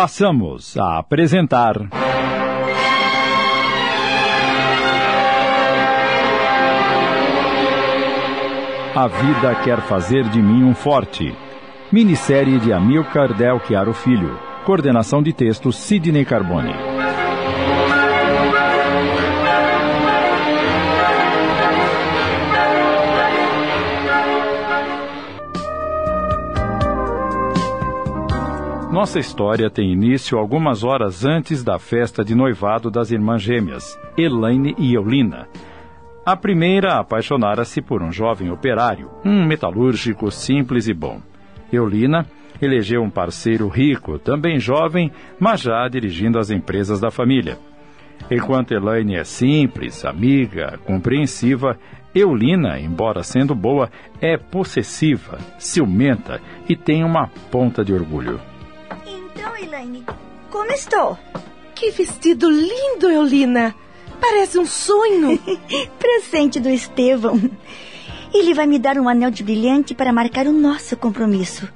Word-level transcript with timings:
passamos 0.00 0.76
a 0.76 0.96
apresentar. 1.00 1.74
A 8.94 9.08
vida 9.08 9.56
quer 9.64 9.80
fazer 9.80 10.22
de 10.28 10.40
mim 10.40 10.62
um 10.62 10.72
forte. 10.72 11.34
Minissérie 11.90 12.60
de 12.60 12.72
Amilcar 12.72 13.36
Del 13.36 13.58
Chiaro 13.66 13.92
Filho. 13.92 14.38
Coordenação 14.64 15.20
de 15.20 15.32
texto 15.32 15.72
Sidney 15.72 16.24
Carbone. 16.24 16.87
Nossa 28.98 29.20
história 29.20 29.70
tem 29.70 29.92
início 29.92 30.36
algumas 30.36 30.82
horas 30.82 31.24
antes 31.24 31.62
da 31.62 31.78
festa 31.78 32.24
de 32.24 32.34
noivado 32.34 32.90
das 32.90 33.12
irmãs 33.12 33.40
gêmeas, 33.40 33.96
Elaine 34.16 34.74
e 34.76 34.94
Eulina. 34.94 35.46
A 36.26 36.36
primeira 36.36 36.98
apaixonara-se 36.98 37.80
por 37.80 38.02
um 38.02 38.10
jovem 38.10 38.50
operário, 38.50 39.08
um 39.24 39.46
metalúrgico 39.46 40.32
simples 40.32 40.88
e 40.88 40.92
bom. 40.92 41.22
Eulina 41.72 42.26
elegeu 42.60 43.00
um 43.00 43.08
parceiro 43.08 43.68
rico, 43.68 44.18
também 44.18 44.58
jovem, 44.58 45.12
mas 45.38 45.60
já 45.60 45.86
dirigindo 45.86 46.36
as 46.36 46.50
empresas 46.50 46.98
da 46.98 47.08
família. 47.08 47.56
Enquanto 48.28 48.72
Elaine 48.72 49.14
é 49.14 49.22
simples, 49.22 50.04
amiga, 50.04 50.76
compreensiva, 50.84 51.78
Eulina, 52.12 52.80
embora 52.80 53.22
sendo 53.22 53.54
boa, 53.54 53.88
é 54.20 54.36
possessiva, 54.36 55.38
ciumenta 55.56 56.40
e 56.68 56.74
tem 56.74 57.04
uma 57.04 57.28
ponta 57.48 57.84
de 57.84 57.92
orgulho. 57.92 58.40
Então, 59.38 59.56
Elaine, 59.56 60.04
como 60.50 60.72
estou? 60.72 61.16
Que 61.72 61.92
vestido 61.92 62.50
lindo, 62.50 63.08
Eulina! 63.08 63.72
Parece 64.20 64.58
um 64.58 64.66
sonho! 64.66 65.38
Presente 65.96 66.58
do 66.58 66.68
Estevão. 66.68 67.40
Ele 68.34 68.52
vai 68.52 68.66
me 68.66 68.80
dar 68.80 68.98
um 68.98 69.08
anel 69.08 69.30
de 69.30 69.44
brilhante 69.44 69.94
para 69.94 70.12
marcar 70.12 70.48
o 70.48 70.52
nosso 70.52 70.96
compromisso. 70.96 71.68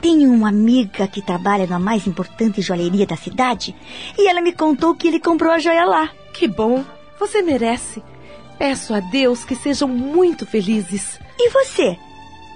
Tenho 0.00 0.32
uma 0.32 0.48
amiga 0.48 1.06
que 1.06 1.20
trabalha 1.20 1.66
na 1.66 1.78
mais 1.78 2.06
importante 2.06 2.62
joalheria 2.62 3.06
da 3.06 3.16
cidade 3.16 3.76
e 4.16 4.26
ela 4.26 4.40
me 4.40 4.54
contou 4.54 4.94
que 4.94 5.08
ele 5.08 5.20
comprou 5.20 5.52
a 5.52 5.58
joia 5.58 5.84
lá. 5.84 6.10
Que 6.32 6.48
bom! 6.48 6.82
Você 7.20 7.42
merece. 7.42 8.02
Peço 8.58 8.94
a 8.94 9.00
Deus 9.00 9.44
que 9.44 9.54
sejam 9.54 9.88
muito 9.88 10.46
felizes. 10.46 11.20
E 11.38 11.50
você? 11.50 11.98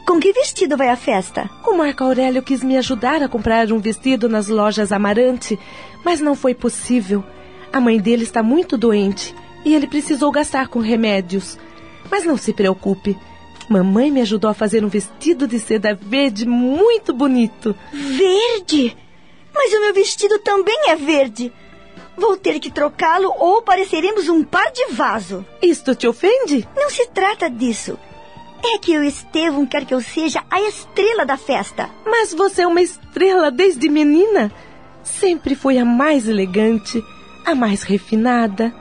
Com 0.06 0.18
que 0.18 0.32
vestido 0.32 0.76
vai 0.76 0.88
à 0.88 0.96
festa? 0.96 1.48
O 1.64 1.74
Marco 1.74 2.02
Aurélio 2.02 2.42
quis 2.42 2.62
me 2.62 2.76
ajudar 2.76 3.22
a 3.22 3.28
comprar 3.28 3.70
um 3.72 3.78
vestido 3.78 4.28
nas 4.28 4.48
lojas 4.48 4.90
Amarante, 4.90 5.58
mas 6.04 6.20
não 6.20 6.34
foi 6.34 6.54
possível. 6.54 7.24
A 7.72 7.80
mãe 7.80 7.98
dele 8.00 8.24
está 8.24 8.42
muito 8.42 8.76
doente 8.76 9.34
e 9.64 9.74
ele 9.74 9.86
precisou 9.86 10.32
gastar 10.32 10.68
com 10.68 10.80
remédios. 10.80 11.56
Mas 12.10 12.24
não 12.24 12.36
se 12.36 12.52
preocupe. 12.52 13.16
Mamãe 13.68 14.10
me 14.10 14.20
ajudou 14.20 14.50
a 14.50 14.54
fazer 14.54 14.84
um 14.84 14.88
vestido 14.88 15.46
de 15.46 15.58
seda 15.58 15.94
verde 15.94 16.46
muito 16.46 17.14
bonito. 17.14 17.74
Verde? 17.92 18.96
Mas 19.54 19.72
o 19.72 19.80
meu 19.80 19.94
vestido 19.94 20.38
também 20.40 20.90
é 20.90 20.96
verde. 20.96 21.52
Vou 22.16 22.36
ter 22.36 22.58
que 22.58 22.70
trocá-lo 22.70 23.32
ou 23.38 23.62
pareceremos 23.62 24.28
um 24.28 24.42
par 24.42 24.70
de 24.72 24.86
vaso. 24.92 25.46
Isto 25.62 25.94
te 25.94 26.08
ofende? 26.08 26.68
Não 26.76 26.90
se 26.90 27.06
trata 27.08 27.48
disso. 27.48 27.98
É 28.64 28.78
que 28.78 28.96
o 28.96 29.02
Estevão 29.02 29.66
quer 29.66 29.84
que 29.84 29.92
eu 29.92 30.00
seja 30.00 30.42
a 30.50 30.60
estrela 30.62 31.26
da 31.26 31.36
festa. 31.36 31.90
Mas 32.06 32.32
você 32.32 32.62
é 32.62 32.66
uma 32.66 32.80
estrela 32.80 33.50
desde 33.50 33.88
menina. 33.88 34.52
Sempre 35.02 35.54
foi 35.54 35.78
a 35.78 35.84
mais 35.84 36.28
elegante, 36.28 37.02
a 37.44 37.54
mais 37.54 37.82
refinada. 37.82 38.72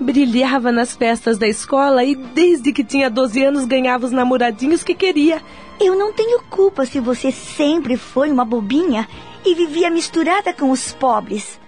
Brilhava 0.00 0.72
nas 0.72 0.96
festas 0.96 1.36
da 1.36 1.46
escola 1.46 2.02
e 2.02 2.14
desde 2.14 2.72
que 2.72 2.82
tinha 2.82 3.10
12 3.10 3.44
anos 3.44 3.66
ganhava 3.66 4.06
os 4.06 4.12
namoradinhos 4.12 4.82
que 4.82 4.94
queria. 4.94 5.42
Eu 5.78 5.96
não 5.96 6.12
tenho 6.12 6.42
culpa 6.44 6.86
se 6.86 6.98
você 6.98 7.30
sempre 7.30 7.98
foi 7.98 8.30
uma 8.30 8.44
bobinha 8.44 9.06
e 9.44 9.54
vivia 9.54 9.90
misturada 9.90 10.54
com 10.54 10.70
os 10.70 10.92
pobres. 10.92 11.60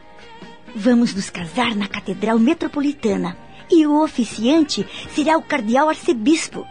Vamos 0.74 1.14
nos 1.14 1.28
casar 1.28 1.76
na 1.76 1.86
Catedral 1.86 2.38
Metropolitana 2.38 3.36
e 3.70 3.86
o 3.86 4.02
oficiante 4.02 4.86
será 5.10 5.36
o 5.36 5.42
cardeal 5.42 5.88
arcebispo. 5.88 6.66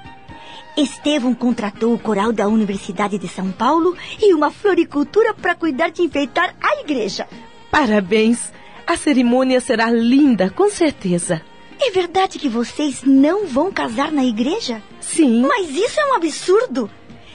Estevão 0.77 1.33
contratou 1.33 1.93
o 1.93 1.99
coral 1.99 2.31
da 2.31 2.47
Universidade 2.47 3.17
de 3.17 3.27
São 3.27 3.51
Paulo 3.51 3.95
e 4.19 4.33
uma 4.33 4.49
floricultura 4.49 5.33
para 5.33 5.55
cuidar 5.55 5.89
de 5.89 6.01
enfeitar 6.01 6.55
a 6.61 6.81
igreja. 6.81 7.27
Parabéns! 7.69 8.51
A 8.87 8.97
cerimônia 8.97 9.61
será 9.61 9.91
linda, 9.91 10.49
com 10.49 10.69
certeza. 10.69 11.41
É 11.79 11.91
verdade 11.91 12.37
que 12.37 12.49
vocês 12.49 13.03
não 13.03 13.47
vão 13.47 13.71
casar 13.71 14.11
na 14.11 14.23
igreja? 14.23 14.81
Sim. 14.99 15.41
Mas 15.41 15.69
isso 15.69 15.99
é 15.99 16.05
um 16.07 16.15
absurdo. 16.15 16.89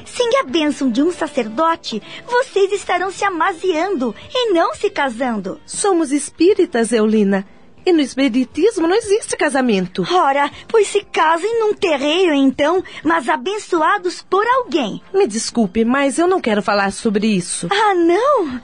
Sem 0.04 0.38
a 0.38 0.44
bênção 0.44 0.88
de 0.88 1.02
um 1.02 1.10
sacerdote, 1.10 2.00
vocês 2.26 2.72
estarão 2.72 3.10
se 3.10 3.24
amaziando 3.24 4.14
e 4.32 4.52
não 4.52 4.74
se 4.74 4.88
casando. 4.88 5.60
Somos 5.66 6.12
espíritas, 6.12 6.92
Eulina. 6.92 7.46
E 7.86 7.92
no 7.92 8.00
espiritismo 8.00 8.88
não 8.88 8.96
existe 8.96 9.36
casamento. 9.36 10.04
Ora, 10.12 10.50
pois 10.66 10.88
se 10.88 11.02
casem 11.04 11.60
num 11.60 11.72
terreiro 11.72 12.34
então, 12.34 12.82
mas 13.04 13.28
abençoados 13.28 14.22
por 14.28 14.44
alguém. 14.44 15.00
Me 15.14 15.24
desculpe, 15.24 15.84
mas 15.84 16.18
eu 16.18 16.26
não 16.26 16.40
quero 16.40 16.60
falar 16.60 16.90
sobre 16.90 17.28
isso. 17.28 17.68
Ah, 17.70 17.94
não? 17.94 18.60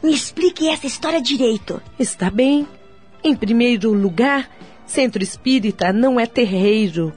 Me 0.00 0.14
explique 0.14 0.68
essa 0.68 0.86
história 0.86 1.20
direito. 1.20 1.82
Está 1.98 2.30
bem. 2.30 2.64
Em 3.24 3.34
primeiro 3.34 3.92
lugar, 3.92 4.48
centro 4.86 5.20
espírita 5.20 5.92
não 5.92 6.20
é 6.20 6.24
terreiro. 6.24 7.12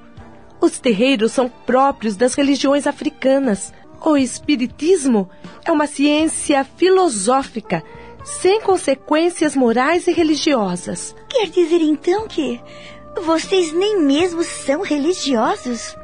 Os 0.60 0.80
terreiros 0.80 1.34
são 1.34 1.48
próprios 1.48 2.16
das 2.16 2.34
religiões 2.34 2.88
africanas. 2.88 3.72
O 4.04 4.18
espiritismo 4.18 5.30
é 5.64 5.72
uma 5.72 5.86
ciência 5.86 6.64
filosófica 6.64 7.84
sem 8.24 8.62
consequências 8.62 9.56
morais 9.56 10.08
e 10.08 10.12
religiosas. 10.12 11.16
Quer 11.30 11.48
dizer 11.50 11.82
então 11.82 12.28
que 12.28 12.60
vocês 13.22 13.74
nem 13.74 14.00
mesmo 14.02 14.44
são 14.44 14.82
religiosos? 14.82 15.96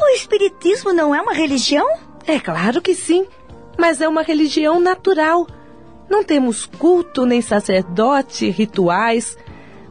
O 0.00 0.08
Espiritismo 0.14 0.92
não 0.92 1.14
é 1.14 1.20
uma 1.20 1.34
religião? 1.34 1.86
É 2.26 2.40
claro 2.40 2.80
que 2.80 2.94
sim, 2.94 3.26
mas 3.78 4.00
é 4.00 4.08
uma 4.08 4.22
religião 4.22 4.80
natural. 4.80 5.46
Não 6.08 6.24
temos 6.24 6.66
culto, 6.66 7.24
nem 7.24 7.40
sacerdote, 7.40 8.50
rituais, 8.50 9.36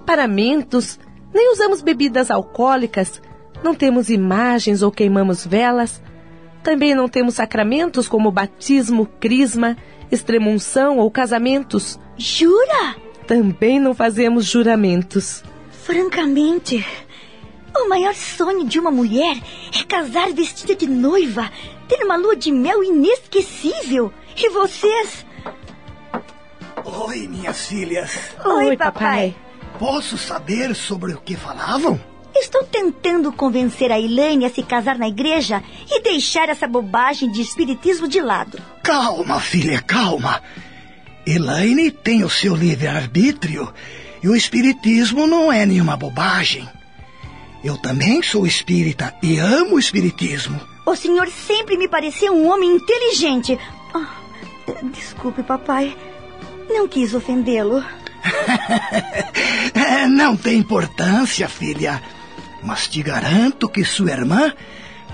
paramentos, 0.06 1.00
nem 1.34 1.52
usamos 1.52 1.82
bebidas 1.82 2.30
alcoólicas, 2.30 3.22
não 3.64 3.74
temos 3.74 4.10
imagens 4.10 4.82
ou 4.82 4.92
queimamos 4.92 5.46
velas. 5.46 6.02
Também 6.64 6.94
não 6.94 7.08
temos 7.08 7.36
sacramentos 7.36 8.08
como 8.08 8.32
batismo, 8.32 9.06
crisma, 9.20 9.78
extremunção 10.12 10.98
ou 10.98 11.10
casamentos. 11.10 12.00
Jura? 12.18 12.96
Também 13.26 13.80
não 13.80 13.94
fazemos 13.94 14.46
juramentos. 14.46 15.44
Francamente, 15.84 16.86
o 17.76 17.88
maior 17.88 18.14
sonho 18.14 18.66
de 18.66 18.80
uma 18.80 18.92
mulher 18.92 19.38
é 19.80 19.84
casar 19.84 20.32
vestida 20.34 20.76
de 20.76 20.88
noiva, 20.88 21.50
ter 21.88 22.04
uma 22.04 22.18
lua 22.18 22.36
de 22.36 22.52
mel 22.52 22.84
inesquecível. 22.84 24.14
E 24.36 24.50
vocês? 24.50 25.26
Oi, 26.84 27.28
minhas 27.28 27.68
filhas. 27.68 28.32
Oi, 28.46 28.66
Oi 28.68 28.78
papai. 28.78 29.36
Posso 29.80 30.18
saber 30.18 30.76
sobre 30.76 31.14
o 31.14 31.22
que 31.22 31.36
falavam? 31.36 32.00
Estou 32.42 32.64
tentando 32.64 33.32
convencer 33.32 33.92
a 33.92 34.00
Elaine 34.00 34.46
a 34.46 34.50
se 34.50 34.64
casar 34.64 34.98
na 34.98 35.08
igreja 35.08 35.64
e 35.88 36.02
deixar 36.02 36.50
essa 36.50 36.68
bobagem 36.68 37.32
de 37.32 37.40
espiritismo 37.40 38.08
de 38.08 38.20
lado. 38.20 38.60
Calma, 38.82 39.40
filha, 39.40 39.80
calma. 39.80 40.42
Elaine 41.24 41.92
tem 41.92 42.24
o 42.24 42.30
seu 42.30 42.56
livre-arbítrio 42.56 43.72
e 44.24 44.28
o 44.28 44.36
espiritismo 44.36 45.28
não 45.28 45.54
é 45.54 45.68
nenhuma 45.68 45.96
bobagem. 45.96 46.68
Eu 47.64 47.78
também 47.78 48.24
sou 48.24 48.48
espírita 48.48 49.14
e 49.22 49.38
amo 49.38 49.76
o 49.76 49.80
espiritismo. 49.80 50.60
O 50.84 50.96
senhor 50.96 51.28
sempre 51.28 51.78
me 51.78 51.88
pareceu 51.88 52.34
um 52.34 52.52
homem 52.52 52.72
inteligente. 52.72 53.60
Oh, 53.94 54.86
desculpe, 54.86 55.44
papai. 55.44 55.96
Não 56.68 56.88
quis 56.88 57.14
ofendê-lo. 57.14 57.86
não 60.10 60.36
tem 60.36 60.58
importância, 60.58 61.48
filha. 61.48 62.02
Mas 62.64 62.88
te 62.88 63.02
garanto 63.02 63.68
que 63.70 63.84
sua 63.84 64.12
irmã 64.12 64.54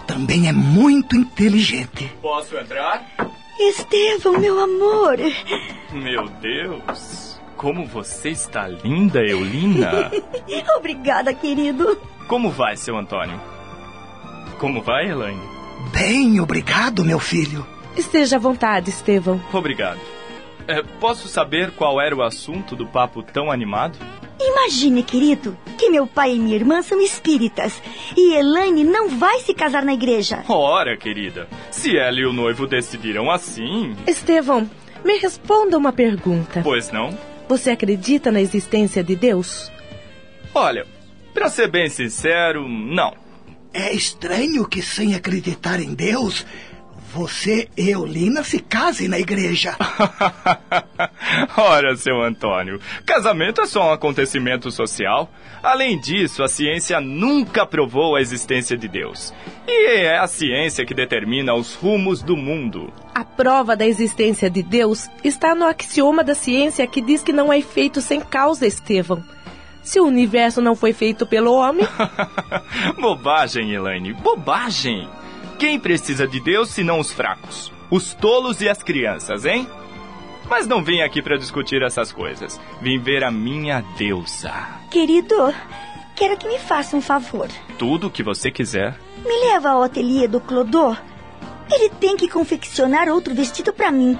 também 0.06 0.48
é 0.48 0.54
muito 0.54 1.16
inteligente. 1.16 2.12
Posso 2.22 2.58
entrar? 2.58 3.06
Estevão, 3.60 4.40
meu 4.40 4.60
amor. 4.60 5.18
Meu 5.92 6.28
Deus. 6.42 7.40
Como 7.56 7.86
você 7.88 8.30
está 8.30 8.68
linda, 8.68 9.20
Eulina. 9.20 10.12
Obrigada, 10.78 11.34
querido. 11.34 11.98
Como 12.28 12.52
vai, 12.52 12.78
seu 12.78 12.96
Antônio? 12.98 13.40
Como 14.60 14.82
vai, 14.82 15.10
Elaine? 15.10 15.42
Bem, 15.92 16.40
obrigado, 16.40 17.04
meu 17.04 17.20
filho. 17.20 17.66
Esteja 17.96 18.36
à 18.36 18.40
vontade, 18.40 18.90
Estevão. 18.90 19.42
Obrigado. 19.52 20.00
É, 20.68 20.84
posso 21.00 21.28
saber 21.28 21.72
qual 21.72 22.02
era 22.02 22.16
o 22.16 22.22
assunto 22.22 22.76
do 22.76 22.86
papo 22.86 23.24
tão 23.24 23.52
animado? 23.52 23.98
Imagine, 24.40 25.02
querido, 25.02 25.58
que 25.78 25.90
meu 25.90 26.06
pai 26.06 26.36
e 26.36 26.40
minha 26.40 26.56
irmã 26.56 26.82
são 26.82 27.02
espíritas 27.02 27.82
e 28.16 28.36
Elaine 28.36 28.84
não 28.84 29.10
vai 29.10 29.40
se 29.40 29.54
casar 29.54 29.84
na 29.84 29.94
igreja. 29.94 30.44
Ora, 30.48 30.96
querida, 30.98 31.48
se 31.72 31.98
ela 31.98 32.20
e 32.20 32.26
o 32.26 32.34
noivo 32.34 32.68
decidiram 32.68 33.32
assim. 33.32 33.96
Estevão, 34.06 34.70
me 35.04 35.18
responda 35.18 35.78
uma 35.78 35.94
pergunta. 35.94 36.62
Pois 36.64 36.92
não? 36.92 37.18
Você 37.48 37.72
acredita 37.72 38.32
na 38.32 38.42
existência 38.42 39.04
de 39.04 39.16
Deus? 39.16 39.72
Olha, 40.54 40.86
para 41.34 41.50
ser 41.50 41.70
bem 41.70 41.90
sincero, 41.90 42.68
não. 42.68 43.14
É 43.74 43.94
estranho 43.94 44.68
que, 44.68 44.82
sem 44.82 45.16
acreditar 45.16 45.80
em 45.80 45.94
Deus, 45.94 46.46
você 47.18 47.68
e 47.76 47.90
Eulina 47.90 48.44
se 48.44 48.60
casem 48.60 49.08
na 49.08 49.18
igreja. 49.18 49.76
Ora, 51.58 51.96
seu 51.96 52.22
Antônio, 52.22 52.80
casamento 53.08 53.60
é 53.60 53.66
só 53.66 53.90
um 53.90 53.92
acontecimento 53.92 54.70
social. 54.70 55.28
Além 55.64 56.00
disso, 56.00 56.44
a 56.44 56.48
ciência 56.48 57.02
nunca 57.02 57.66
provou 57.66 58.16
a 58.16 58.22
existência 58.22 58.78
de 58.78 58.88
Deus. 58.88 59.34
E 59.68 59.88
é 59.96 60.20
a 60.20 60.28
ciência 60.28 60.86
que 60.86 60.94
determina 60.94 61.56
os 61.56 61.74
rumos 61.74 62.22
do 62.22 62.38
mundo. 62.38 62.94
A 63.16 63.26
prova 63.26 63.76
da 63.76 63.88
existência 63.88 64.48
de 64.48 64.62
Deus 64.62 65.10
está 65.24 65.56
no 65.56 65.66
axioma 65.66 66.24
da 66.24 66.36
ciência 66.36 66.86
que 66.86 67.02
diz 67.02 67.24
que 67.24 67.34
não 67.34 67.52
é 67.52 67.60
feito 67.62 68.00
sem 68.00 68.22
causa, 68.22 68.68
Estevão. 68.68 69.24
Se 69.82 70.00
o 70.00 70.06
universo 70.06 70.62
não 70.62 70.76
foi 70.76 70.94
feito 70.94 71.26
pelo 71.26 71.52
homem. 71.52 71.88
bobagem, 73.02 73.74
Elaine, 73.74 74.14
bobagem! 74.14 75.17
Quem 75.60 75.80
precisa 75.80 76.28
de 76.28 76.40
Deus 76.40 76.70
senão 76.70 77.00
os 77.00 77.12
fracos? 77.12 77.72
Os 77.90 78.14
tolos 78.14 78.62
e 78.62 78.70
as 78.70 78.84
crianças, 78.84 79.44
hein? 79.44 79.68
Mas 80.48 80.68
não 80.68 80.84
vim 80.84 81.02
aqui 81.02 81.20
para 81.20 81.36
discutir 81.38 81.82
essas 81.82 82.12
coisas. 82.12 82.60
Vim 82.80 83.00
ver 83.00 83.24
a 83.24 83.32
minha 83.32 83.82
deusa. 83.98 84.54
Querido, 84.92 85.54
quero 86.16 86.38
que 86.38 86.48
me 86.48 86.60
faça 86.60 86.96
um 86.96 87.02
favor. 87.02 87.48
Tudo 87.78 88.08
o 88.08 88.12
que 88.12 88.22
você 88.22 88.52
quiser. 88.52 89.00
Me 89.26 89.52
leva 89.52 89.72
ao 89.72 89.82
ateliê 89.82 90.28
do 90.28 90.40
Clodô. 90.40 90.96
Ele 91.72 91.90
tem 91.90 92.16
que 92.16 92.30
confeccionar 92.30 93.10
outro 93.10 93.34
vestido 93.34 93.74
para 93.74 93.92
mim. 93.92 94.18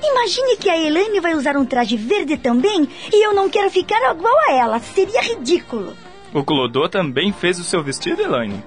Imagine 0.00 0.56
que 0.58 0.70
a 0.70 0.78
Elaine 0.78 1.18
vai 1.18 1.34
usar 1.34 1.56
um 1.56 1.66
traje 1.66 1.96
verde 1.96 2.36
também 2.36 2.88
e 3.12 3.26
eu 3.26 3.34
não 3.34 3.50
quero 3.50 3.68
ficar 3.68 4.12
igual 4.12 4.34
a 4.46 4.52
ela. 4.52 4.78
Seria 4.78 5.20
ridículo. 5.20 5.94
O 6.32 6.44
Clodô 6.44 6.88
também 6.88 7.32
fez 7.32 7.58
o 7.58 7.64
seu 7.64 7.82
vestido, 7.82 8.20
Elaine? 8.20 8.62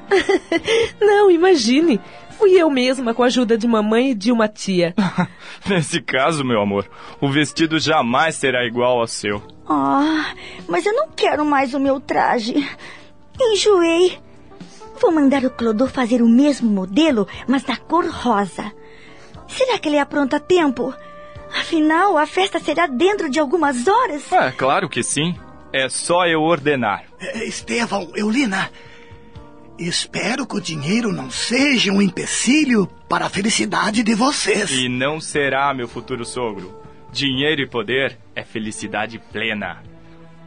Não, 1.00 1.30
imagine. 1.30 2.00
Fui 2.38 2.54
eu 2.54 2.72
mesma 2.72 3.14
com 3.14 3.22
a 3.22 3.28
ajuda 3.28 3.56
de 3.56 3.68
mamãe 3.68 4.12
e 4.12 4.16
de 4.16 4.32
uma 4.32 4.48
tia. 4.48 4.96
Nesse 5.70 6.02
caso, 6.02 6.44
meu 6.44 6.60
amor, 6.60 6.90
o 7.20 7.30
vestido 7.30 7.78
jamais 7.80 8.36
será 8.36 8.66
igual 8.66 9.00
ao 9.00 9.08
seu. 9.08 9.44
Ah, 9.70 10.34
mas 10.68 10.86
eu 10.86 10.94
não 10.94 11.10
quero 11.10 11.46
mais 11.46 11.76
o 11.76 11.80
meu 11.80 12.00
traje. 12.00 12.68
Enjoei. 13.40 14.18
Vou 15.00 15.12
mandar 15.12 15.46
o 15.46 15.52
Clodô 15.52 15.88
fazer 15.88 16.22
o 16.22 16.28
mesmo 16.28 16.70
modelo, 16.70 17.28
mas 17.48 17.64
da 17.64 17.76
cor 17.78 18.08
rosa. 18.08 18.72
Será 19.48 19.78
que 19.78 19.88
ele 19.90 20.00
apronta 20.00 20.38
a 20.38 20.40
tempo? 20.40 20.94
Afinal, 21.60 22.18
a 22.18 22.26
festa 22.26 22.60
será 22.60 22.88
dentro 22.88 23.30
de 23.30 23.40
algumas 23.40 23.88
horas. 23.88 24.32
É, 24.32 24.52
claro 24.52 24.90
que 24.90 25.04
sim. 25.04 25.36
É 25.74 25.88
só 25.88 26.28
eu 26.28 26.42
ordenar. 26.42 27.06
É, 27.20 27.46
Estevão, 27.46 28.12
Eulina, 28.16 28.70
espero 29.80 30.46
que 30.46 30.58
o 30.58 30.62
dinheiro 30.62 31.12
não 31.14 31.30
seja 31.30 31.92
um 31.92 32.02
empecilho 32.02 32.88
para 33.08 33.26
a 33.26 33.30
felicidade 33.30 34.04
de 34.04 34.14
vocês. 34.14 34.72
E 34.72 34.90
não 34.90 35.20
será, 35.20 35.74
meu 35.74 35.88
futuro 35.88 36.26
sogro. 36.26 36.82
Dinheiro 37.12 37.62
e 37.62 37.68
poder 37.68 38.18
é 38.36 38.44
felicidade 38.44 39.20
plena. 39.32 39.84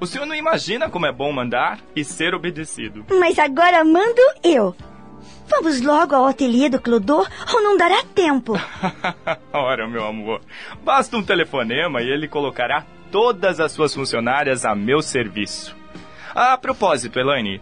O 0.01 0.07
senhor 0.07 0.27
não 0.27 0.35
imagina 0.35 0.91
como 0.91 1.07
é 1.07 1.13
bom 1.13 1.33
mandar 1.33 1.79
e 1.95 2.05
ser 2.05 2.35
obedecido. 2.35 3.07
Mas 3.09 3.39
agora 3.39 3.85
mando 3.85 4.21
eu. 4.43 4.75
Vamos 5.47 5.81
logo 5.81 6.15
ao 6.15 6.27
ateliê 6.27 6.69
do 6.69 6.81
Clodô 6.81 7.27
ou 7.53 7.63
não 7.63 7.77
dará 7.77 8.03
tempo? 8.15 8.55
Ora, 9.53 9.87
meu 9.87 10.05
amor, 10.07 10.41
basta 10.83 11.17
um 11.17 11.23
telefonema 11.23 12.03
e 12.03 12.11
ele 12.11 12.27
colocará 12.29 12.85
todas 13.15 13.61
as 13.61 13.71
suas 13.71 13.95
funcionárias 13.95 14.65
a 14.65 14.75
meu 14.75 15.01
serviço. 15.01 15.77
A 16.35 16.59
propósito, 16.59 17.17
Elaine, 17.17 17.61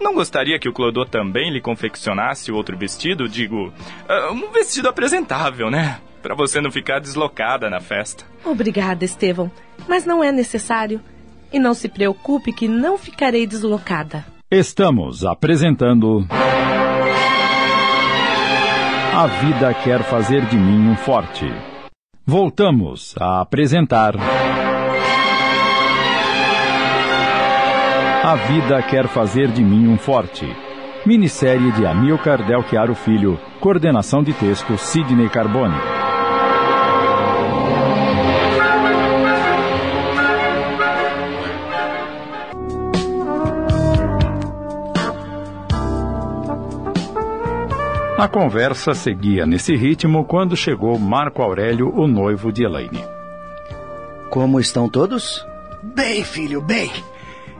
não 0.00 0.14
gostaria 0.14 0.60
que 0.60 0.68
o 0.68 0.72
Clodô 0.72 1.04
também 1.04 1.52
lhe 1.52 1.60
confeccionasse 1.60 2.52
outro 2.52 2.78
vestido? 2.78 3.28
Digo, 3.28 3.66
uh, 3.66 4.32
um 4.32 4.52
vestido 4.52 4.88
apresentável, 4.88 5.68
né? 5.72 5.98
Para 6.22 6.36
você 6.36 6.60
não 6.60 6.70
ficar 6.70 7.00
deslocada 7.00 7.68
na 7.68 7.80
festa. 7.80 8.24
Obrigada, 8.44 9.04
Estevão, 9.04 9.50
mas 9.88 10.06
não 10.06 10.22
é 10.22 10.30
necessário. 10.30 11.00
E 11.52 11.58
não 11.58 11.74
se 11.74 11.88
preocupe 11.88 12.52
que 12.52 12.68
não 12.68 12.96
ficarei 12.96 13.44
deslocada. 13.44 14.24
Estamos 14.48 15.24
apresentando. 15.26 16.24
A 19.12 19.26
vida 19.26 19.74
quer 19.74 20.04
fazer 20.04 20.46
de 20.46 20.56
mim 20.56 20.90
um 20.90 20.96
forte. 20.96 21.46
Voltamos 22.24 23.16
a 23.18 23.40
apresentar. 23.40 24.14
A 28.24 28.36
Vida 28.36 28.80
Quer 28.82 29.08
Fazer 29.08 29.48
de 29.48 29.64
Mim 29.64 29.88
um 29.88 29.98
Forte. 29.98 30.46
Minissérie 31.04 31.72
de 31.72 31.84
Amilcar 31.84 32.46
Del 32.46 32.62
Chiaro 32.62 32.94
Filho. 32.94 33.36
Coordenação 33.58 34.22
de 34.22 34.32
texto 34.32 34.78
Sidney 34.78 35.28
Carbone. 35.28 35.74
A 48.16 48.28
conversa 48.28 48.94
seguia 48.94 49.44
nesse 49.44 49.74
ritmo 49.74 50.24
quando 50.24 50.56
chegou 50.56 50.96
Marco 50.96 51.42
Aurélio, 51.42 51.92
o 51.92 52.06
noivo 52.06 52.52
de 52.52 52.62
Elaine. 52.62 53.04
Como 54.30 54.60
estão 54.60 54.88
todos? 54.88 55.44
Bem, 55.82 56.22
filho, 56.22 56.62
bem. 56.62 56.88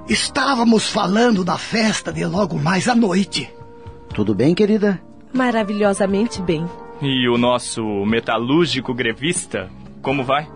Estávamos 0.09 0.91
falando 0.91 1.45
da 1.45 1.57
festa 1.57 2.13
de 2.13 2.25
logo 2.25 2.59
mais 2.59 2.89
à 2.89 2.95
noite. 2.95 3.49
Tudo 4.13 4.35
bem, 4.35 4.55
querida? 4.55 5.01
Maravilhosamente 5.33 6.43
bem. 6.43 6.69
E 7.01 7.29
o 7.29 7.39
nosso 7.39 7.83
metalúrgico 8.05 8.93
grevista, 8.93 9.71
como 10.03 10.25
vai? 10.25 10.49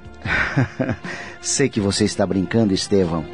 Sei 1.40 1.68
que 1.68 1.80
você 1.80 2.04
está 2.04 2.26
brincando, 2.26 2.74
Estevão, 2.74 3.24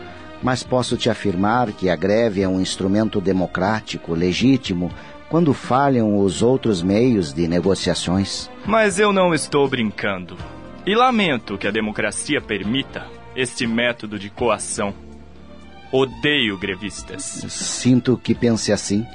mas 0.43 0.63
posso 0.63 0.99
te 0.99 1.09
afirmar 1.09 1.73
que 1.73 1.89
a 1.89 1.97
greve 1.97 2.43
é 2.43 2.49
um 2.49 2.61
instrumento 2.61 3.21
democrático, 3.21 4.15
legítimo, 4.15 4.93
quando 5.31 5.55
falham 5.55 6.19
os 6.19 6.43
outros 6.43 6.83
meios 6.83 7.33
de 7.33 7.49
negociações. 7.49 8.51
Mas 8.67 8.99
eu 8.99 9.15
não 9.15 9.33
estou 9.33 9.67
brincando. 9.67 10.37
E 10.85 10.95
lamento 10.95 11.57
que 11.57 11.67
a 11.67 11.71
democracia 11.71 12.41
permita 12.41 13.07
este 13.35 13.67
método 13.67 14.19
de 14.19 14.29
coação. 14.29 14.93
Odeio 15.93 16.57
grevistas. 16.57 17.23
Sinto 17.23 18.17
que 18.17 18.35
pense 18.35 18.73
assim. 18.73 19.07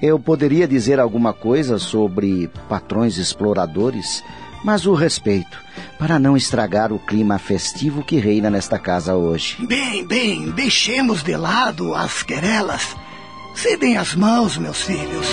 Eu 0.00 0.18
poderia 0.18 0.66
dizer 0.66 0.98
alguma 0.98 1.32
coisa 1.32 1.78
sobre 1.78 2.50
patrões 2.68 3.18
exploradores, 3.18 4.24
mas 4.64 4.86
o 4.86 4.94
respeito, 4.94 5.62
para 5.98 6.18
não 6.18 6.36
estragar 6.36 6.92
o 6.92 6.98
clima 6.98 7.38
festivo 7.38 8.02
que 8.02 8.16
reina 8.16 8.48
nesta 8.48 8.78
casa 8.78 9.14
hoje. 9.14 9.56
Bem, 9.66 10.06
bem, 10.06 10.50
deixemos 10.50 11.22
de 11.22 11.36
lado 11.36 11.94
as 11.94 12.22
querelas. 12.22 12.96
Cedem 13.54 13.96
as 13.96 14.14
mãos, 14.14 14.56
meus 14.58 14.82
filhos. 14.82 15.26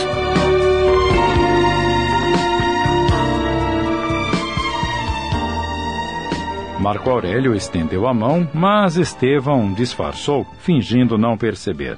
Marco 6.83 7.09
Aurélio 7.09 7.55
estendeu 7.55 8.05
a 8.05 8.13
mão, 8.13 8.45
mas 8.53 8.97
Estevão 8.97 9.71
disfarçou, 9.71 10.45
fingindo 10.59 11.17
não 11.17 11.37
perceber. 11.37 11.97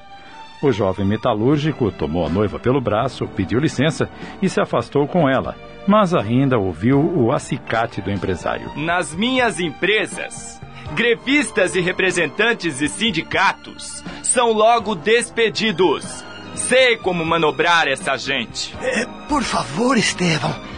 O 0.61 0.71
jovem 0.71 1.03
metalúrgico 1.03 1.91
tomou 1.91 2.23
a 2.23 2.29
noiva 2.29 2.59
pelo 2.59 2.79
braço, 2.79 3.27
pediu 3.29 3.59
licença 3.59 4.07
e 4.43 4.47
se 4.47 4.61
afastou 4.61 5.07
com 5.07 5.27
ela, 5.27 5.55
mas 5.87 6.13
ainda 6.13 6.59
ouviu 6.59 6.99
o 6.99 7.31
acicate 7.31 7.99
do 7.99 8.11
empresário. 8.11 8.71
Nas 8.75 9.15
minhas 9.15 9.59
empresas, 9.59 10.61
grevistas 10.93 11.75
e 11.75 11.81
representantes 11.81 12.77
de 12.77 12.87
sindicatos 12.87 14.03
são 14.21 14.51
logo 14.51 14.93
despedidos. 14.93 16.23
Sei 16.53 16.95
como 16.97 17.25
manobrar 17.25 17.87
essa 17.87 18.15
gente. 18.17 18.75
É, 18.83 19.07
por 19.27 19.41
favor, 19.41 19.97
Estevão. 19.97 20.74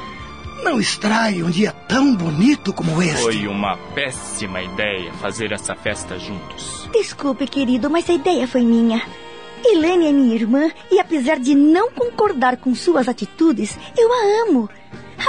Não 0.63 0.79
extrai 0.79 1.41
um 1.43 1.49
dia 1.49 1.71
tão 1.71 2.15
bonito 2.15 2.73
como 2.73 3.01
este. 3.01 3.21
Foi 3.21 3.47
uma 3.47 3.77
péssima 3.93 4.61
ideia 4.61 5.13
fazer 5.13 5.51
essa 5.51 5.75
festa 5.75 6.17
juntos. 6.19 6.89
Desculpe, 6.91 7.47
querido, 7.47 7.89
mas 7.89 8.09
a 8.09 8.13
ideia 8.13 8.47
foi 8.47 8.61
minha. 8.61 9.01
Helene 9.65 10.07
é 10.07 10.11
minha 10.11 10.35
irmã 10.35 10.69
e, 10.91 10.99
apesar 10.99 11.39
de 11.39 11.55
não 11.55 11.91
concordar 11.91 12.57
com 12.57 12.73
suas 12.75 13.07
atitudes, 13.07 13.77
eu 13.97 14.11
a 14.11 14.43
amo. 14.47 14.69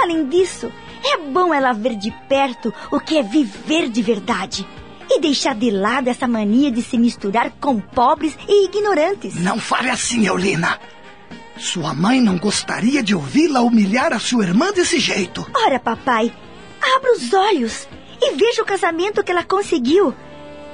Além 0.01 0.27
disso, 0.27 0.71
É 1.03 1.17
bom 1.17 1.53
ela 1.53 1.71
ver 1.71 1.95
de 1.95 2.11
perto 2.27 2.73
o 2.91 2.99
que 2.99 3.17
é 3.17 3.23
viver 3.23 3.89
de 3.89 4.01
verdade. 4.01 4.67
E 5.09 5.19
deixar 5.19 5.55
de 5.55 5.71
lado 5.71 6.07
essa 6.07 6.27
mania 6.27 6.69
de 6.71 6.83
se 6.83 6.97
misturar 6.97 7.51
com 7.59 7.79
pobres 7.79 8.37
e 8.47 8.65
ignorantes. 8.65 9.35
Não 9.35 9.57
fale 9.57 9.89
assim, 9.89 10.27
Eulina. 10.27 10.79
Sua 11.59 11.93
mãe 11.93 12.21
não 12.21 12.37
gostaria 12.37 13.03
de 13.03 13.13
ouvi-la 13.13 13.59
humilhar 13.61 14.13
a 14.13 14.19
sua 14.19 14.45
irmã 14.45 14.71
desse 14.71 14.97
jeito. 14.97 15.45
Ora, 15.53 15.77
papai, 15.77 16.33
abra 16.95 17.11
os 17.11 17.33
olhos 17.33 17.87
e 18.21 18.33
veja 18.35 18.61
o 18.61 18.65
casamento 18.65 19.21
que 19.21 19.31
ela 19.31 19.43
conseguiu. 19.43 20.15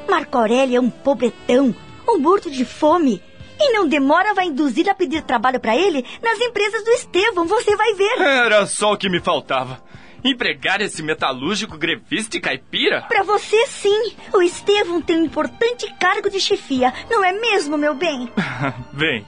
Marco 0.07 0.37
Aurélio 0.37 0.77
é 0.77 0.79
um 0.79 0.91
pobretão, 0.91 1.75
um 2.07 2.19
morto 2.19 2.51
de 2.51 2.63
fome. 2.63 3.21
E 3.59 3.73
não 3.73 3.87
demora 3.87 4.35
vai 4.35 4.45
induzir 4.45 4.87
a 4.87 4.93
pedir 4.93 5.23
trabalho 5.23 5.59
para 5.59 5.75
ele 5.75 6.05
nas 6.21 6.39
empresas 6.39 6.83
do 6.83 6.91
Estevão, 6.91 7.47
você 7.47 7.75
vai 7.75 7.93
ver. 7.95 8.21
Era 8.21 8.67
só 8.67 8.93
o 8.93 8.97
que 8.97 9.09
me 9.09 9.19
faltava. 9.19 9.83
Empregar 10.23 10.81
esse 10.81 11.01
metalúrgico 11.01 11.77
grevista 11.77 12.37
e 12.37 12.39
caipira? 12.39 13.03
Para 13.07 13.23
você, 13.23 13.65
sim. 13.67 14.13
O 14.33 14.41
Estevão 14.41 15.01
tem 15.01 15.17
um 15.17 15.25
importante 15.25 15.91
cargo 15.99 16.29
de 16.29 16.39
chefia, 16.39 16.93
não 17.09 17.23
é 17.23 17.31
mesmo, 17.31 17.77
meu 17.77 17.93
bem? 17.93 18.31
bem, 18.91 19.25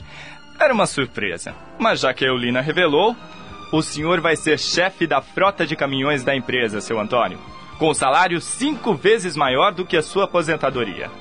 era 0.59 0.73
uma 0.73 0.85
surpresa. 0.85 1.55
Mas 1.77 1.99
já 1.99 2.13
que 2.13 2.25
a 2.25 2.29
Eulina 2.29 2.61
revelou, 2.61 3.15
o 3.71 3.81
senhor 3.81 4.21
vai 4.21 4.35
ser 4.35 4.57
chefe 4.57 5.05
da 5.05 5.21
frota 5.21 5.65
de 5.65 5.75
caminhões 5.75 6.23
da 6.23 6.35
empresa, 6.35 6.81
seu 6.81 6.99
Antônio. 6.99 7.39
Com 7.77 7.93
salário 7.93 8.41
cinco 8.41 8.95
vezes 8.95 9.35
maior 9.35 9.73
do 9.73 9.85
que 9.85 9.97
a 9.97 10.01
sua 10.01 10.23
aposentadoria. 10.23 11.11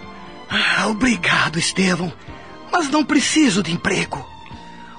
Ah, 0.49 0.87
obrigado, 0.89 1.59
Estevão. 1.59 2.13
Mas 2.73 2.89
não 2.89 3.05
preciso 3.05 3.63
de 3.63 3.73
emprego. 3.73 4.25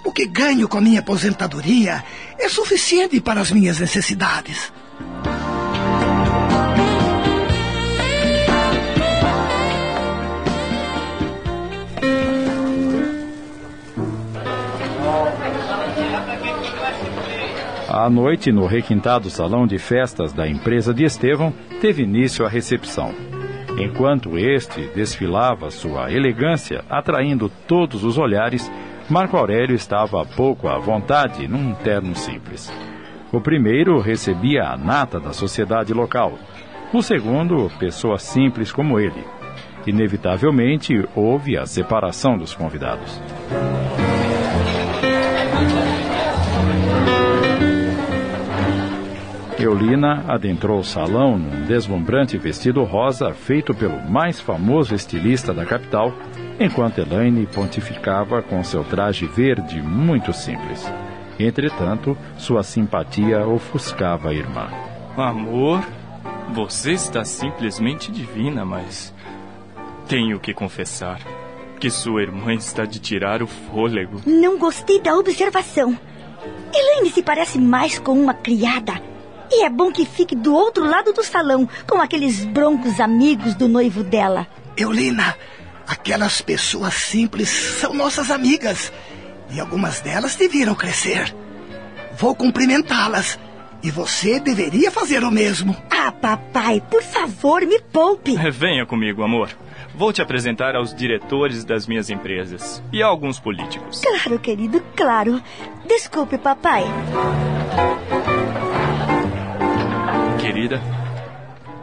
O 0.04 0.12
que 0.12 0.26
ganho 0.26 0.68
com 0.68 0.78
a 0.78 0.82
minha 0.82 1.00
aposentadoria 1.00 2.04
é 2.38 2.48
suficiente 2.48 3.20
para 3.20 3.42
as 3.42 3.52
minhas 3.52 3.80
necessidades. 3.80 4.72
À 18.00 18.12
noite, 18.12 18.52
no 18.52 18.68
requintado 18.68 19.28
salão 19.28 19.66
de 19.66 19.80
festas 19.80 20.32
da 20.32 20.48
empresa 20.48 20.94
de 20.94 21.04
Estevão, 21.04 21.52
teve 21.82 22.04
início 22.04 22.46
a 22.46 22.48
recepção. 22.48 23.12
Enquanto 23.76 24.38
este 24.38 24.82
desfilava 24.94 25.72
sua 25.72 26.12
elegância, 26.12 26.86
atraindo 26.88 27.50
todos 27.68 28.04
os 28.04 28.20
olhares, 28.20 28.72
Marco 29.10 29.36
Aurélio 29.36 29.76
estava 29.76 30.24
pouco 30.24 30.68
à 30.68 30.78
vontade 30.78 31.48
num 31.48 31.74
terno 31.74 32.14
simples. 32.14 32.72
O 33.34 33.42
primeiro 33.42 34.00
recebia 34.00 34.66
a 34.66 34.78
nata 34.78 35.20
da 35.20 35.34
sociedade 35.34 35.92
local. 35.92 36.38
O 36.94 37.02
segundo, 37.02 37.68
pessoa 37.80 38.20
simples 38.20 38.72
como 38.72 39.00
ele. 39.00 39.26
Inevitavelmente, 39.88 40.94
houve 41.16 41.58
a 41.58 41.66
separação 41.66 42.38
dos 42.38 42.54
convidados. 42.54 43.20
Eulina 49.60 50.24
adentrou 50.28 50.80
o 50.80 50.84
salão 50.84 51.38
num 51.38 51.66
deslumbrante 51.66 52.38
vestido 52.38 52.84
rosa 52.84 53.34
feito 53.34 53.74
pelo 53.74 54.00
mais 54.08 54.40
famoso 54.40 54.94
estilista 54.94 55.52
da 55.52 55.66
capital 55.66 56.14
enquanto 56.60 57.00
Elaine 57.00 57.48
pontificava 57.48 58.42
com 58.44 58.64
seu 58.64 58.84
traje 58.84 59.26
verde 59.26 59.82
muito 59.82 60.32
simples. 60.32 60.86
Entretanto, 61.40 62.16
sua 62.38 62.62
simpatia 62.62 63.48
ofuscava 63.48 64.30
a 64.30 64.34
irmã. 64.34 64.68
Amor, 65.16 65.84
você 66.54 66.94
está 66.94 67.26
simplesmente 67.26 68.12
divina, 68.12 68.64
mas 68.64 69.14
tenho 70.08 70.40
que 70.40 70.54
confessar 70.54 71.20
que 71.80 71.90
sua 71.90 72.22
irmã 72.22 72.54
está 72.54 72.86
de 72.86 73.00
tirar 73.00 73.42
o 73.42 73.48
fôlego. 73.48 74.22
Não 74.26 74.58
gostei 74.58 75.00
da 75.02 75.16
observação. 75.16 75.98
Elaine 76.74 77.10
se 77.10 77.24
parece 77.24 77.60
mais 77.60 78.00
com 78.00 78.14
uma 78.14 78.34
criada. 78.34 79.17
E 79.52 79.64
é 79.64 79.70
bom 79.70 79.92
que 79.92 80.06
fique 80.06 80.36
do 80.36 80.54
outro 80.54 80.84
lado 80.84 81.14
do 81.14 81.24
salão, 81.24 81.68
com 81.88 82.02
aqueles 82.02 82.46
broncos 82.46 83.00
amigos 83.00 83.56
do 83.56 83.68
noivo 83.68 84.04
dela. 84.04 84.48
Eulina, 84.76 85.36
Aquelas 85.88 86.42
pessoas 86.42 86.94
simples 86.96 87.48
são 87.48 87.94
nossas 87.94 88.30
amigas 88.30 88.92
e 89.50 89.60
algumas 89.60 90.02
delas 90.02 90.36
deviam 90.36 90.76
crescer. 90.76 91.34
Vou 92.18 92.36
cumprimentá-las 92.36 93.40
e 93.82 93.90
você 93.90 94.38
deveria 94.38 94.92
fazer 94.92 95.24
o 95.24 95.32
mesmo. 95.32 95.76
Ah, 95.90 96.12
papai, 96.12 96.84
por 96.92 97.02
favor, 97.02 97.62
me 97.62 97.80
poupe. 97.80 98.36
Venha 98.52 98.86
comigo, 98.86 99.24
amor. 99.24 99.50
Vou 99.96 100.12
te 100.12 100.22
apresentar 100.22 100.76
aos 100.76 100.94
diretores 100.94 101.64
das 101.64 101.88
minhas 101.88 102.10
empresas 102.10 102.84
e 102.92 103.02
a 103.02 103.08
alguns 103.08 103.40
políticos. 103.40 104.02
Claro, 104.02 104.40
querido, 104.40 104.84
claro. 104.94 105.42
Desculpe, 105.88 106.38
papai. 106.38 106.84
Querida, 110.48 110.82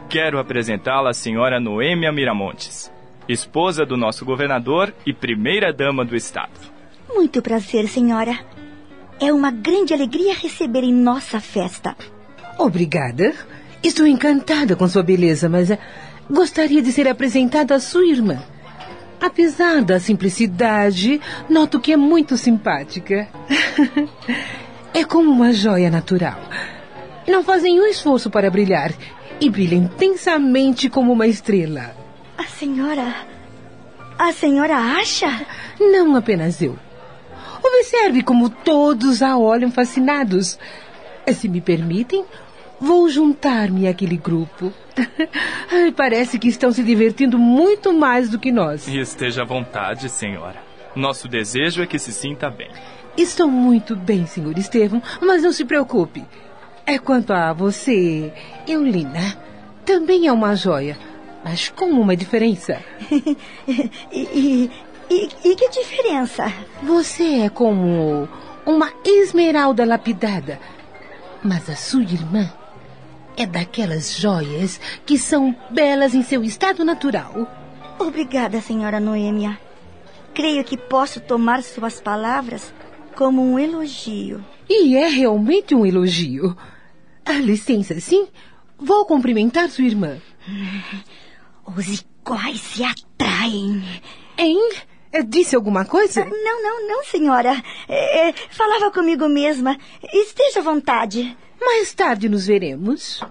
quero 0.09 0.39
apresentá-la 0.39 1.11
à 1.11 1.13
senhora 1.13 1.59
Noêmia 1.59 2.11
Miramontes 2.11 2.91
esposa 3.29 3.85
do 3.85 3.95
nosso 3.95 4.25
governador 4.25 4.91
e 5.05 5.13
primeira-dama 5.13 6.03
do 6.03 6.15
Estado. 6.15 6.59
Muito 7.07 7.43
prazer, 7.43 7.87
senhora. 7.87 8.39
É 9.21 9.31
uma 9.31 9.51
grande 9.51 9.93
alegria 9.93 10.33
receber 10.33 10.83
em 10.83 10.91
nossa 10.91 11.39
festa. 11.39 11.95
Obrigada. 12.57 13.35
Estou 13.83 14.07
encantada 14.07 14.75
com 14.75 14.87
sua 14.87 15.03
beleza, 15.03 15.47
mas 15.47 15.69
eh, 15.69 15.77
gostaria 16.27 16.81
de 16.81 16.91
ser 16.91 17.07
apresentada 17.07 17.75
à 17.75 17.79
sua 17.79 18.07
irmã. 18.07 18.41
Apesar 19.21 19.83
da 19.83 19.99
simplicidade, 19.99 21.21
noto 21.47 21.79
que 21.79 21.93
é 21.93 21.97
muito 21.97 22.35
simpática. 22.35 23.27
é 24.91 25.03
como 25.03 25.29
uma 25.29 25.53
joia 25.53 25.91
natural. 25.91 26.39
Não 27.27 27.43
fazem 27.43 27.79
um 27.79 27.85
esforço 27.85 28.29
para 28.29 28.51
brilhar 28.51 28.93
e 29.39 29.49
brilha 29.49 29.75
intensamente 29.75 30.89
como 30.89 31.11
uma 31.11 31.27
estrela. 31.27 31.95
A 32.37 32.43
senhora. 32.43 33.15
A 34.17 34.31
senhora 34.31 34.75
acha? 34.75 35.45
Não 35.79 36.15
apenas 36.15 36.61
eu. 36.61 36.77
Observe 37.63 38.21
como 38.23 38.49
todos 38.49 39.21
a 39.21 39.37
olham 39.37 39.71
fascinados. 39.71 40.59
Se 41.33 41.49
me 41.49 41.59
permitem, 41.59 42.23
vou 42.79 43.09
juntar-me 43.09 43.87
àquele 43.87 44.17
grupo. 44.17 44.71
Parece 45.97 46.37
que 46.37 46.47
estão 46.47 46.71
se 46.71 46.83
divertindo 46.83 47.37
muito 47.37 47.91
mais 47.91 48.29
do 48.29 48.39
que 48.39 48.51
nós. 48.51 48.87
esteja 48.87 49.41
à 49.41 49.45
vontade, 49.45 50.09
senhora. 50.09 50.63
Nosso 50.95 51.27
desejo 51.27 51.81
é 51.81 51.87
que 51.87 51.99
se 51.99 52.13
sinta 52.13 52.49
bem. 52.49 52.69
Estou 53.17 53.47
muito 53.49 53.95
bem, 53.95 54.25
senhor 54.25 54.57
Estevam, 54.57 55.01
mas 55.21 55.41
não 55.41 55.51
se 55.51 55.65
preocupe. 55.65 56.23
É 56.87 56.99
quanto 56.99 57.33
a 57.33 57.51
você, 57.51 58.31
Eulina, 58.67 59.35
também 59.83 60.27
é 60.27 60.31
uma 60.31 60.55
joia. 60.55 60.95
Mas 61.43 61.69
como 61.69 61.99
uma 61.99 62.15
diferença? 62.15 62.79
e, 63.11 63.37
e, 64.11 64.71
e, 65.09 65.29
e 65.43 65.55
que 65.55 65.69
diferença? 65.69 66.51
Você 66.83 67.41
é 67.41 67.49
como 67.49 68.29
uma 68.65 68.91
esmeralda 69.03 69.83
lapidada. 69.83 70.59
Mas 71.43 71.69
a 71.69 71.75
sua 71.75 72.03
irmã 72.03 72.51
é 73.35 73.47
daquelas 73.47 74.15
joias 74.17 74.79
que 75.05 75.17
são 75.17 75.55
belas 75.71 76.13
em 76.13 76.21
seu 76.21 76.43
estado 76.43 76.85
natural. 76.85 77.47
Obrigada, 77.97 78.61
senhora 78.61 78.99
Noêmia. 78.99 79.57
Creio 80.35 80.63
que 80.63 80.77
posso 80.77 81.19
tomar 81.19 81.63
suas 81.63 81.99
palavras 81.99 82.71
como 83.15 83.41
um 83.41 83.57
elogio. 83.57 84.43
E 84.69 84.95
é 84.97 85.07
realmente 85.07 85.73
um 85.73 85.85
elogio. 85.85 86.55
Ah, 87.25 87.39
licença, 87.39 87.99
sim? 87.99 88.27
Vou 88.77 89.05
cumprimentar 89.05 89.69
sua 89.69 89.85
irmã. 89.85 90.17
Os 91.75 91.87
iguais 91.87 92.61
se 92.61 92.83
atraem. 92.83 93.83
Hein? 94.37 94.71
É, 95.11 95.23
disse 95.23 95.55
alguma 95.55 95.85
coisa? 95.85 96.21
Ah, 96.21 96.25
não, 96.25 96.61
não, 96.61 96.87
não, 96.87 97.03
senhora. 97.05 97.63
É, 97.87 98.29
é, 98.29 98.33
falava 98.51 98.91
comigo 98.91 99.27
mesma. 99.27 99.77
Esteja 100.13 100.59
à 100.59 100.63
vontade. 100.63 101.35
Mais 101.59 101.93
tarde 101.93 102.29
nos 102.29 102.45
veremos. 102.45 103.23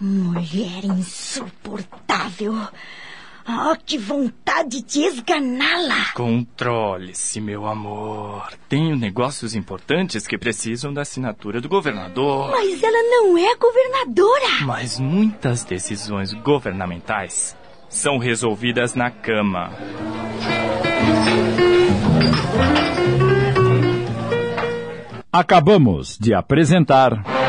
Mulher 0.00 0.84
insuportável. 0.84 2.54
Oh, 3.48 3.76
que 3.84 3.98
vontade 3.98 4.82
de 4.82 5.00
esganá-la! 5.00 6.12
Controle-se, 6.14 7.40
meu 7.40 7.66
amor. 7.66 8.52
Tenho 8.68 8.94
negócios 8.94 9.54
importantes 9.54 10.26
que 10.26 10.38
precisam 10.38 10.92
da 10.94 11.02
assinatura 11.02 11.60
do 11.60 11.68
governador. 11.68 12.50
Mas 12.50 12.82
ela 12.82 13.02
não 13.02 13.36
é 13.36 13.54
governadora! 13.56 14.64
Mas 14.64 15.00
muitas 15.00 15.64
decisões 15.64 16.32
governamentais 16.34 17.56
são 17.88 18.16
resolvidas 18.16 18.94
na 18.94 19.10
cama. 19.10 19.70
Acabamos 25.32 26.16
de 26.18 26.34
apresentar. 26.34 27.41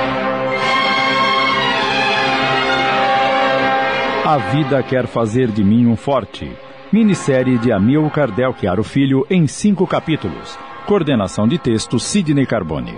A 4.26 4.38
Vida 4.38 4.82
Quer 4.82 5.06
Fazer 5.06 5.52
de 5.52 5.62
Mim 5.62 5.86
um 5.86 5.98
Forte. 5.98 6.50
Minissérie 6.94 7.58
de 7.58 7.74
Amilcar 7.74 8.32
Del 8.32 8.54
Chiaro 8.54 8.82
Filho 8.82 9.28
em 9.30 9.46
cinco 9.48 9.86
capítulos. 9.86 10.58
Coordenação 10.86 11.46
de 11.46 11.58
texto 11.58 12.00
Sidney 12.00 12.46
Carbone. 12.46 12.96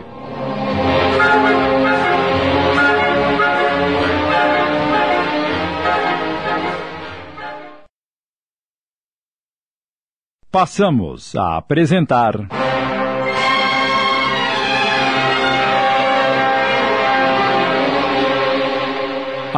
Passamos 10.51 11.35
a 11.35 11.57
apresentar. 11.57 12.74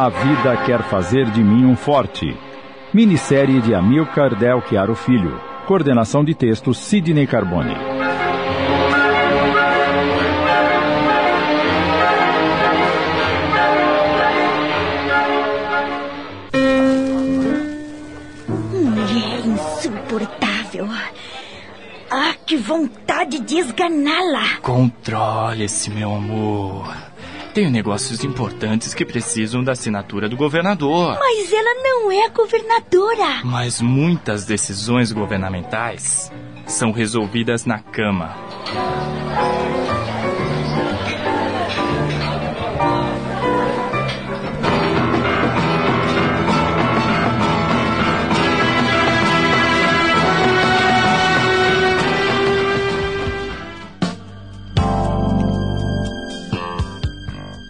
A 0.00 0.08
Vida 0.10 0.56
Quer 0.64 0.80
Fazer 0.84 1.28
de 1.28 1.42
Mim 1.42 1.64
um 1.64 1.74
Forte. 1.74 2.32
Minissérie 2.94 3.60
de 3.60 3.74
Amilcar 3.74 4.36
Del 4.36 4.62
Chiaro 4.62 4.94
Filho. 4.94 5.40
Coordenação 5.66 6.24
de 6.24 6.36
texto 6.36 6.72
Sidney 6.72 7.26
Carbone. 7.26 7.74
Mulher 18.70 19.46
insuportável. 19.46 20.88
Ah, 22.08 22.34
que 22.46 22.56
vontade 22.56 23.40
de 23.40 23.58
esganá-la. 23.58 24.60
Controle-se, 24.62 25.90
meu 25.90 26.14
amor. 26.14 27.07
Tenho 27.58 27.70
negócios 27.70 28.22
importantes 28.22 28.94
que 28.94 29.04
precisam 29.04 29.64
da 29.64 29.72
assinatura 29.72 30.28
do 30.28 30.36
governador. 30.36 31.18
Mas 31.18 31.52
ela 31.52 31.74
não 31.82 32.12
é 32.12 32.28
governadora. 32.28 33.44
Mas 33.44 33.80
muitas 33.80 34.44
decisões 34.44 35.10
governamentais 35.10 36.30
são 36.68 36.92
resolvidas 36.92 37.64
na 37.64 37.80
cama. 37.80 38.36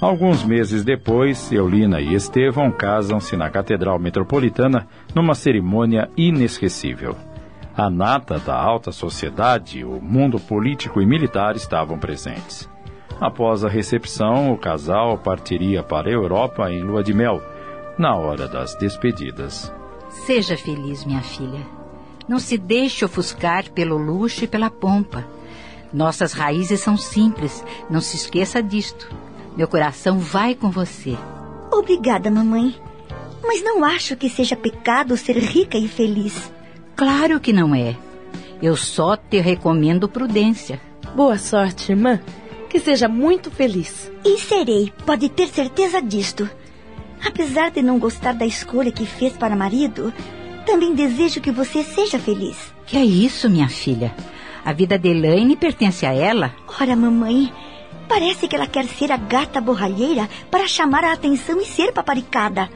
Alguns 0.09 0.43
meses 0.43 0.83
depois, 0.83 1.53
Eulina 1.53 2.01
e 2.01 2.15
Estevão 2.15 2.73
casam-se 2.73 3.37
na 3.37 3.51
Catedral 3.51 3.99
Metropolitana 3.99 4.89
numa 5.15 5.35
cerimônia 5.35 6.09
inesquecível. 6.17 7.15
A 7.77 7.91
nata 7.91 8.39
da 8.39 8.59
alta 8.59 8.91
sociedade, 8.91 9.85
o 9.85 10.01
mundo 10.01 10.41
político 10.41 11.03
e 11.03 11.07
militar 11.07 11.57
estavam 11.57 11.99
presentes. 11.99 12.67
Após 13.21 13.67
a 13.67 13.69
recepção, 13.69 14.51
o 14.51 14.57
casal 14.57 15.19
partiria 15.19 15.83
para 15.83 16.09
a 16.09 16.15
Europa 16.15 16.73
em 16.73 16.81
lua 16.81 17.05
de 17.05 17.13
mel, 17.13 17.43
na 17.99 18.17
hora 18.17 18.49
das 18.49 18.75
despedidas. 18.77 19.71
Seja 20.09 20.57
feliz, 20.57 21.05
minha 21.05 21.21
filha. 21.21 21.61
Não 22.27 22.39
se 22.39 22.57
deixe 22.57 23.05
ofuscar 23.05 23.71
pelo 23.73 23.99
luxo 23.99 24.43
e 24.43 24.49
pela 24.49 24.71
pompa. 24.71 25.27
Nossas 25.93 26.33
raízes 26.33 26.81
são 26.81 26.97
simples, 26.97 27.63
não 27.91 28.01
se 28.01 28.17
esqueça 28.17 28.63
disto. 28.63 29.28
Meu 29.59 29.67
coração 29.67 30.21
vai 30.21 30.55
com 30.55 30.71
você. 30.71 31.19
Obrigada, 31.73 32.31
mamãe. 32.31 32.77
Mas 33.43 33.61
não 33.61 33.85
acho 33.85 34.17
que 34.17 34.31
seja 34.31 34.55
pecado 34.55 35.17
ser 35.17 35.37
rica 35.37 35.77
e 35.77 35.89
feliz. 35.89 36.53
Claro 36.95 37.41
que 37.41 37.53
não 37.53 37.75
é. 37.75 37.97
Eu 38.63 38.77
só 38.77 39.17
te 39.17 39.41
recomendo 39.41 40.09
prudência. 40.09 40.81
Boa 41.13 41.37
sorte, 41.39 41.91
irmã. 41.91 42.21
Que 42.71 42.79
seja 42.79 43.09
muito 43.09 43.51
feliz. 43.51 44.09
E 44.25 44.39
serei, 44.39 44.93
pode 45.05 45.29
ter 45.29 45.49
certeza 45.49 46.01
disto. 46.01 46.49
Apesar 47.27 47.73
de 47.73 47.83
não 47.83 47.99
gostar 47.99 48.35
da 48.35 48.47
escolha 48.47 48.93
que 48.93 49.05
fez 49.05 49.33
para 49.33 49.57
marido, 49.57 50.15
também 50.67 50.95
desejo 50.95 51.41
que 51.41 51.51
você 51.51 51.83
seja 51.83 52.17
feliz. 52.17 52.73
Que 52.87 52.97
é 52.97 53.05
isso, 53.05 53.51
minha 53.51 53.69
filha? 53.69 54.15
A 54.65 54.73
vida 54.73 54.97
de 54.97 55.09
Elaine 55.09 55.57
pertence 55.57 56.07
a 56.07 56.13
ela? 56.13 56.55
Ora, 56.81 56.95
mamãe, 56.95 57.53
parece 58.09 58.49
que 58.49 58.57
ela 58.57 58.67
quer 58.67 58.87
ser 58.87 59.13
a 59.13 59.17
gata 59.17 59.61
borralheira 59.61 60.29
para 60.51 60.67
chamar 60.67 61.05
a 61.05 61.13
atenção 61.13 61.61
e 61.61 61.65
ser 61.65 61.93
paparicada. 61.93 62.69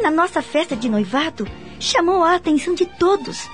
Na 0.00 0.10
nossa 0.10 0.42
festa 0.42 0.74
de 0.74 0.88
noivado, 0.88 1.46
chamou 1.78 2.24
a 2.24 2.34
atenção 2.34 2.74
de 2.74 2.86
todos. 2.86 3.48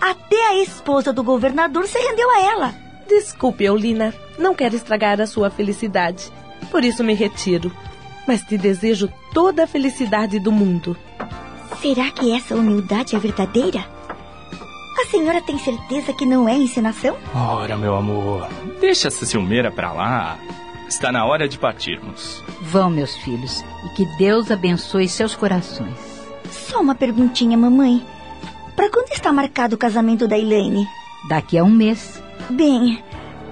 Até 0.00 0.48
a 0.48 0.62
esposa 0.62 1.12
do 1.12 1.22
governador 1.22 1.86
se 1.86 1.98
rendeu 1.98 2.30
a 2.30 2.40
ela. 2.40 2.74
Desculpe, 3.08 3.64
Eulina. 3.64 4.14
Não 4.38 4.54
quero 4.54 4.74
estragar 4.74 5.20
a 5.20 5.26
sua 5.26 5.50
felicidade. 5.50 6.32
Por 6.70 6.84
isso 6.84 7.04
me 7.04 7.14
retiro. 7.14 7.70
Mas 8.26 8.42
te 8.42 8.56
desejo 8.56 9.12
toda 9.34 9.64
a 9.64 9.66
felicidade 9.66 10.38
do 10.38 10.50
mundo. 10.50 10.96
Será 11.80 12.10
que 12.10 12.32
essa 12.32 12.54
humildade 12.54 13.16
é 13.16 13.18
verdadeira? 13.18 13.84
A 14.98 15.06
senhora 15.06 15.40
tem 15.40 15.58
certeza 15.58 16.12
que 16.12 16.26
não 16.26 16.48
é 16.48 16.54
encenação? 16.54 17.16
Ora, 17.34 17.76
meu 17.76 17.94
amor, 17.94 18.48
deixa 18.80 19.08
essa 19.08 19.24
ciumeira 19.24 19.70
pra 19.70 19.92
lá. 19.92 20.38
Está 20.88 21.10
na 21.10 21.24
hora 21.24 21.48
de 21.48 21.58
partirmos. 21.58 22.44
Vão, 22.60 22.90
meus 22.90 23.16
filhos, 23.16 23.64
e 23.86 23.88
que 23.96 24.04
Deus 24.18 24.50
abençoe 24.50 25.08
seus 25.08 25.34
corações. 25.34 25.98
Só 26.50 26.80
uma 26.80 26.94
perguntinha, 26.94 27.56
mamãe. 27.56 28.04
Para 28.76 28.90
quando 28.90 29.10
está 29.12 29.32
marcado 29.32 29.74
o 29.74 29.78
casamento 29.78 30.28
da 30.28 30.38
Elaine? 30.38 30.86
Daqui 31.28 31.56
a 31.56 31.64
um 31.64 31.70
mês. 31.70 32.22
Bem, 32.50 33.02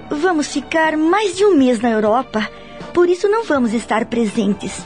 vamos 0.09 0.47
ficar 0.47 0.95
mais 0.95 1.35
de 1.35 1.43
um 1.45 1.57
mês 1.57 1.79
na 1.79 1.89
Europa, 1.89 2.47
por 2.93 3.09
isso 3.09 3.27
não 3.27 3.43
vamos 3.43 3.73
estar 3.73 4.05
presentes. 4.05 4.85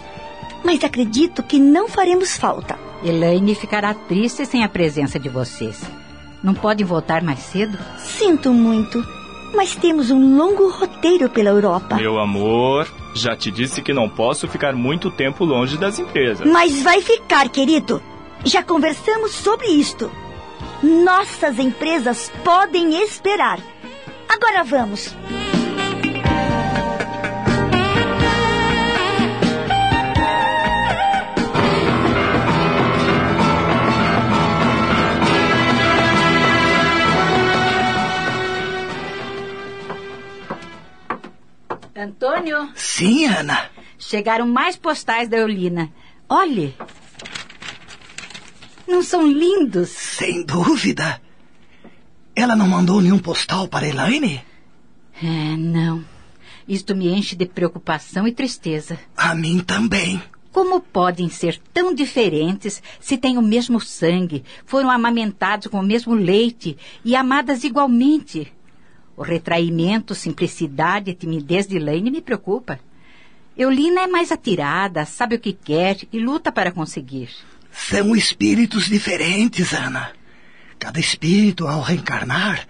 Mas 0.63 0.83
acredito 0.83 1.43
que 1.43 1.59
não 1.59 1.89
faremos 1.89 2.37
falta. 2.37 2.77
Elaine 3.03 3.53
ficará 3.53 3.93
triste 3.93 4.45
sem 4.45 4.63
a 4.63 4.69
presença 4.69 5.19
de 5.19 5.29
vocês. 5.29 5.81
Não 6.45 6.53
podem 6.53 6.85
voltar 6.85 7.23
mais 7.23 7.39
cedo? 7.39 7.75
Sinto 7.97 8.53
muito, 8.53 9.03
mas 9.55 9.73
temos 9.73 10.11
um 10.11 10.37
longo 10.37 10.69
roteiro 10.69 11.27
pela 11.27 11.49
Europa. 11.49 11.95
Meu 11.95 12.19
amor, 12.19 12.87
já 13.15 13.35
te 13.35 13.49
disse 13.49 13.81
que 13.81 13.91
não 13.91 14.07
posso 14.07 14.47
ficar 14.47 14.73
muito 14.75 15.09
tempo 15.09 15.43
longe 15.43 15.75
das 15.75 15.97
empresas. 15.97 16.45
Mas 16.47 16.83
vai 16.83 17.01
ficar, 17.01 17.49
querido. 17.49 17.99
Já 18.43 18.61
conversamos 18.61 19.31
sobre 19.31 19.65
isto. 19.69 20.11
Nossas 20.83 21.57
empresas 21.57 22.31
podem 22.43 23.01
esperar. 23.01 23.59
Agora 24.29 24.63
vamos. 24.63 25.15
Antônio, 42.05 42.69
Sim, 42.75 43.25
Ana. 43.25 43.69
chegaram 43.97 44.47
mais 44.47 44.75
postais 44.75 45.27
da 45.27 45.37
Eulina. 45.37 45.91
Olhe. 46.29 46.75
Não 48.87 49.01
são 49.01 49.27
lindos? 49.27 49.89
Sem 49.89 50.45
dúvida. 50.45 51.19
Ela 52.35 52.55
não 52.55 52.67
mandou 52.67 53.01
nenhum 53.01 53.17
postal 53.17 53.67
para 53.67 53.87
Elaine? 53.87 54.43
É, 55.23 55.57
não. 55.57 56.03
Isto 56.67 56.95
me 56.95 57.07
enche 57.09 57.35
de 57.35 57.45
preocupação 57.45 58.27
e 58.27 58.31
tristeza. 58.31 58.99
A 59.17 59.33
mim 59.33 59.59
também. 59.59 60.21
Como 60.51 60.79
podem 60.79 61.27
ser 61.29 61.59
tão 61.73 61.93
diferentes 61.93 62.81
se 62.99 63.17
têm 63.17 63.37
o 63.37 63.41
mesmo 63.41 63.79
sangue, 63.81 64.43
foram 64.65 64.89
amamentados 64.89 65.67
com 65.67 65.79
o 65.79 65.83
mesmo 65.83 66.13
leite 66.13 66.77
e 67.03 67.15
amadas 67.15 67.63
igualmente? 67.63 68.51
O 69.17 69.23
retraimento, 69.23 70.13
simplicidade 70.13 71.11
e 71.11 71.15
timidez 71.15 71.67
de 71.67 71.77
Elaine 71.77 72.11
me 72.11 72.21
preocupa. 72.21 72.79
Eulina 73.57 74.01
é 74.01 74.07
mais 74.07 74.31
atirada, 74.31 75.05
sabe 75.05 75.35
o 75.35 75.39
que 75.39 75.53
quer 75.53 75.97
e 76.11 76.19
luta 76.19 76.51
para 76.51 76.71
conseguir. 76.71 77.29
São 77.71 78.15
espíritos 78.15 78.85
diferentes, 78.85 79.73
Ana. 79.73 80.11
Cada 80.77 80.99
espírito, 80.99 81.65
ao 81.67 81.81
reencarnar, 81.81 82.67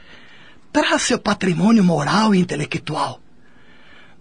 traz 0.71 1.01
seu 1.03 1.17
patrimônio 1.17 1.83
moral 1.83 2.35
e 2.35 2.39
intelectual. 2.39 3.19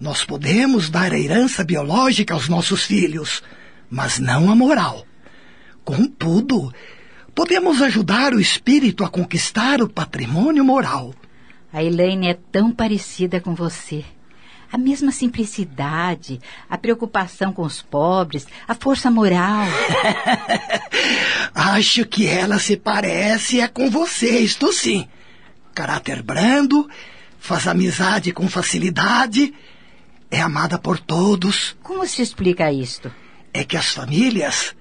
Nós 0.01 0.25
podemos 0.25 0.89
dar 0.89 1.13
a 1.13 1.19
herança 1.19 1.63
biológica 1.63 2.33
aos 2.33 2.49
nossos 2.49 2.85
filhos, 2.85 3.43
mas 3.91 4.19
não 4.19 4.51
a 4.51 4.55
moral. 4.55 5.07
Contudo, 5.85 6.73
podemos 7.35 7.83
ajudar 7.83 8.33
o 8.33 8.41
espírito 8.41 9.05
a 9.05 9.09
conquistar 9.09 9.83
o 9.83 9.89
patrimônio 9.89 10.65
moral. 10.65 11.15
A 11.75 11.83
Elaine 11.83 12.29
é 12.29 12.35
tão 12.35 12.71
parecida 12.71 13.41
com 13.41 13.53
você. 13.53 14.05
A 14.71 14.79
mesma 14.79 15.11
simplicidade, 15.11 16.41
a 16.71 16.79
preocupação 16.79 17.53
com 17.53 17.63
os 17.63 17.83
pobres, 17.83 18.47
a 18.69 18.77
força 18.77 19.11
moral. 19.11 19.67
Acho 21.53 22.07
que 22.07 22.29
ela 22.29 22.61
se 22.61 22.77
parece 22.77 23.61
é 23.61 23.67
com 23.67 23.91
você, 23.91 24.39
isto 24.39 24.73
sim. 24.73 25.09
Caráter 25.75 26.23
brando, 26.23 26.89
faz 27.41 27.67
amizade 27.67 28.31
com 28.31 28.49
facilidade, 28.49 29.53
é 30.31 30.41
amada 30.41 30.79
por 30.79 31.01
todos. 31.01 31.77
Como 31.83 32.07
se 32.07 32.23
explica 32.23 32.73
isto? 32.73 33.13
É 33.53 33.65
que 33.65 33.77
as 33.77 33.89
famílias 33.89 34.77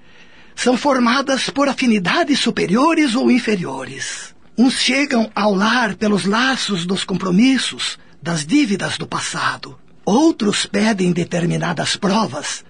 são 0.54 0.76
formadas 0.76 1.50
por 1.50 1.68
afinidades 1.68 2.38
superiores 2.38 3.16
ou 3.16 3.32
inferiores. 3.32 4.33
Uns 4.56 4.74
chegam 4.74 5.30
ao 5.34 5.52
lar 5.52 5.96
pelos 5.96 6.24
laços 6.24 6.86
dos 6.86 7.02
compromissos, 7.02 7.98
das 8.22 8.46
dívidas 8.46 8.96
do 8.96 9.06
passado. 9.06 9.76
Outros 10.04 10.64
pedem 10.64 11.12
determinadas 11.12 11.96
provas, 11.96 12.64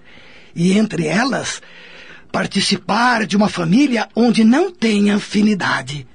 e 0.55 0.71
entre 0.73 1.05
elas, 1.05 1.61
participar 2.31 3.27
de 3.27 3.37
uma 3.37 3.49
família 3.49 4.09
onde 4.15 4.43
não 4.43 4.71
tem 4.71 5.11
afinidade. 5.11 6.07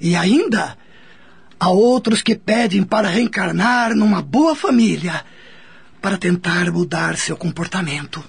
E 0.00 0.14
ainda, 0.14 0.78
há 1.58 1.70
outros 1.70 2.22
que 2.22 2.36
pedem 2.36 2.84
para 2.84 3.08
reencarnar 3.08 3.96
numa 3.96 4.22
boa 4.22 4.54
família, 4.54 5.24
para 6.00 6.16
tentar 6.16 6.70
mudar 6.70 7.16
seu 7.16 7.36
comportamento. 7.36 8.22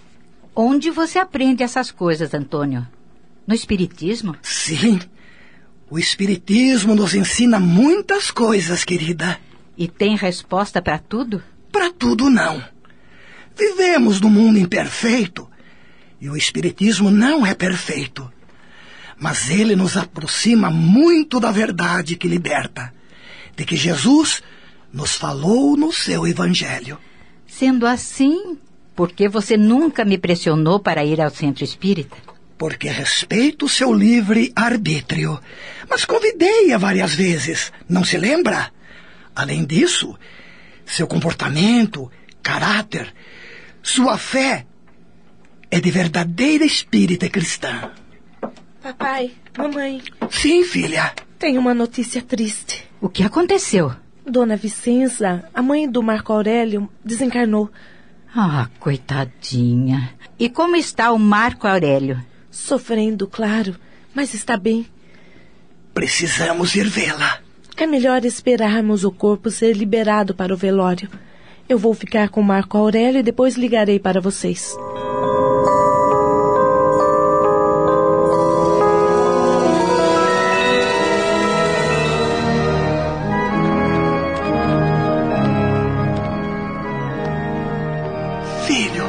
Onde 0.55 0.89
você 0.89 1.19
aprende 1.19 1.61
essas 1.61 1.91
coisas, 1.91 2.33
Antônio? 2.33 2.87
No 3.45 3.53
Espiritismo? 3.53 4.35
Sim. 4.41 4.99
O 5.89 5.97
Espiritismo 5.97 6.93
nos 6.93 7.15
ensina 7.15 7.59
muitas 7.59 8.29
coisas, 8.29 8.83
querida. 8.83 9.39
E 9.77 9.87
tem 9.87 10.15
resposta 10.15 10.81
para 10.81 10.99
tudo? 10.99 11.41
Para 11.71 11.91
tudo, 11.91 12.29
não. 12.29 12.63
Vivemos 13.57 14.21
num 14.21 14.29
mundo 14.29 14.59
imperfeito 14.59 15.49
e 16.21 16.29
o 16.29 16.35
Espiritismo 16.35 17.09
não 17.09 17.45
é 17.45 17.53
perfeito. 17.53 18.31
Mas 19.17 19.49
ele 19.49 19.75
nos 19.75 19.97
aproxima 19.97 20.69
muito 20.69 21.39
da 21.39 21.51
verdade 21.51 22.15
que 22.15 22.27
liberta, 22.27 22.93
de 23.55 23.65
que 23.65 23.75
Jesus 23.75 24.41
nos 24.93 25.15
falou 25.15 25.75
no 25.75 25.91
seu 25.91 26.25
Evangelho. 26.27 26.97
Sendo 27.47 27.85
assim, 27.85 28.57
por 28.95 29.11
que 29.11 29.27
você 29.27 29.57
nunca 29.57 30.05
me 30.05 30.17
pressionou 30.17 30.79
para 30.79 31.03
ir 31.03 31.19
ao 31.19 31.29
centro 31.29 31.63
espírita? 31.63 32.15
Porque 32.57 32.89
respeito 32.89 33.65
o 33.65 33.69
seu 33.69 33.93
livre 33.93 34.51
arbítrio. 34.55 35.39
Mas 35.89 36.05
convidei-a 36.05 36.77
várias 36.77 37.13
vezes, 37.13 37.71
não 37.87 38.03
se 38.03 38.17
lembra? 38.17 38.71
Além 39.35 39.65
disso, 39.65 40.17
seu 40.85 41.07
comportamento, 41.07 42.11
caráter, 42.43 43.13
sua 43.81 44.17
fé 44.17 44.65
é 45.71 45.79
de 45.79 45.89
verdadeira 45.91 46.65
espírita 46.65 47.29
cristã. 47.29 47.91
Papai, 48.81 49.31
mamãe, 49.57 50.01
Sim, 50.29 50.63
filha. 50.63 51.13
tenho 51.37 51.59
uma 51.59 51.73
notícia 51.73 52.21
triste. 52.21 52.85
O 53.01 53.09
que 53.09 53.23
aconteceu? 53.23 53.93
Dona 54.25 54.55
Vicenza, 54.55 55.49
a 55.53 55.61
mãe 55.61 55.89
do 55.89 56.03
Marco 56.03 56.31
Aurélio, 56.33 56.89
desencarnou, 57.03 57.69
Ah, 58.35 58.67
coitadinha. 58.79 60.13
E 60.37 60.49
como 60.49 60.75
está 60.75 61.11
o 61.11 61.17
Marco 61.17 61.67
Aurélio? 61.67 62.23
sofrendo, 62.51 63.27
claro, 63.27 63.75
mas 64.13 64.33
está 64.33 64.55
bem. 64.57 64.85
Precisamos 65.99 66.77
ir 66.77 66.87
vê-la. 66.87 67.39
É 67.75 67.85
melhor 67.85 68.23
esperarmos 68.23 69.03
o 69.03 69.11
corpo 69.11 69.51
ser 69.51 69.75
liberado 69.75 70.33
para 70.33 70.53
o 70.53 70.55
velório. 70.55 71.09
Eu 71.67 71.77
vou 71.77 71.93
ficar 71.93 72.29
com 72.29 72.41
Marco 72.41 72.77
Aurélio 72.77 73.19
e 73.19 73.21
depois 73.21 73.55
ligarei 73.55 73.99
para 73.99 74.21
vocês. 74.21 74.77
Filho, 88.65 89.03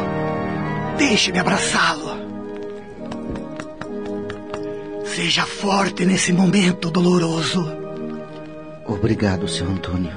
deixe-me 0.99 1.39
abraçá-lo. 1.39 2.00
Seja 5.31 5.47
forte 5.47 6.05
nesse 6.05 6.33
momento 6.33 6.91
doloroso. 6.91 7.65
Obrigado, 8.85 9.47
seu 9.47 9.65
Antônio. 9.65 10.11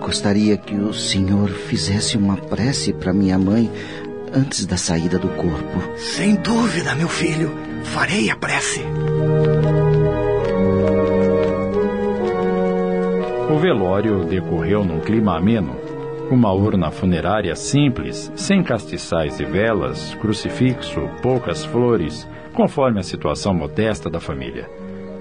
Gostaria 0.00 0.56
que 0.56 0.74
o 0.74 0.92
senhor 0.92 1.50
fizesse 1.50 2.16
uma 2.16 2.36
prece 2.36 2.92
para 2.92 3.12
minha 3.12 3.38
mãe 3.38 3.70
antes 4.34 4.66
da 4.66 4.76
saída 4.76 5.20
do 5.20 5.28
corpo. 5.28 5.96
Sem 5.96 6.34
dúvida, 6.34 6.96
meu 6.96 7.08
filho, 7.08 7.52
farei 7.84 8.28
a 8.28 8.34
prece. 8.34 8.82
O 13.48 13.56
velório 13.60 14.24
decorreu 14.24 14.84
num 14.84 14.98
clima 14.98 15.36
ameno. 15.36 15.76
Uma 16.28 16.52
urna 16.52 16.90
funerária 16.90 17.54
simples, 17.54 18.32
sem 18.34 18.64
castiçais 18.64 19.38
e 19.38 19.44
velas, 19.44 20.12
crucifixo, 20.16 21.08
poucas 21.22 21.64
flores, 21.64 22.26
conforme 22.58 22.98
a 22.98 23.04
situação 23.04 23.54
modesta 23.54 24.10
da 24.10 24.18
família. 24.18 24.68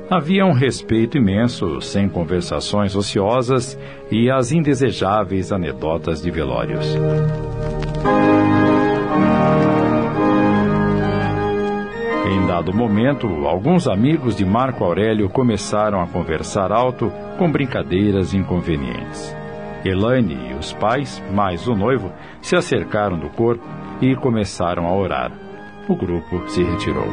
Havia 0.09 0.43
um 0.43 0.53
respeito 0.53 1.19
imenso, 1.19 1.79
sem 1.81 2.09
conversações 2.09 2.95
ociosas 2.95 3.77
e 4.09 4.31
as 4.31 4.51
indesejáveis 4.51 5.51
anedotas 5.51 6.19
de 6.19 6.31
velórios. 6.31 6.97
Em 12.25 12.47
dado 12.47 12.73
momento, 12.73 13.27
alguns 13.45 13.87
amigos 13.87 14.35
de 14.35 14.43
Marco 14.43 14.83
Aurélio 14.83 15.29
começaram 15.29 16.01
a 16.01 16.07
conversar 16.07 16.71
alto 16.71 17.11
com 17.37 17.51
brincadeiras 17.51 18.33
inconvenientes. 18.33 19.37
Elaine 19.85 20.49
e 20.49 20.53
os 20.55 20.73
pais, 20.73 21.23
mais 21.31 21.67
o 21.67 21.75
noivo, 21.75 22.11
se 22.41 22.55
acercaram 22.55 23.19
do 23.19 23.29
corpo 23.29 23.63
e 24.01 24.15
começaram 24.15 24.87
a 24.87 24.95
orar. 24.95 25.46
O 25.89 25.95
grupo 25.95 26.43
se 26.49 26.61
retirou. 26.63 27.07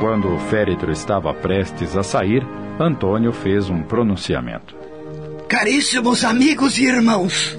Quando 0.00 0.34
o 0.34 0.38
féretro 0.38 0.92
estava 0.92 1.32
prestes 1.32 1.96
a 1.96 2.02
sair, 2.02 2.46
Antônio 2.78 3.32
fez 3.32 3.70
um 3.70 3.82
pronunciamento. 3.82 4.76
Caríssimos 5.48 6.24
amigos 6.24 6.78
e 6.78 6.84
irmãos, 6.84 7.58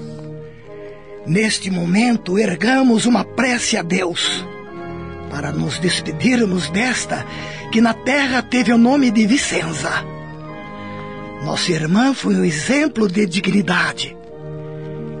neste 1.26 1.70
momento 1.70 2.38
ergamos 2.38 3.04
uma 3.04 3.24
prece 3.24 3.76
a 3.76 3.82
Deus 3.82 4.46
para 5.28 5.50
nos 5.50 5.78
despedirmos 5.78 6.70
desta 6.70 7.26
que 7.72 7.80
na 7.80 7.92
terra 7.92 8.42
teve 8.42 8.72
o 8.72 8.78
nome 8.78 9.10
de 9.10 9.26
Vicenza. 9.26 9.90
Nossa 11.44 11.72
irmã 11.72 12.14
foi 12.14 12.36
um 12.36 12.44
exemplo 12.44 13.08
de 13.08 13.26
dignidade. 13.26 14.15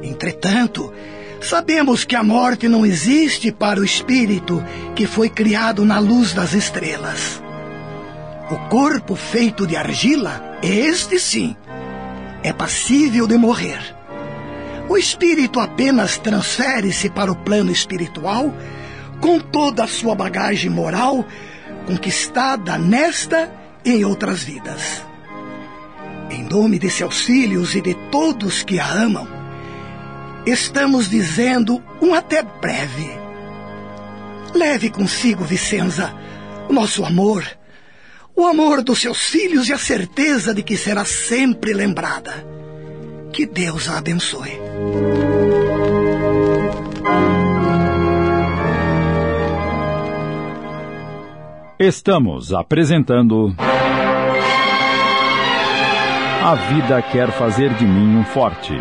Entretanto, 0.06 0.92
sabemos 1.40 2.04
que 2.04 2.14
a 2.14 2.22
morte 2.22 2.68
não 2.68 2.86
existe 2.86 3.50
para 3.50 3.80
o 3.80 3.84
espírito 3.84 4.62
que 4.94 5.06
foi 5.06 5.28
criado 5.28 5.84
na 5.84 5.98
luz 5.98 6.32
das 6.32 6.52
estrelas. 6.52 7.42
O 8.50 8.56
corpo 8.68 9.16
feito 9.16 9.66
de 9.66 9.76
argila, 9.76 10.58
este 10.62 11.18
sim, 11.18 11.56
é 12.42 12.52
passível 12.52 13.26
de 13.26 13.36
morrer. 13.36 13.80
O 14.88 14.96
espírito 14.96 15.58
apenas 15.58 16.16
transfere-se 16.16 17.10
para 17.10 17.32
o 17.32 17.36
plano 17.36 17.72
espiritual 17.72 18.54
com 19.20 19.40
toda 19.40 19.82
a 19.82 19.88
sua 19.88 20.14
bagagem 20.14 20.70
moral 20.70 21.24
conquistada 21.86 22.78
nesta 22.78 23.52
e 23.84 23.90
em 23.90 24.04
outras 24.04 24.44
vidas. 24.44 25.04
Em 26.30 26.42
nome 26.42 26.78
de 26.78 26.90
seus 26.90 27.22
filhos 27.22 27.74
e 27.74 27.80
de 27.80 27.94
todos 28.10 28.62
que 28.62 28.78
a 28.78 28.86
amam, 28.86 29.26
estamos 30.46 31.10
dizendo 31.10 31.82
um 32.00 32.14
até 32.14 32.42
breve. 32.42 33.10
Leve 34.54 34.88
consigo, 34.88 35.44
Vicenza, 35.44 36.14
o 36.68 36.72
nosso 36.72 37.04
amor, 37.04 37.44
o 38.34 38.46
amor 38.46 38.82
dos 38.82 39.00
seus 39.00 39.26
filhos 39.26 39.68
e 39.68 39.72
a 39.72 39.78
certeza 39.78 40.54
de 40.54 40.62
que 40.62 40.76
será 40.76 41.04
sempre 41.04 41.72
lembrada. 41.72 42.46
Que 43.32 43.44
Deus 43.44 43.88
a 43.88 43.98
abençoe. 43.98 44.58
Estamos 51.78 52.54
apresentando. 52.54 53.54
A 56.42 56.54
vida 56.54 57.02
quer 57.02 57.30
fazer 57.32 57.74
de 57.74 57.84
mim 57.84 58.16
um 58.16 58.24
forte. 58.24 58.72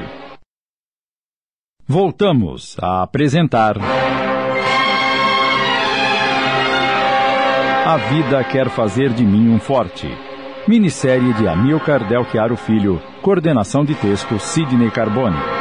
Voltamos 1.87 2.75
a 2.81 3.03
apresentar. 3.03 3.77
A 7.85 7.97
vida 8.09 8.43
quer 8.43 8.71
fazer 8.71 9.13
de 9.13 9.23
mim 9.23 9.53
um 9.53 9.59
forte. 9.59 10.07
Minissérie 10.67 11.31
de 11.35 11.47
Amilcar 11.47 12.07
Del 12.07 12.25
Chiaro 12.25 12.57
Filho. 12.57 12.99
Coordenação 13.21 13.85
de 13.85 13.93
texto 13.93 14.39
Sidney 14.39 14.89
Carbone. 14.89 15.54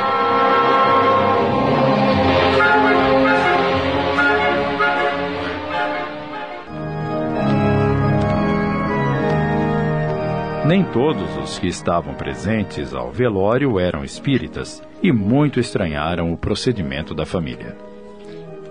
Nem 10.64 10.83
todos 10.83 11.37
os 11.37 11.59
que 11.59 11.66
estavam 11.66 12.14
presentes 12.14 12.94
ao 12.94 13.12
velório 13.12 13.79
eram 13.79 14.03
espíritas 14.03 14.83
e 15.03 15.12
muito 15.12 15.61
estranharam 15.61 16.33
o 16.33 16.38
procedimento 16.38 17.14
da 17.14 17.27
família. 17.27 17.77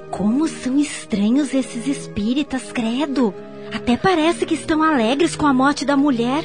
Como 0.10 0.48
são 0.48 0.80
estranhos 0.80 1.54
esses 1.54 1.86
espíritas, 1.86 2.72
credo! 2.72 3.32
Até 3.72 3.96
parece 3.96 4.44
que 4.44 4.56
estão 4.56 4.82
alegres 4.82 5.36
com 5.36 5.46
a 5.46 5.54
morte 5.54 5.86
da 5.86 5.96
mulher. 5.96 6.44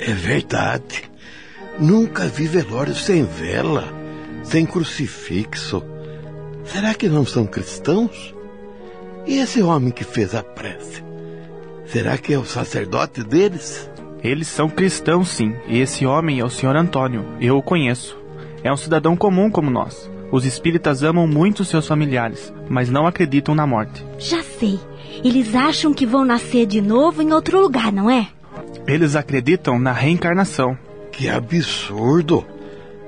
É 0.00 0.12
verdade. 0.12 1.08
Nunca 1.78 2.24
vi 2.26 2.48
velório 2.48 2.94
sem 2.94 3.24
vela, 3.24 3.84
sem 4.42 4.66
crucifixo. 4.66 5.80
Será 6.64 6.92
que 6.92 7.08
não 7.08 7.24
são 7.24 7.46
cristãos? 7.46 8.34
E 9.28 9.38
esse 9.38 9.62
homem 9.62 9.92
que 9.92 10.02
fez 10.02 10.34
a 10.34 10.42
prece? 10.42 11.04
Será 11.86 12.18
que 12.18 12.34
é 12.34 12.38
o 12.38 12.44
sacerdote 12.44 13.22
deles? 13.22 13.88
Eles 14.22 14.48
são 14.48 14.68
cristãos, 14.68 15.28
sim, 15.28 15.54
e 15.66 15.78
esse 15.78 16.04
homem 16.04 16.40
é 16.40 16.44
o 16.44 16.50
Sr. 16.50 16.76
Antônio. 16.76 17.24
Eu 17.40 17.56
o 17.56 17.62
conheço. 17.62 18.18
É 18.64 18.72
um 18.72 18.76
cidadão 18.76 19.16
comum 19.16 19.50
como 19.50 19.70
nós. 19.70 20.10
Os 20.30 20.44
espíritas 20.44 21.02
amam 21.02 21.26
muito 21.26 21.64
seus 21.64 21.86
familiares, 21.86 22.52
mas 22.68 22.90
não 22.90 23.06
acreditam 23.06 23.54
na 23.54 23.66
morte. 23.66 24.04
Já 24.18 24.42
sei. 24.42 24.78
Eles 25.24 25.54
acham 25.54 25.94
que 25.94 26.04
vão 26.04 26.24
nascer 26.24 26.66
de 26.66 26.80
novo 26.80 27.22
em 27.22 27.32
outro 27.32 27.60
lugar, 27.60 27.92
não 27.92 28.10
é? 28.10 28.28
Eles 28.86 29.16
acreditam 29.16 29.78
na 29.78 29.92
reencarnação. 29.92 30.76
Que 31.12 31.28
absurdo! 31.28 32.44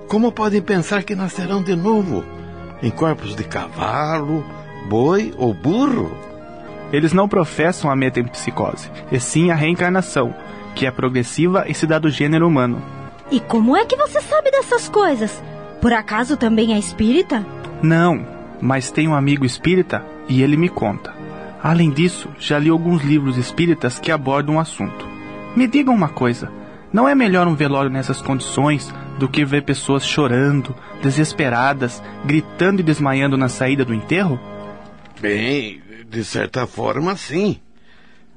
Como 0.08 0.32
podem 0.32 0.62
pensar 0.62 1.02
que 1.02 1.14
nascerão 1.14 1.62
de 1.62 1.76
novo? 1.76 2.24
Em 2.82 2.90
corpos 2.90 3.36
de 3.36 3.44
cavalo, 3.44 4.44
boi 4.88 5.32
ou 5.36 5.52
burro? 5.52 6.10
Eles 6.92 7.12
não 7.12 7.28
professam 7.28 7.90
a 7.90 7.94
metempsicose, 7.94 8.90
e 9.12 9.20
sim 9.20 9.50
a 9.50 9.54
reencarnação, 9.54 10.34
que 10.74 10.86
é 10.86 10.90
progressiva 10.90 11.64
e 11.68 11.74
se 11.74 11.86
dá 11.86 11.98
do 11.98 12.10
gênero 12.10 12.46
humano. 12.46 12.82
E 13.30 13.40
como 13.40 13.76
é 13.76 13.84
que 13.84 13.96
você 13.96 14.20
sabe 14.20 14.50
dessas 14.50 14.88
coisas? 14.88 15.42
Por 15.80 15.92
acaso 15.92 16.36
também 16.36 16.74
é 16.74 16.78
espírita? 16.78 17.46
Não, 17.82 18.26
mas 18.60 18.90
tenho 18.90 19.12
um 19.12 19.14
amigo 19.14 19.46
espírita 19.46 20.04
e 20.28 20.42
ele 20.42 20.56
me 20.56 20.68
conta. 20.68 21.14
Além 21.62 21.90
disso, 21.90 22.28
já 22.38 22.58
li 22.58 22.68
alguns 22.70 23.02
livros 23.02 23.36
espíritas 23.36 23.98
que 23.98 24.10
abordam 24.10 24.56
o 24.56 24.60
assunto. 24.60 25.06
Me 25.54 25.66
digam 25.66 25.94
uma 25.94 26.08
coisa: 26.08 26.50
não 26.92 27.08
é 27.08 27.14
melhor 27.14 27.46
um 27.46 27.54
velório 27.54 27.90
nessas 27.90 28.20
condições 28.20 28.92
do 29.18 29.28
que 29.28 29.44
ver 29.44 29.62
pessoas 29.62 30.04
chorando, 30.04 30.74
desesperadas, 31.02 32.02
gritando 32.24 32.80
e 32.80 32.82
desmaiando 32.82 33.36
na 33.36 33.48
saída 33.48 33.84
do 33.84 33.94
enterro? 33.94 34.40
Bem, 35.20 35.80
de 36.08 36.24
certa 36.24 36.66
forma, 36.66 37.14
sim. 37.16 37.60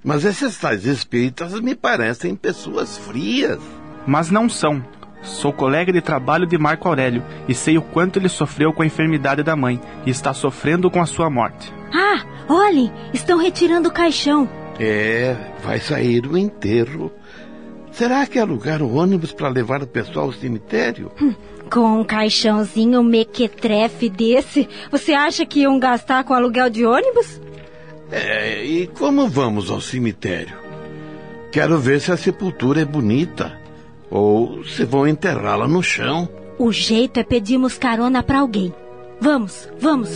Mas 0.03 0.25
esses 0.25 0.57
tais 0.57 0.85
espíritas 0.85 1.59
me 1.61 1.75
parecem 1.75 2.35
pessoas 2.35 2.97
frias. 2.97 3.59
Mas 4.05 4.29
não 4.29 4.49
são. 4.49 4.83
Sou 5.21 5.53
colega 5.53 5.93
de 5.93 6.01
trabalho 6.01 6.45
de 6.45 6.57
Marco 6.57 6.87
Aurélio 6.87 7.23
e 7.47 7.55
sei 7.55 7.77
o 7.77 7.81
quanto 7.81 8.19
ele 8.19 8.27
sofreu 8.27 8.73
com 8.73 8.83
a 8.83 8.85
enfermidade 8.85 9.41
da 9.41 9.55
mãe 9.55 9.79
e 10.05 10.09
está 10.09 10.33
sofrendo 10.33 10.91
com 10.91 11.01
a 11.01 11.05
sua 11.05 11.29
morte. 11.29 11.73
Ah, 11.93 12.25
olhem, 12.49 12.91
estão 13.13 13.37
retirando 13.37 13.87
o 13.87 13.93
caixão. 13.93 14.49
É, 14.77 15.35
vai 15.63 15.79
sair 15.79 16.25
o 16.25 16.37
enterro. 16.37 17.09
Será 17.91 18.25
que 18.25 18.39
alugaram 18.39 18.93
ônibus 18.93 19.31
para 19.31 19.47
levar 19.47 19.81
o 19.81 19.87
pessoal 19.87 20.25
ao 20.25 20.33
cemitério? 20.33 21.11
Hum, 21.21 21.33
com 21.71 22.01
um 22.01 22.03
caixãozinho 22.03 23.01
mequetrefe 23.03 24.09
desse, 24.09 24.67
você 24.91 25.13
acha 25.13 25.45
que 25.45 25.61
iam 25.61 25.79
gastar 25.79 26.23
com 26.23 26.33
aluguel 26.33 26.69
de 26.69 26.85
ônibus? 26.85 27.39
É, 28.11 28.63
e 28.63 28.87
como 28.87 29.27
vamos 29.27 29.69
ao 29.69 29.81
cemitério? 29.81 30.55
Quero 31.51 31.79
ver 31.79 32.01
se 32.01 32.11
a 32.11 32.17
sepultura 32.17 32.81
é 32.81 32.85
bonita 32.85 33.59
ou 34.09 34.63
se 34.63 34.85
vão 34.85 35.07
enterrá-la 35.07 35.67
no 35.67 35.81
chão. 35.81 36.27
O 36.57 36.71
jeito 36.71 37.19
é 37.19 37.23
pedirmos 37.23 37.77
carona 37.77 38.21
para 38.21 38.39
alguém. 38.39 38.73
Vamos, 39.19 39.69
vamos. 39.79 40.09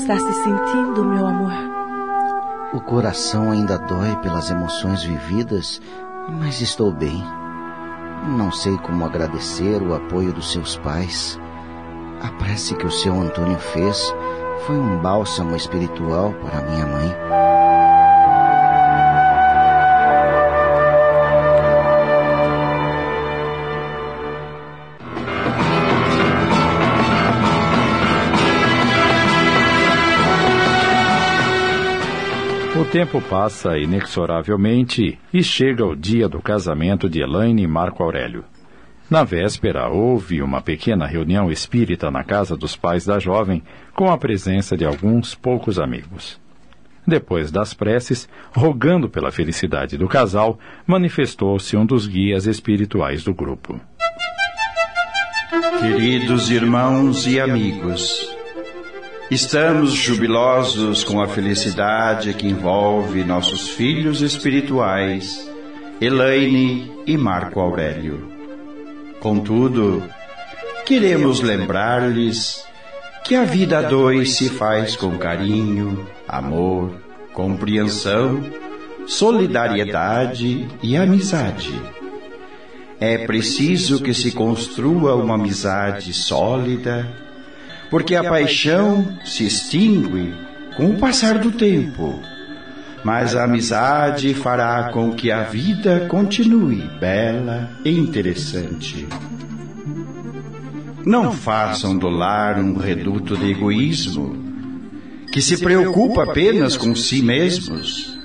Está 0.00 0.18
se 0.18 0.32
sentindo, 0.32 1.04
meu 1.04 1.26
amor? 1.26 1.52
O 2.72 2.80
coração 2.80 3.50
ainda 3.50 3.78
dói 3.78 4.16
pelas 4.22 4.50
emoções 4.50 5.04
vividas, 5.04 5.80
mas 6.40 6.62
estou 6.62 6.90
bem. 6.90 7.22
Não 8.26 8.50
sei 8.50 8.78
como 8.78 9.04
agradecer 9.04 9.82
o 9.82 9.94
apoio 9.94 10.32
dos 10.32 10.52
seus 10.52 10.78
pais. 10.78 11.38
A 12.22 12.28
prece 12.38 12.74
que 12.76 12.86
o 12.86 12.90
seu 12.90 13.14
Antônio 13.14 13.58
fez 13.58 14.14
foi 14.66 14.78
um 14.78 14.98
bálsamo 15.00 15.54
espiritual 15.54 16.32
para 16.34 16.62
minha 16.62 16.86
mãe. 16.86 17.14
Tempo 32.90 33.22
passa 33.22 33.78
inexoravelmente 33.78 35.16
e 35.32 35.44
chega 35.44 35.86
o 35.86 35.94
dia 35.94 36.28
do 36.28 36.42
casamento 36.42 37.08
de 37.08 37.22
Elaine 37.22 37.62
e 37.62 37.66
Marco 37.66 38.02
Aurélio. 38.02 38.44
Na 39.08 39.22
véspera, 39.22 39.88
houve 39.88 40.42
uma 40.42 40.60
pequena 40.60 41.06
reunião 41.06 41.52
espírita 41.52 42.10
na 42.10 42.24
casa 42.24 42.56
dos 42.56 42.74
pais 42.74 43.06
da 43.06 43.20
jovem, 43.20 43.62
com 43.94 44.10
a 44.10 44.18
presença 44.18 44.76
de 44.76 44.84
alguns 44.84 45.36
poucos 45.36 45.78
amigos. 45.78 46.40
Depois 47.06 47.52
das 47.52 47.72
preces, 47.72 48.28
rogando 48.52 49.08
pela 49.08 49.30
felicidade 49.30 49.96
do 49.96 50.08
casal, 50.08 50.58
manifestou-se 50.84 51.76
um 51.76 51.86
dos 51.86 52.08
guias 52.08 52.46
espirituais 52.46 53.22
do 53.22 53.32
grupo. 53.32 53.80
Queridos 55.78 56.50
irmãos 56.50 57.24
e 57.26 57.38
amigos, 57.38 58.36
Estamos 59.30 59.92
jubilosos 59.92 61.04
com 61.04 61.20
a 61.20 61.28
felicidade 61.28 62.34
que 62.34 62.48
envolve 62.48 63.22
nossos 63.22 63.68
filhos 63.68 64.22
espirituais, 64.22 65.48
Elaine 66.00 66.90
e 67.06 67.16
Marco 67.16 67.60
Aurélio. 67.60 68.28
Contudo, 69.20 70.02
queremos 70.84 71.40
lembrar-lhes 71.40 72.64
que 73.22 73.36
a 73.36 73.44
vida 73.44 73.78
a 73.78 73.82
dois 73.82 74.34
se 74.34 74.48
faz 74.48 74.96
com 74.96 75.16
carinho, 75.16 76.08
amor, 76.26 76.90
compreensão, 77.32 78.44
solidariedade 79.06 80.66
e 80.82 80.96
amizade. 80.96 81.72
É 82.98 83.16
preciso 83.26 84.02
que 84.02 84.12
se 84.12 84.32
construa 84.32 85.14
uma 85.14 85.36
amizade 85.36 86.12
sólida 86.12 87.29
porque 87.90 88.14
a 88.14 88.22
paixão 88.22 89.18
se 89.24 89.44
extingue 89.44 90.32
com 90.76 90.90
o 90.90 90.98
passar 90.98 91.38
do 91.38 91.50
tempo. 91.50 92.20
Mas 93.02 93.34
a 93.34 93.44
amizade 93.44 94.32
fará 94.34 94.90
com 94.92 95.12
que 95.12 95.30
a 95.30 95.42
vida 95.42 96.06
continue 96.08 96.82
bela 97.00 97.70
e 97.84 97.90
interessante. 97.90 99.08
Não 101.04 101.32
façam 101.32 101.96
do 101.96 102.08
lar 102.08 102.58
um 102.58 102.76
reduto 102.76 103.36
de 103.36 103.50
egoísmo, 103.50 104.36
que 105.32 105.40
se 105.40 105.56
preocupa 105.56 106.24
apenas 106.24 106.76
com 106.76 106.94
si 106.94 107.22
mesmos, 107.22 108.18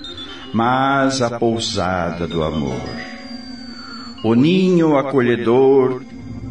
mas 0.54 1.22
a 1.22 1.40
pousada 1.40 2.28
do 2.28 2.44
amor. 2.44 2.82
O 4.24 4.36
ninho 4.36 4.98
acolhedor 4.98 6.02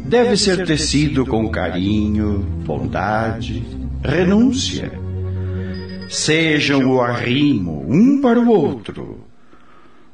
deve 0.07 0.37
ser 0.37 0.65
tecido 0.65 1.25
com 1.25 1.49
carinho, 1.49 2.39
bondade, 2.63 3.65
renúncia. 4.03 4.91
Sejam 6.07 6.91
o 6.91 7.01
arrimo 7.01 7.83
um 7.89 8.21
para 8.21 8.39
o 8.39 8.49
outro. 8.49 9.25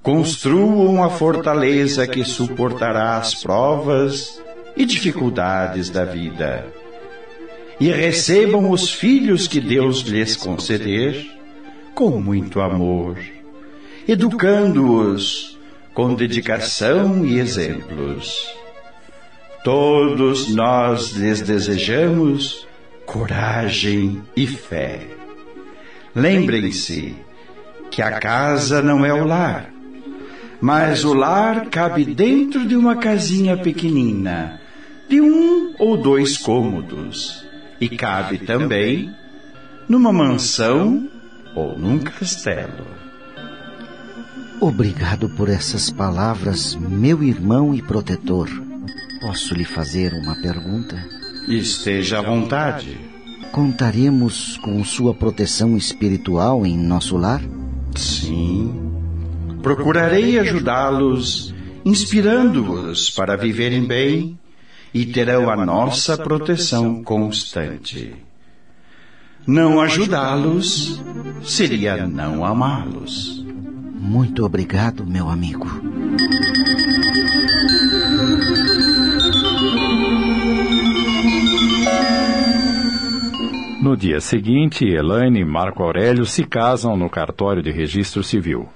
Construam 0.01 1.03
a 1.03 1.09
fortaleza 1.09 2.07
que 2.07 2.23
suportará 2.23 3.17
as 3.17 3.35
provas 3.35 4.41
e 4.75 4.85
dificuldades 4.85 5.89
da 5.89 6.05
vida. 6.05 6.65
E 7.79 7.91
recebam 7.91 8.71
os 8.71 8.91
filhos 8.91 9.47
que 9.47 9.59
Deus 9.59 10.01
lhes 10.01 10.35
conceder 10.35 11.29
com 11.93 12.11
muito 12.21 12.61
amor, 12.61 13.19
educando-os 14.07 15.59
com 15.93 16.15
dedicação 16.15 17.25
e 17.25 17.37
exemplos. 17.37 18.60
Todos 19.63 20.53
nós 20.55 21.11
lhes 21.11 21.41
desejamos 21.41 22.67
coragem 23.05 24.23
e 24.35 24.47
fé. 24.47 25.05
Lembrem-se 26.15 27.15
que 27.91 28.01
a 28.01 28.19
casa 28.19 28.81
não 28.81 29.05
é 29.05 29.13
o 29.13 29.23
lar, 29.23 29.69
mas 30.59 31.05
o 31.05 31.13
lar 31.13 31.69
cabe 31.69 32.05
dentro 32.05 32.65
de 32.65 32.75
uma 32.75 32.95
casinha 32.95 33.55
pequenina, 33.55 34.59
de 35.07 35.21
um 35.21 35.75
ou 35.77 35.95
dois 35.95 36.37
cômodos, 36.37 37.45
e 37.79 37.87
cabe 37.87 38.39
também 38.39 39.13
numa 39.87 40.11
mansão 40.11 41.07
ou 41.55 41.77
num 41.77 41.99
castelo. 41.99 42.87
Obrigado 44.59 45.29
por 45.29 45.49
essas 45.49 45.89
palavras, 45.91 46.75
meu 46.75 47.21
irmão 47.21 47.75
e 47.75 47.81
protetor. 47.81 48.70
Posso 49.21 49.53
lhe 49.53 49.63
fazer 49.63 50.15
uma 50.15 50.35
pergunta? 50.35 50.97
Esteja 51.47 52.17
à 52.17 52.21
vontade. 52.23 52.97
Contaremos 53.51 54.57
com 54.57 54.83
sua 54.83 55.13
proteção 55.13 55.77
espiritual 55.77 56.65
em 56.65 56.75
nosso 56.75 57.15
lar? 57.17 57.39
Sim. 57.95 58.73
Procurarei 59.61 60.39
ajudá-los, 60.39 61.53
inspirando-os 61.85 63.11
para 63.11 63.37
viverem 63.37 63.85
bem 63.85 64.39
e 64.91 65.05
terão 65.05 65.51
a 65.51 65.65
nossa 65.65 66.17
proteção 66.17 67.03
constante. 67.03 68.15
Não 69.45 69.79
ajudá-los 69.79 70.99
seria 71.43 72.07
não 72.07 72.43
amá-los. 72.43 73.45
Muito 73.99 74.43
obrigado, 74.43 75.05
meu 75.05 75.29
amigo. 75.29 75.69
No 83.81 83.97
dia 83.97 84.21
seguinte, 84.21 84.85
Elaine 84.85 85.39
e 85.39 85.43
Marco 85.43 85.81
Aurélio 85.81 86.23
se 86.23 86.43
casam 86.43 86.95
no 86.95 87.09
cartório 87.09 87.63
de 87.63 87.71
registro 87.71 88.21
civil. 88.21 88.69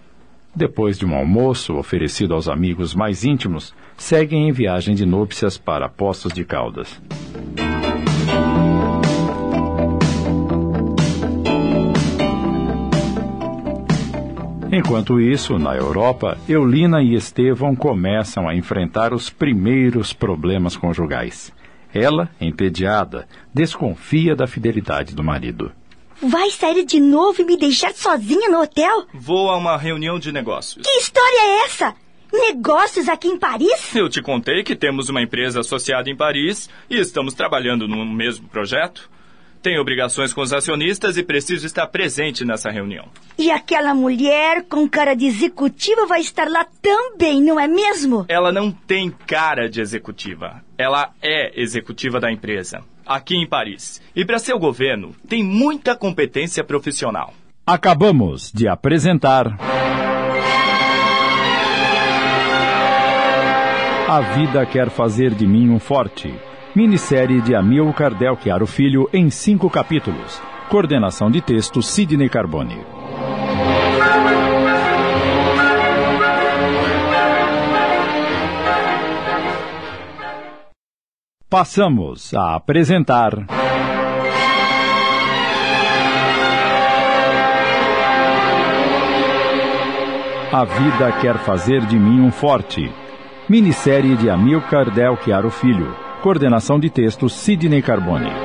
Depois 0.55 0.97
de 0.97 1.05
um 1.05 1.13
almoço 1.13 1.75
oferecido 1.75 2.33
aos 2.33 2.49
amigos 2.49 2.95
mais 2.95 3.23
íntimos, 3.23 3.71
seguem 3.95 4.49
em 4.49 4.51
viagem 4.51 4.95
de 4.95 5.05
núpcias 5.05 5.59
para 5.59 5.87
Poços 5.87 6.33
de 6.33 6.43
Caldas. 6.43 6.99
Enquanto 14.71 15.21
isso, 15.21 15.59
na 15.59 15.75
Europa, 15.75 16.35
Eulina 16.49 17.03
e 17.03 17.13
Estevão 17.13 17.75
começam 17.75 18.49
a 18.49 18.55
enfrentar 18.55 19.13
os 19.13 19.29
primeiros 19.29 20.13
problemas 20.13 20.75
conjugais. 20.75 21.53
Ela, 21.95 22.29
entediada, 22.41 23.25
desconfia 23.53 24.35
da 24.35 24.45
fidelidade 24.45 25.15
do 25.15 25.23
marido. 25.23 25.71
Vai 26.21 26.51
sair 26.51 26.83
de 26.85 26.99
novo 26.99 27.41
e 27.41 27.45
me 27.45 27.57
deixar 27.57 27.93
sozinha 27.93 28.49
no 28.49 28.61
hotel? 28.61 29.05
Vou 29.13 29.49
a 29.49 29.55
uma 29.55 29.77
reunião 29.77 30.19
de 30.19 30.29
negócios. 30.29 30.85
Que 30.85 30.97
história 30.97 31.37
é 31.37 31.63
essa? 31.63 31.95
Negócios 32.33 33.07
aqui 33.07 33.29
em 33.29 33.37
Paris? 33.37 33.95
Eu 33.95 34.09
te 34.09 34.21
contei 34.21 34.61
que 34.61 34.75
temos 34.75 35.07
uma 35.07 35.21
empresa 35.21 35.61
associada 35.61 36.09
em 36.09 36.17
Paris 36.17 36.69
e 36.89 36.99
estamos 36.99 37.33
trabalhando 37.33 37.87
no 37.87 38.05
mesmo 38.05 38.49
projeto. 38.49 39.09
Tenho 39.61 39.79
obrigações 39.79 40.33
com 40.33 40.41
os 40.41 40.51
acionistas 40.51 41.17
e 41.17 41.23
preciso 41.23 41.65
estar 41.65 41.87
presente 41.87 42.43
nessa 42.43 42.69
reunião. 42.69 43.07
E 43.37 43.49
aquela 43.49 43.95
mulher 43.95 44.65
com 44.67 44.87
cara 44.87 45.15
de 45.15 45.25
executiva 45.25 46.05
vai 46.05 46.19
estar 46.19 46.49
lá 46.49 46.67
também, 46.81 47.41
não 47.41 47.57
é 47.57 47.69
mesmo? 47.69 48.25
Ela 48.27 48.51
não 48.51 48.69
tem 48.69 49.09
cara 49.09 49.69
de 49.69 49.79
executiva. 49.79 50.61
Ela 50.77 51.11
é 51.21 51.59
executiva 51.61 52.19
da 52.19 52.31
empresa, 52.31 52.83
aqui 53.05 53.35
em 53.35 53.47
Paris. 53.47 54.01
E 54.15 54.25
para 54.25 54.39
seu 54.39 54.59
governo, 54.59 55.15
tem 55.27 55.43
muita 55.43 55.95
competência 55.95 56.63
profissional. 56.63 57.33
Acabamos 57.65 58.51
de 58.53 58.67
apresentar. 58.67 59.57
A 64.07 64.21
vida 64.35 64.65
quer 64.65 64.89
fazer 64.89 65.33
de 65.33 65.47
mim 65.47 65.69
um 65.69 65.79
forte 65.79 66.31
Minissérie 66.75 67.41
de 67.41 67.55
Amilcar 67.55 68.13
Del 68.13 68.37
Chiaro 68.37 68.67
Filho 68.67 69.09
em 69.13 69.29
cinco 69.29 69.69
capítulos. 69.69 70.41
Coordenação 70.69 71.31
de 71.31 71.41
texto 71.41 71.81
Sidney 71.81 72.27
Carbone. 72.27 72.94
Passamos 81.57 82.33
a 82.33 82.53
apresentar. 82.55 83.31
A 90.51 90.65
vida 90.65 91.13
quer 91.21 91.37
fazer 91.37 91.85
de 91.85 91.97
mim 91.97 92.19
um 92.19 92.29
forte. 92.29 92.91
Minissérie 93.47 94.17
de 94.17 94.29
Amilcar 94.29 94.93
Del 94.93 95.15
Chiaro 95.23 95.49
Filho. 95.49 95.95
Coordenação 96.21 96.77
de 96.77 96.89
texto 96.89 97.29
Sidney 97.29 97.81
Carbone. 97.81 98.44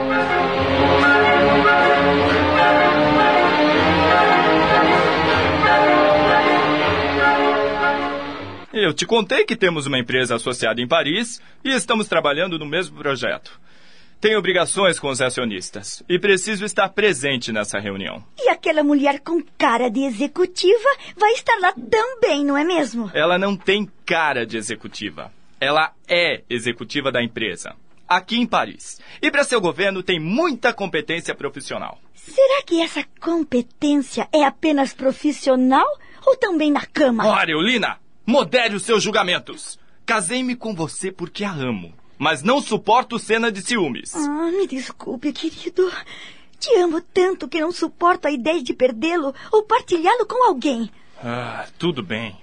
Eu 8.83 8.95
te 8.95 9.05
contei 9.05 9.45
que 9.45 9.55
temos 9.55 9.85
uma 9.85 9.99
empresa 9.99 10.37
associada 10.37 10.81
em 10.81 10.89
Paris 10.89 11.39
e 11.63 11.69
estamos 11.69 12.09
trabalhando 12.09 12.59
no 12.59 12.65
mesmo 12.65 12.97
projeto. 12.97 13.61
Tenho 14.19 14.39
obrigações 14.39 14.99
com 14.99 15.09
os 15.09 15.21
acionistas 15.21 16.03
e 16.09 16.19
preciso 16.19 16.65
estar 16.65 16.89
presente 16.89 17.53
nessa 17.53 17.79
reunião. 17.79 18.25
E 18.39 18.49
aquela 18.49 18.83
mulher 18.83 19.21
com 19.21 19.43
cara 19.59 19.91
de 19.91 20.01
executiva 20.01 20.89
vai 21.15 21.33
estar 21.33 21.59
lá 21.61 21.75
também, 21.75 22.43
não 22.43 22.57
é 22.57 22.65
mesmo? 22.65 23.11
Ela 23.13 23.37
não 23.37 23.55
tem 23.55 23.87
cara 24.07 24.47
de 24.47 24.57
executiva. 24.57 25.31
Ela 25.61 25.93
é 26.09 26.43
executiva 26.49 27.13
da 27.13 27.23
empresa, 27.23 27.75
aqui 28.09 28.39
em 28.39 28.47
Paris. 28.47 28.99
E 29.21 29.31
para 29.31 29.45
seu 29.45 29.61
governo 29.61 30.03
tem 30.03 30.19
muita 30.19 30.73
competência 30.73 31.35
profissional. 31.35 31.99
Será 32.15 32.63
que 32.63 32.81
essa 32.81 33.05
competência 33.21 34.27
é 34.33 34.43
apenas 34.43 34.95
profissional 34.95 35.87
ou 36.27 36.35
também 36.35 36.73
na 36.73 36.87
cama? 36.87 37.27
Ora, 37.27 37.51
Eulina, 37.51 37.99
modere 38.31 38.77
os 38.77 38.85
seus 38.85 39.03
julgamentos. 39.03 39.79
Casei-me 40.07 40.55
com 40.55 40.75
você 40.75 41.11
porque 41.13 41.45
a 41.45 41.53
amo, 41.53 41.93
mas 42.17 42.43
não 42.43 42.63
suporto 42.63 43.19
cena 43.19 43.51
de 43.51 43.61
ciúmes. 43.61 44.15
Ah, 44.15 44.51
me 44.51 44.67
desculpe, 44.67 45.33
querido. 45.33 45.91
Te 46.59 46.75
amo 46.77 47.01
tanto 47.01 47.49
que 47.49 47.61
não 47.61 47.73
suporto 47.73 48.29
a 48.29 48.31
ideia 48.31 48.63
de 48.63 48.73
perdê-lo 48.73 49.35
ou 49.51 49.65
partilhá-lo 49.65 50.27
com 50.27 50.47
alguém. 50.47 50.91
Ah, 51.23 51.67
tudo 51.79 52.03
bem. 52.03 52.37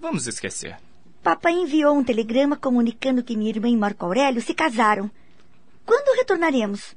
Vamos 0.00 0.26
esquecer. 0.26 0.76
Papai 1.22 1.52
enviou 1.52 1.96
um 1.96 2.04
telegrama 2.04 2.56
comunicando 2.56 3.22
que 3.22 3.36
minha 3.36 3.50
irmã 3.50 3.68
e 3.68 3.76
Marco 3.76 4.04
Aurélio 4.04 4.42
se 4.42 4.54
casaram. 4.54 5.10
Quando 5.84 6.16
retornaremos? 6.16 6.94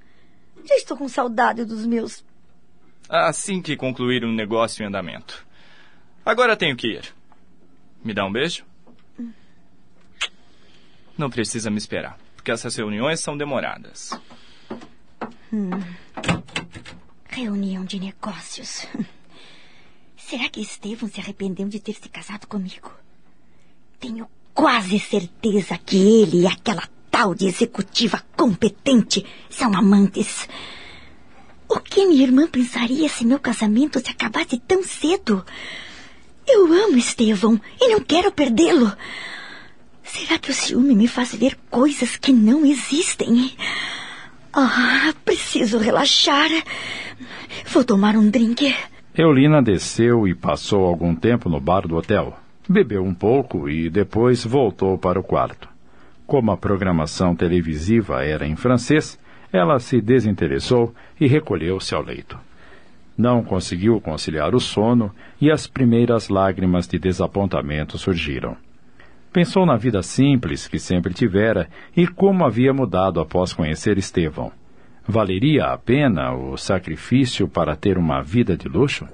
Já 0.65 0.75
estou 0.75 0.97
com 0.97 1.07
saudade 1.07 1.65
dos 1.65 1.85
meus. 1.85 2.23
Assim 3.09 3.61
que 3.61 3.75
concluir 3.75 4.23
um 4.23 4.31
negócio 4.31 4.83
em 4.83 4.87
andamento. 4.87 5.45
Agora 6.25 6.57
tenho 6.57 6.75
que 6.75 6.87
ir. 6.87 7.20
Me 8.03 8.13
dá 8.13 8.25
um 8.25 8.31
beijo? 8.31 8.65
Não 11.17 11.29
precisa 11.29 11.69
me 11.69 11.77
esperar, 11.77 12.17
porque 12.35 12.51
essas 12.51 12.75
reuniões 12.75 13.19
são 13.19 13.37
demoradas. 13.37 14.11
Hum. 15.53 15.69
Reunião 17.27 17.85
de 17.85 17.99
negócios. 17.99 18.87
Será 20.17 20.49
que 20.49 20.61
Estevão 20.61 21.09
se 21.09 21.19
arrependeu 21.19 21.67
de 21.67 21.79
ter 21.79 21.93
se 21.93 22.09
casado 22.09 22.47
comigo? 22.47 22.91
Tenho 23.99 24.27
quase 24.53 24.99
certeza 24.99 25.77
que 25.77 25.97
ele 25.97 26.41
e 26.41 26.47
aquela 26.47 26.87
tal 27.11 27.35
de 27.35 27.45
executiva 27.45 28.23
competente 28.35 29.25
são 29.49 29.75
amantes. 29.75 30.47
O 31.67 31.79
que 31.79 32.05
minha 32.05 32.23
irmã 32.23 32.47
pensaria 32.47 33.07
se 33.09 33.25
meu 33.25 33.39
casamento 33.39 33.99
se 33.99 34.09
acabasse 34.09 34.57
tão 34.59 34.83
cedo? 34.83 35.45
Eu 36.53 36.65
amo 36.65 36.97
Estevão 36.97 37.59
e 37.79 37.89
não 37.89 38.01
quero 38.01 38.29
perdê-lo. 38.31 38.91
Será 40.03 40.37
que 40.37 40.51
o 40.51 40.53
ciúme 40.53 40.93
me 40.93 41.07
faz 41.07 41.33
ver 41.33 41.57
coisas 41.69 42.17
que 42.17 42.33
não 42.33 42.65
existem? 42.65 43.55
Ah, 44.51 45.13
preciso 45.23 45.77
relaxar. 45.77 46.49
Vou 47.67 47.85
tomar 47.85 48.17
um 48.17 48.29
drink. 48.29 48.75
Eulina 49.17 49.61
desceu 49.61 50.27
e 50.27 50.35
passou 50.35 50.83
algum 50.83 51.15
tempo 51.15 51.47
no 51.47 51.61
bar 51.61 51.87
do 51.87 51.95
hotel. 51.95 52.37
Bebeu 52.67 53.01
um 53.01 53.13
pouco 53.13 53.69
e 53.69 53.89
depois 53.89 54.43
voltou 54.43 54.97
para 54.97 55.19
o 55.19 55.23
quarto. 55.23 55.69
Como 56.27 56.51
a 56.51 56.57
programação 56.57 57.33
televisiva 57.33 58.25
era 58.25 58.45
em 58.45 58.57
francês, 58.57 59.17
ela 59.53 59.79
se 59.79 60.01
desinteressou 60.01 60.93
e 61.19 61.27
recolheu-se 61.27 61.95
ao 61.95 62.03
leito. 62.03 62.37
Não 63.17 63.43
conseguiu 63.43 63.99
conciliar 63.99 64.55
o 64.55 64.59
sono 64.59 65.13
e 65.39 65.51
as 65.51 65.67
primeiras 65.67 66.29
lágrimas 66.29 66.87
de 66.87 66.97
desapontamento 66.97 67.97
surgiram. 67.97 68.55
Pensou 69.31 69.65
na 69.65 69.77
vida 69.77 70.01
simples 70.01 70.67
que 70.67 70.79
sempre 70.79 71.13
tivera 71.13 71.69
e 71.95 72.05
como 72.07 72.45
havia 72.45 72.73
mudado 72.73 73.19
após 73.19 73.53
conhecer 73.53 73.97
Estevão. 73.97 74.51
Valeria 75.07 75.67
a 75.67 75.77
pena 75.77 76.33
o 76.33 76.57
sacrifício 76.57 77.47
para 77.47 77.75
ter 77.75 77.97
uma 77.97 78.21
vida 78.21 78.57
de 78.57 78.67
luxo? 78.67 79.07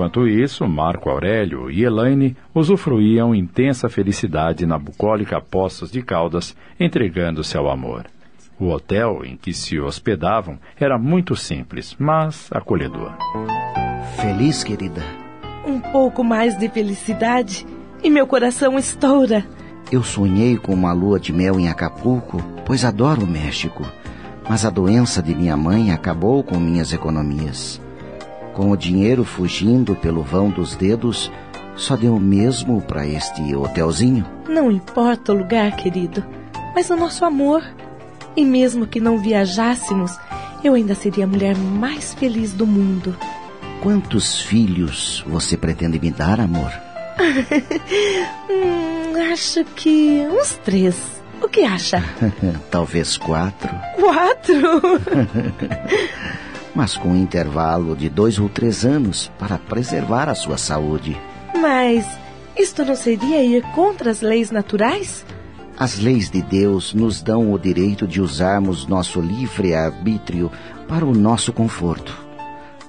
Enquanto 0.00 0.26
isso, 0.26 0.66
Marco 0.66 1.10
Aurélio 1.10 1.70
e 1.70 1.84
Elaine 1.84 2.34
usufruíam 2.54 3.34
intensa 3.34 3.86
felicidade 3.86 4.64
na 4.64 4.78
bucólica 4.78 5.42
Poços 5.42 5.90
de 5.90 6.00
Caldas, 6.00 6.56
entregando-se 6.80 7.54
ao 7.54 7.70
amor. 7.70 8.06
O 8.58 8.70
hotel 8.70 9.20
em 9.26 9.36
que 9.36 9.52
se 9.52 9.78
hospedavam 9.78 10.58
era 10.80 10.96
muito 10.96 11.36
simples, 11.36 11.94
mas 11.98 12.48
acolhedor. 12.50 13.12
Feliz, 14.16 14.64
querida? 14.64 15.02
Um 15.66 15.78
pouco 15.78 16.24
mais 16.24 16.56
de 16.56 16.70
felicidade 16.70 17.66
e 18.02 18.08
meu 18.08 18.26
coração 18.26 18.78
estoura. 18.78 19.44
Eu 19.92 20.02
sonhei 20.02 20.56
com 20.56 20.72
uma 20.72 20.94
lua 20.94 21.20
de 21.20 21.30
mel 21.30 21.60
em 21.60 21.68
Acapulco, 21.68 22.42
pois 22.64 22.86
adoro 22.86 23.24
o 23.24 23.30
México. 23.30 23.84
Mas 24.48 24.64
a 24.64 24.70
doença 24.70 25.22
de 25.22 25.34
minha 25.34 25.58
mãe 25.58 25.92
acabou 25.92 26.42
com 26.42 26.58
minhas 26.58 26.90
economias. 26.94 27.78
Com 28.54 28.70
o 28.70 28.76
dinheiro 28.76 29.24
fugindo 29.24 29.94
pelo 29.96 30.22
vão 30.22 30.50
dos 30.50 30.74
dedos, 30.76 31.30
só 31.76 31.96
deu 31.96 32.18
mesmo 32.18 32.80
para 32.82 33.06
este 33.06 33.54
hotelzinho. 33.54 34.26
Não 34.48 34.70
importa 34.70 35.32
o 35.32 35.36
lugar, 35.36 35.76
querido, 35.76 36.24
mas 36.74 36.90
o 36.90 36.96
nosso 36.96 37.24
amor. 37.24 37.64
E 38.36 38.44
mesmo 38.44 38.86
que 38.86 39.00
não 39.00 39.18
viajássemos, 39.18 40.16
eu 40.62 40.74
ainda 40.74 40.94
seria 40.94 41.24
a 41.24 41.26
mulher 41.26 41.56
mais 41.56 42.14
feliz 42.14 42.52
do 42.52 42.66
mundo. 42.66 43.16
Quantos 43.82 44.40
filhos 44.42 45.24
você 45.26 45.56
pretende 45.56 45.98
me 45.98 46.10
dar, 46.10 46.38
amor? 46.38 46.70
hum, 48.50 49.32
acho 49.32 49.64
que 49.64 50.26
uns 50.30 50.56
três. 50.64 50.96
O 51.42 51.48
que 51.48 51.62
acha? 51.62 52.04
Talvez 52.70 53.16
quatro. 53.16 53.70
Quatro? 53.96 55.00
mas 56.74 56.96
com 56.96 57.10
um 57.10 57.16
intervalo 57.16 57.96
de 57.96 58.08
dois 58.08 58.38
ou 58.38 58.48
três 58.48 58.84
anos 58.84 59.30
para 59.38 59.58
preservar 59.58 60.28
a 60.28 60.34
sua 60.34 60.56
saúde. 60.56 61.16
Mas 61.60 62.06
isto 62.56 62.84
não 62.84 62.96
seria 62.96 63.42
ir 63.42 63.62
contra 63.74 64.10
as 64.10 64.20
leis 64.20 64.50
naturais? 64.50 65.24
As 65.78 65.98
leis 65.98 66.30
de 66.30 66.42
Deus 66.42 66.92
nos 66.92 67.22
dão 67.22 67.52
o 67.52 67.58
direito 67.58 68.06
de 68.06 68.20
usarmos 68.20 68.86
nosso 68.86 69.20
livre 69.20 69.74
arbítrio 69.74 70.50
para 70.86 71.06
o 71.06 71.14
nosso 71.14 71.52
conforto. 71.52 72.30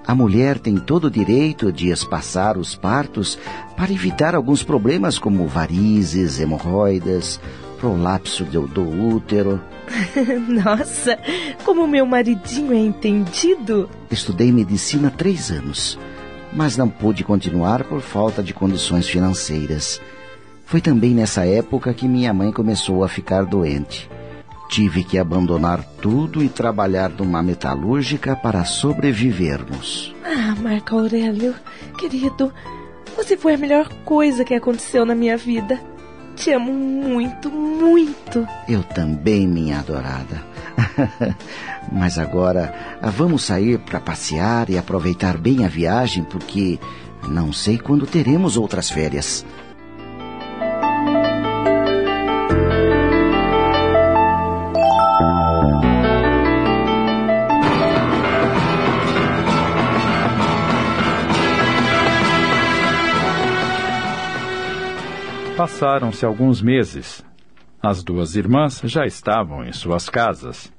A 0.06 0.14
mulher 0.14 0.60
tem 0.60 0.78
todo 0.78 1.06
o 1.06 1.12
direito 1.12 1.72
de 1.72 1.90
espaçar 1.90 2.58
os 2.58 2.76
partos 2.76 3.38
para 3.78 3.94
evitar 3.94 4.36
alguns 4.36 4.64
problemas 4.64 5.18
como 5.18 5.48
varizes, 5.48 6.40
hemorroidas, 6.40 7.40
prolapso 7.82 8.46
do, 8.46 8.68
do 8.68 8.84
útero. 9.16 9.60
Nossa, 10.48 11.18
como 11.66 11.88
meu 11.88 12.06
maridinho 12.06 12.74
é 12.74 12.78
entendido. 12.78 13.90
Estudei 14.12 14.52
medicina 14.52 15.08
há 15.08 15.12
três 15.12 15.50
anos, 15.50 15.98
mas 16.54 16.78
não 16.78 16.88
pude 16.88 17.24
continuar 17.24 17.84
por 17.84 18.02
falta 18.02 18.44
de 18.44 18.54
condições 18.54 19.08
financeiras. 19.08 20.00
Foi 20.64 20.80
também 20.80 21.16
nessa 21.16 21.44
época 21.44 21.92
que 21.92 22.08
minha 22.08 22.32
mãe 22.32 22.52
começou 22.52 23.04
a 23.04 23.10
ficar 23.10 23.46
doente. 23.46 24.08
Tive 24.70 25.04
que 25.04 25.18
abandonar 25.18 25.84
tudo 26.02 26.42
e 26.42 26.48
trabalhar 26.48 27.10
numa 27.10 27.42
metalúrgica 27.42 28.36
para 28.36 28.64
sobrevivermos. 28.64 30.16
Ah, 30.24 30.56
Marco 30.62 30.98
Aurélio, 30.98 31.56
querido, 31.98 32.54
você 33.18 33.36
foi 33.36 33.56
a 33.56 33.58
melhor 33.58 33.90
coisa 34.06 34.46
que 34.46 34.54
aconteceu 34.54 35.06
na 35.06 35.16
minha 35.16 35.36
vida. 35.36 35.91
Te 36.36 36.52
amo 36.52 36.72
muito, 36.74 37.50
muito. 37.52 38.48
Eu 38.68 38.84
também, 38.84 39.48
minha 39.48 39.80
adorada. 39.80 40.44
Mas 41.92 42.18
agora 42.18 43.00
vamos 43.02 43.44
sair 43.44 43.80
para 43.80 44.00
passear 44.00 44.70
e 44.70 44.78
aproveitar 44.78 45.38
bem 45.38 45.66
a 45.66 45.68
viagem, 45.68 46.24
porque 46.24 46.80
não 47.28 47.52
sei 47.54 47.78
quando 47.78 48.08
teremos 48.08 48.58
outras 48.58 48.90
férias. 48.90 49.46
Passaram-se 65.62 66.26
alguns 66.26 66.60
meses. 66.60 67.24
As 67.80 68.04
duas 68.04 68.36
irmãs 68.36 68.82
já 68.84 69.06
estavam 69.06 69.64
em 69.64 69.72
suas 69.72 70.10
casas. 70.10 70.74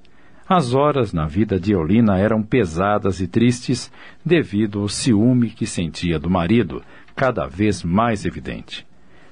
As 0.48 0.74
horas 0.74 1.12
na 1.12 1.24
vida 1.24 1.60
de 1.60 1.70
Eulina 1.70 2.18
eram 2.18 2.42
pesadas 2.42 3.20
e 3.20 3.28
tristes 3.28 3.92
devido 4.26 4.80
ao 4.80 4.88
ciúme 4.88 5.50
que 5.50 5.68
sentia 5.68 6.18
do 6.18 6.28
marido, 6.28 6.82
cada 7.14 7.46
vez 7.46 7.84
mais 7.84 8.24
evidente. 8.26 8.84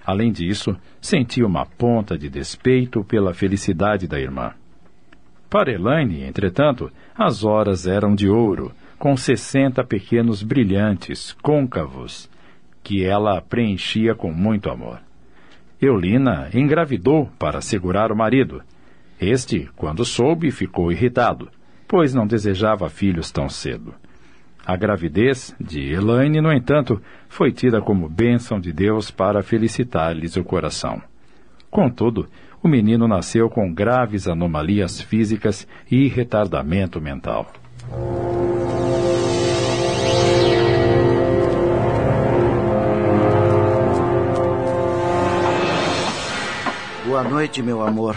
Além 0.07 0.31
disso, 0.31 0.77
sentia 1.01 1.45
uma 1.45 1.67
ponta 1.67 2.17
de 2.17 2.29
despeito 2.29 3.03
pela 3.03 3.35
felicidade 3.35 4.07
da 4.07 4.21
irmã. 4.21 4.53
Para 5.51 5.73
Elaine, 5.73 6.23
entretanto, 6.23 6.93
as 7.13 7.43
horas 7.43 7.89
eram 7.89 8.15
de 8.15 8.29
ouro, 8.29 8.71
com 9.01 9.17
sessenta 9.17 9.83
pequenos 9.83 10.45
brilhantes, 10.45 11.33
côncavos, 11.43 12.31
que 12.85 13.05
ela 13.05 13.43
preenchia 13.43 14.15
com 14.15 14.33
muito 14.33 14.71
amor. 14.71 15.10
Eulina 15.81 16.51
engravidou 16.53 17.31
para 17.39 17.61
segurar 17.61 18.13
o 18.13 18.17
marido. 18.17 18.63
Este, 19.21 19.69
quando 19.77 20.05
soube, 20.05 20.51
ficou 20.51 20.93
irritado, 20.93 21.49
pois 21.89 22.15
não 22.15 22.27
desejava 22.27 22.89
filhos 22.89 23.31
tão 23.31 23.49
cedo. 23.49 23.95
A 24.65 24.77
gravidez 24.77 25.55
de 25.59 25.93
Elaine, 25.93 26.41
no 26.41 26.53
entanto, 26.53 27.01
foi 27.29 27.51
tida 27.51 27.81
como 27.81 28.09
bênção 28.09 28.61
de 28.61 28.73
Deus 28.73 29.11
para 29.11 29.43
felicitar-lhes 29.43 30.37
o 30.37 30.45
coração. 30.45 31.03
Contudo, 31.71 32.29
o 32.63 32.69
menino 32.69 33.09
nasceu 33.09 33.49
com 33.49 33.73
graves 33.73 34.29
anomalias 34.29 35.01
físicas 35.01 35.67
e 35.91 36.09
retardamento 36.09 37.01
mental. 37.01 37.51
Boa 47.11 47.25
noite, 47.25 47.61
meu 47.61 47.83
amor. 47.83 48.17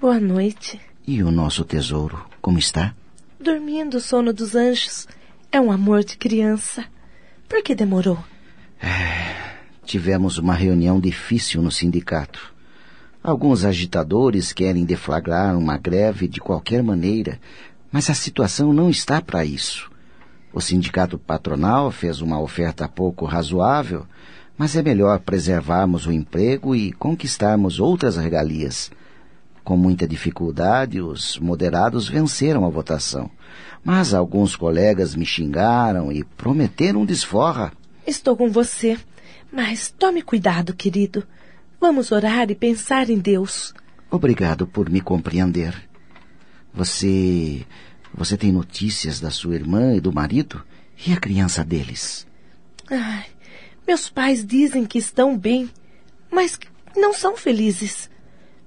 Boa 0.00 0.18
noite. 0.18 0.80
E 1.06 1.22
o 1.22 1.30
nosso 1.30 1.62
tesouro, 1.66 2.24
como 2.40 2.58
está? 2.58 2.94
Dormindo 3.38 3.98
o 3.98 4.00
sono 4.00 4.32
dos 4.32 4.54
anjos. 4.54 5.06
É 5.52 5.60
um 5.60 5.70
amor 5.70 6.02
de 6.02 6.16
criança. 6.16 6.86
Por 7.46 7.62
que 7.62 7.74
demorou? 7.74 8.18
É, 8.80 9.58
tivemos 9.84 10.38
uma 10.38 10.54
reunião 10.54 10.98
difícil 10.98 11.60
no 11.60 11.70
sindicato. 11.70 12.54
Alguns 13.22 13.62
agitadores 13.62 14.50
querem 14.54 14.86
deflagrar 14.86 15.58
uma 15.58 15.76
greve 15.76 16.26
de 16.26 16.40
qualquer 16.40 16.82
maneira, 16.82 17.38
mas 17.92 18.08
a 18.08 18.14
situação 18.14 18.72
não 18.72 18.88
está 18.88 19.20
para 19.20 19.44
isso. 19.44 19.90
O 20.54 20.60
sindicato 20.62 21.18
patronal 21.18 21.90
fez 21.90 22.22
uma 22.22 22.40
oferta 22.40 22.88
pouco 22.88 23.26
razoável 23.26 24.06
mas 24.56 24.76
é 24.76 24.82
melhor 24.82 25.20
preservarmos 25.20 26.06
o 26.06 26.12
emprego 26.12 26.74
e 26.74 26.92
conquistarmos 26.92 27.78
outras 27.78 28.16
regalias. 28.16 28.90
Com 29.62 29.76
muita 29.76 30.06
dificuldade, 30.06 31.00
os 31.00 31.38
moderados 31.38 32.08
venceram 32.08 32.64
a 32.64 32.68
votação. 32.68 33.30
Mas 33.84 34.14
alguns 34.14 34.54
colegas 34.54 35.14
me 35.14 35.26
xingaram 35.26 36.10
e 36.12 36.22
prometeram 36.22 37.04
desforra. 37.04 37.72
Estou 38.06 38.36
com 38.36 38.48
você. 38.48 38.96
Mas 39.52 39.90
tome 39.90 40.22
cuidado, 40.22 40.74
querido. 40.74 41.24
Vamos 41.80 42.12
orar 42.12 42.50
e 42.50 42.54
pensar 42.54 43.10
em 43.10 43.18
Deus. 43.18 43.74
Obrigado 44.10 44.66
por 44.66 44.88
me 44.88 45.00
compreender. 45.00 45.74
Você. 46.72 47.66
Você 48.14 48.36
tem 48.36 48.52
notícias 48.52 49.20
da 49.20 49.30
sua 49.30 49.56
irmã 49.56 49.94
e 49.94 50.00
do 50.00 50.12
marido? 50.12 50.62
E 51.06 51.12
a 51.12 51.16
criança 51.16 51.64
deles? 51.64 52.26
Ai, 52.90 53.24
meus 53.86 54.08
pais 54.08 54.44
dizem 54.44 54.84
que 54.84 54.98
estão 54.98 55.36
bem, 55.36 55.70
mas 56.30 56.58
não 56.96 57.12
são 57.12 57.36
felizes. 57.36 58.10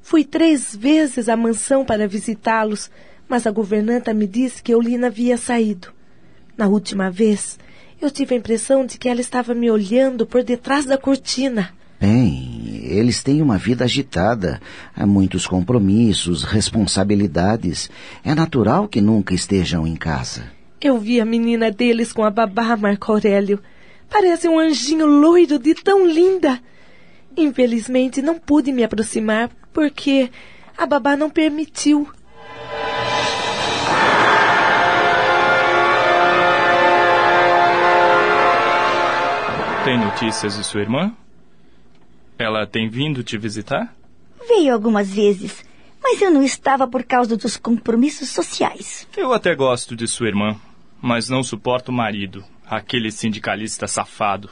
Fui 0.01 0.23
três 0.23 0.75
vezes 0.75 1.27
à 1.29 1.35
mansão 1.35 1.83
para 1.83 2.07
visitá-los, 2.07 2.89
mas 3.27 3.45
a 3.45 3.51
governanta 3.51 4.13
me 4.13 4.25
disse 4.25 4.63
que 4.63 4.73
Eulina 4.73 5.07
havia 5.07 5.37
saído. 5.37 5.89
Na 6.57 6.67
última 6.67 7.11
vez, 7.11 7.59
eu 8.01 8.09
tive 8.09 8.33
a 8.33 8.37
impressão 8.37 8.85
de 8.85 8.97
que 8.97 9.09
ela 9.09 9.21
estava 9.21 9.53
me 9.53 9.69
olhando 9.69 10.25
por 10.25 10.43
detrás 10.43 10.85
da 10.85 10.97
cortina. 10.97 11.73
Bem, 11.99 12.81
eles 12.85 13.21
têm 13.21 13.41
uma 13.41 13.57
vida 13.57 13.83
agitada, 13.83 14.61
há 14.95 15.05
muitos 15.05 15.45
compromissos, 15.45 16.43
responsabilidades. 16.43 17.89
É 18.23 18.33
natural 18.33 18.87
que 18.87 19.01
nunca 19.01 19.33
estejam 19.33 19.85
em 19.85 19.95
casa. 19.95 20.45
Eu 20.81 20.97
vi 20.97 21.19
a 21.19 21.25
menina 21.25 21.69
deles 21.69 22.13
com 22.13 22.23
a 22.23 22.29
babá, 22.29 22.77
Marco 22.77 23.11
Aurélio. 23.11 23.59
Parece 24.09 24.47
um 24.47 24.59
anjinho 24.59 25.05
loiro 25.05 25.59
de 25.59 25.75
tão 25.75 26.05
linda. 26.05 26.59
Infelizmente, 27.37 28.21
não 28.21 28.37
pude 28.37 28.71
me 28.71 28.83
aproximar 28.83 29.49
porque 29.71 30.29
a 30.77 30.85
babá 30.85 31.15
não 31.15 31.29
permitiu. 31.29 32.07
Tem 39.85 39.97
notícias 39.97 40.57
de 40.57 40.63
sua 40.63 40.81
irmã? 40.81 41.15
Ela 42.37 42.67
tem 42.67 42.89
vindo 42.89 43.23
te 43.23 43.37
visitar? 43.37 43.95
Veio 44.47 44.73
algumas 44.73 45.09
vezes, 45.09 45.63
mas 46.01 46.21
eu 46.21 46.31
não 46.31 46.43
estava 46.43 46.87
por 46.87 47.03
causa 47.03 47.35
dos 47.37 47.57
compromissos 47.57 48.29
sociais. 48.29 49.07
Eu 49.15 49.33
até 49.33 49.55
gosto 49.55 49.95
de 49.95 50.07
sua 50.07 50.27
irmã, 50.27 50.55
mas 51.01 51.29
não 51.29 51.43
suporto 51.43 51.89
o 51.89 51.93
marido, 51.93 52.43
aquele 52.65 53.11
sindicalista 53.11 53.87
safado. 53.87 54.49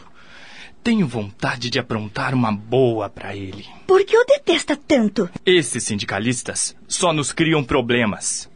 Tenho 0.83 1.07
vontade 1.07 1.69
de 1.69 1.79
aprontar 1.79 2.33
uma 2.33 2.51
boa 2.51 3.09
para 3.09 3.35
ele. 3.35 3.65
Por 3.85 4.05
que 4.05 4.17
o 4.17 4.25
detesta 4.25 4.77
tanto? 4.77 5.29
Esses 5.45 5.83
sindicalistas 5.83 6.75
só 6.87 7.11
nos 7.11 7.31
criam 7.31 7.63
problemas. 7.63 8.49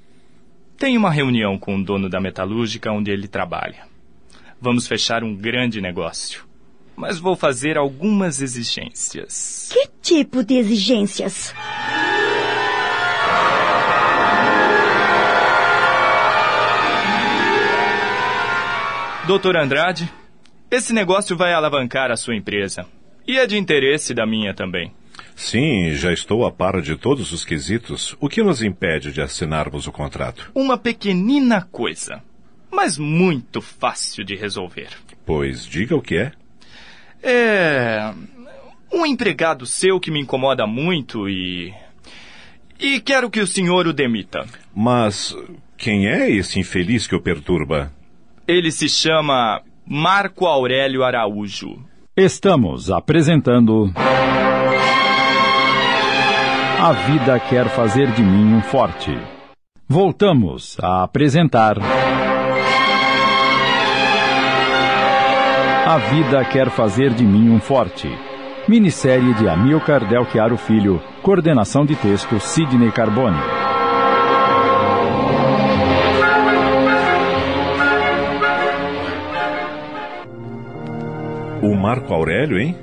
Tenho 0.77 0.99
uma 0.99 1.11
reunião 1.11 1.59
com 1.59 1.75
o 1.75 1.83
dono 1.83 2.09
da 2.09 2.21
metalúrgica 2.21 2.91
onde 2.91 3.11
ele 3.11 3.27
trabalha. 3.27 3.85
Vamos 4.59 4.87
fechar 4.87 5.23
um 5.23 5.35
grande 5.35 5.81
negócio. 5.81 6.45
Mas 6.95 7.19
vou 7.19 7.35
fazer 7.35 7.77
algumas 7.77 8.41
exigências. 8.41 9.69
Que 9.71 9.87
tipo 10.01 10.43
de 10.43 10.55
exigências? 10.55 11.53
Doutor 19.27 19.55
Andrade, 19.55 20.11
esse 20.69 20.91
negócio 20.93 21.37
vai 21.37 21.53
alavancar 21.53 22.09
a 22.09 22.17
sua 22.17 22.35
empresa. 22.35 22.85
E 23.27 23.37
é 23.37 23.45
de 23.45 23.55
interesse 23.55 24.13
da 24.13 24.25
minha 24.25 24.53
também. 24.53 24.91
Sim, 25.35 25.91
já 25.93 26.11
estou 26.11 26.45
a 26.45 26.51
par 26.51 26.81
de 26.81 26.95
todos 26.95 27.31
os 27.31 27.45
quesitos. 27.45 28.15
O 28.19 28.27
que 28.27 28.41
nos 28.41 28.63
impede 28.63 29.11
de 29.11 29.21
assinarmos 29.21 29.85
o 29.87 29.91
contrato? 29.91 30.51
Uma 30.55 30.77
pequenina 30.77 31.61
coisa, 31.61 32.21
mas 32.71 32.97
muito 32.97 33.61
fácil 33.61 34.23
de 34.23 34.35
resolver. 34.35 34.89
Pois 35.25 35.65
diga 35.65 35.95
o 35.95 36.01
que 36.01 36.17
é. 36.17 36.31
É. 37.21 38.13
Um 38.91 39.05
empregado 39.05 39.65
seu 39.65 39.99
que 39.99 40.11
me 40.11 40.19
incomoda 40.19 40.65
muito 40.65 41.29
e. 41.29 41.73
E 42.79 42.99
quero 42.99 43.29
que 43.29 43.39
o 43.39 43.47
senhor 43.47 43.85
o 43.85 43.93
demita. 43.93 44.45
Mas 44.75 45.35
quem 45.77 46.07
é 46.07 46.29
esse 46.29 46.59
infeliz 46.59 47.05
que 47.05 47.15
o 47.15 47.21
perturba? 47.21 47.93
Ele 48.47 48.71
se 48.71 48.89
chama 48.89 49.61
Marco 49.87 50.45
Aurélio 50.45 51.03
Araújo. 51.03 51.77
Estamos 52.15 52.91
apresentando. 52.91 53.91
A 56.79 56.91
vida 56.93 57.39
quer 57.39 57.69
fazer 57.69 58.11
de 58.11 58.23
mim 58.23 58.55
um 58.55 58.61
forte. 58.61 59.17
Voltamos 59.87 60.77
a 60.81 61.03
apresentar. 61.03 61.77
A 65.85 65.97
vida 65.97 66.43
quer 66.45 66.69
fazer 66.69 67.13
de 67.13 67.23
mim 67.23 67.49
um 67.49 67.59
forte. 67.59 68.09
Minissérie 68.67 69.33
de 69.35 69.47
Amilcar 69.47 70.07
Del 70.07 70.25
Chiaro 70.25 70.57
Filho. 70.57 71.01
Coordenação 71.21 71.85
de 71.85 71.95
texto 71.95 72.39
Sidney 72.39 72.91
Carbone. 72.91 73.70
O 81.61 81.75
Marco 81.75 82.13
Aurélio, 82.13 82.59
hein? 82.59 82.75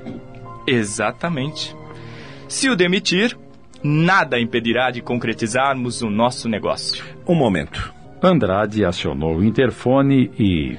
Exatamente. 0.66 1.74
Se 2.48 2.68
o 2.68 2.76
demitir, 2.76 3.36
nada 3.82 4.38
impedirá 4.38 4.90
de 4.90 5.00
concretizarmos 5.02 6.02
o 6.02 6.10
nosso 6.10 6.48
negócio. 6.48 7.04
Um 7.26 7.34
momento. 7.34 7.92
Andrade 8.22 8.84
acionou 8.84 9.36
o 9.36 9.44
interfone 9.44 10.30
e. 10.38 10.76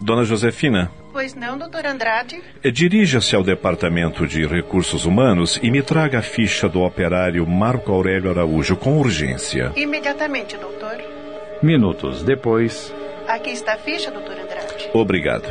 Dona 0.00 0.24
Josefina, 0.24 0.90
Pois 1.12 1.34
não, 1.34 1.56
doutor 1.58 1.84
Andrade? 1.86 2.40
dirija-se 2.72 3.36
ao 3.36 3.42
Departamento 3.44 4.26
de 4.26 4.44
Recursos 4.46 5.04
Humanos 5.04 5.60
e 5.62 5.70
me 5.70 5.82
traga 5.82 6.18
a 6.18 6.22
ficha 6.22 6.68
do 6.68 6.80
operário 6.80 7.46
Marco 7.46 7.92
Aurélio 7.92 8.30
Araújo 8.30 8.74
com 8.76 8.98
urgência. 8.98 9.70
Imediatamente, 9.76 10.56
doutor. 10.56 10.96
Minutos 11.62 12.22
depois. 12.24 12.92
Aqui 13.28 13.50
está 13.50 13.74
a 13.74 13.78
ficha, 13.78 14.10
doutor 14.10 14.32
Andrade. 14.40 14.88
Obrigado. 14.94 15.46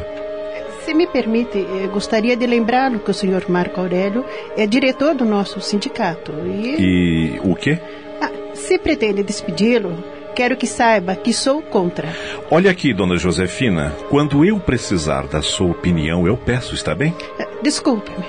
Se 0.85 0.93
me 0.93 1.05
permite, 1.07 1.59
eh, 1.59 1.87
gostaria 1.87 2.35
de 2.35 2.45
lembrá-lo 2.47 2.99
que 2.99 3.11
o 3.11 3.13
senhor 3.13 3.45
Marco 3.49 3.79
Aurélio 3.79 4.25
é 4.57 4.65
diretor 4.65 5.13
do 5.15 5.25
nosso 5.25 5.61
sindicato. 5.61 6.31
E, 6.45 7.35
E 7.35 7.39
o 7.43 7.55
quê? 7.55 7.79
Ah, 8.19 8.31
se 8.53 8.77
pretende 8.79 9.23
despedi-lo, 9.23 10.03
quero 10.35 10.57
que 10.57 10.65
saiba 10.67 11.15
que 11.15 11.31
sou 11.33 11.61
contra. 11.61 12.07
Olha 12.49 12.71
aqui, 12.71 12.93
dona 12.93 13.15
Josefina. 13.17 13.93
Quando 14.09 14.43
eu 14.43 14.59
precisar 14.59 15.27
da 15.27 15.41
sua 15.41 15.71
opinião, 15.71 16.25
eu 16.27 16.35
peço, 16.35 16.73
está 16.73 16.95
bem? 16.95 17.13
Eh, 17.39 17.47
Desculpe-me. 17.61 18.25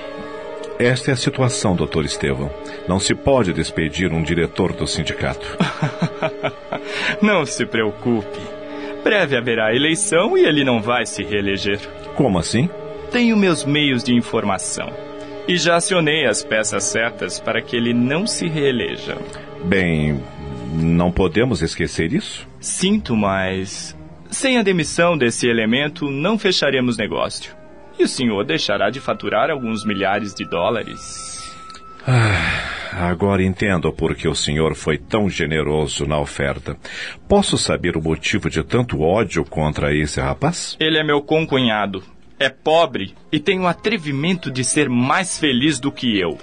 Esta 0.79 1.11
é 1.11 1.15
a 1.15 1.17
situação, 1.17 1.75
doutor 1.77 2.05
Estevão. 2.05 2.51
Não 2.89 2.99
se 2.99 3.15
pode 3.15 3.53
despedir 3.53 4.13
um 4.13 4.23
diretor 4.23 4.73
do 4.73 4.87
sindicato. 4.87 5.57
Não 7.23 7.47
se 7.47 7.65
preocupe. 7.65 8.41
Breve 9.05 9.37
haverá 9.37 9.75
eleição 9.75 10.37
e 10.37 10.45
ele 10.45 10.65
não 10.65 10.81
vai 10.81 11.05
se 11.07 11.23
reeleger. 11.25 11.81
Como 12.15 12.39
assim? 12.39 12.69
Tenho 13.11 13.37
meus 13.37 13.65
meios 13.65 14.03
de 14.03 14.15
informação. 14.15 14.93
E 15.47 15.57
já 15.57 15.77
acionei 15.77 16.27
as 16.27 16.45
peças 16.45 16.85
certas 16.85 17.41
para 17.41 17.61
que 17.61 17.77
ele 17.77 17.93
não 17.93 18.27
se 18.27 18.47
reeleja. 18.47 19.19
Bem, 19.65 20.23
não 20.73 21.11
podemos 21.11 21.63
esquecer 21.63 22.13
isso? 22.13 22.47
Sinto, 22.61 23.17
mas. 23.17 23.97
Sem 24.31 24.57
a 24.57 24.63
demissão 24.63 25.19
desse 25.19 25.47
elemento, 25.47 26.11
não 26.11 26.39
fecharemos 26.39 26.97
negócio. 26.97 27.55
E 27.99 28.05
o 28.05 28.09
senhor 28.09 28.45
deixará 28.45 28.89
de 28.89 29.01
faturar 29.01 29.51
alguns 29.51 29.85
milhares 29.85 30.35
de 30.35 30.45
dólares. 30.49 31.43
Ah, 32.07 32.72
agora 32.93 33.43
entendo 33.43 33.93
por 33.93 34.15
que 34.15 34.29
o 34.29 34.35
senhor 34.35 34.75
foi 34.75 34.99
tão 34.99 35.29
generoso 35.29 36.07
na 36.07 36.19
oferta. 36.21 36.77
Posso 37.29 37.57
saber 37.57 37.97
o 37.97 38.03
motivo 38.03 38.51
de 38.51 38.63
tanto 38.63 39.01
ódio 39.01 39.45
contra 39.45 39.95
esse 39.95 40.21
rapaz? 40.21 40.77
Ele 40.79 40.99
é 40.99 41.05
meu 41.05 41.23
concunhado. 41.23 42.03
É 42.39 42.49
pobre 42.49 43.15
e 43.31 43.39
tem 43.39 43.61
o 43.61 43.67
atrevimento 43.67 44.51
de 44.51 44.65
ser 44.65 44.89
mais 44.89 45.39
feliz 45.39 45.79
do 45.79 45.93
que 45.93 46.19
eu. 46.19 46.39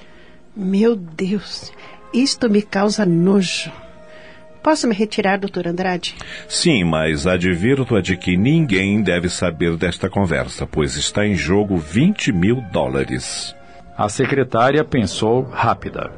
Meu 0.55 0.95
Deus, 0.95 1.71
isto 2.13 2.49
me 2.49 2.61
causa 2.61 3.05
nojo. 3.05 3.71
Posso 4.63 4.87
me 4.87 4.93
retirar, 4.93 5.37
doutor 5.37 5.67
Andrade? 5.67 6.15
Sim, 6.47 6.83
mas 6.83 7.25
advirto-a 7.25 8.01
de 8.01 8.17
que 8.17 8.35
ninguém 8.35 9.01
deve 9.01 9.29
saber 9.29 9.77
desta 9.77 10.09
conversa, 10.09 10.67
pois 10.67 10.95
está 10.95 11.25
em 11.25 11.35
jogo 11.35 11.77
20 11.77 12.31
mil 12.33 12.61
dólares. 12.71 13.55
A 13.97 14.07
secretária 14.09 14.83
pensou 14.83 15.43
rápida. 15.43 16.11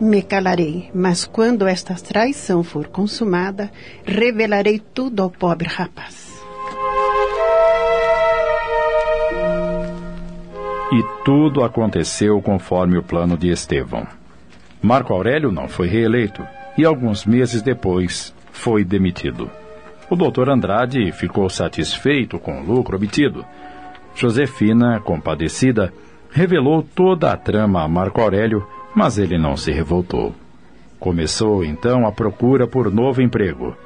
Me 0.00 0.22
calarei, 0.22 0.90
mas 0.94 1.24
quando 1.24 1.66
esta 1.66 1.94
traição 1.94 2.62
for 2.62 2.86
consumada, 2.88 3.70
revelarei 4.04 4.78
tudo 4.78 5.22
ao 5.22 5.30
pobre 5.30 5.68
rapaz. 5.68 6.36
E 10.92 11.02
tudo 11.24 11.64
aconteceu 11.64 12.40
conforme 12.42 12.98
o 12.98 13.02
plano 13.02 13.36
de 13.36 13.48
Estevão. 13.48 14.06
Marco 14.82 15.12
Aurélio 15.12 15.50
não 15.50 15.66
foi 15.66 15.88
reeleito 15.88 16.46
e 16.76 16.84
alguns 16.84 17.24
meses 17.24 17.62
depois 17.62 18.34
foi 18.52 18.84
demitido. 18.84 19.50
O 20.08 20.14
doutor 20.14 20.48
Andrade 20.48 21.10
ficou 21.10 21.48
satisfeito 21.48 22.38
com 22.38 22.60
o 22.60 22.64
lucro 22.64 22.96
obtido. 22.96 23.44
Josefina, 24.14 25.00
compadecida, 25.00 25.92
revelou 26.30 26.82
toda 26.82 27.32
a 27.32 27.36
trama 27.36 27.82
a 27.82 27.88
Marco 27.88 28.20
Aurélio, 28.20 28.66
mas 28.96 29.18
ele 29.18 29.36
não 29.36 29.58
se 29.58 29.70
revoltou. 29.70 30.34
Começou 30.98 31.62
então 31.62 32.06
a 32.06 32.10
procura 32.10 32.66
por 32.66 32.90
novo 32.90 33.20
emprego. 33.20 33.76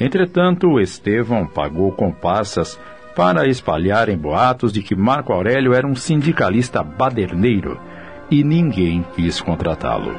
Entretanto, 0.00 0.80
Estevão 0.80 1.46
pagou 1.46 1.92
comparsas 1.92 2.80
para 3.14 3.46
espalharem 3.46 4.16
boatos 4.16 4.72
de 4.72 4.82
que 4.82 4.96
Marco 4.96 5.34
Aurélio 5.34 5.74
era 5.74 5.86
um 5.86 5.94
sindicalista 5.94 6.82
baderneiro 6.82 7.78
e 8.30 8.42
ninguém 8.42 9.04
quis 9.14 9.38
contratá-lo. 9.38 10.12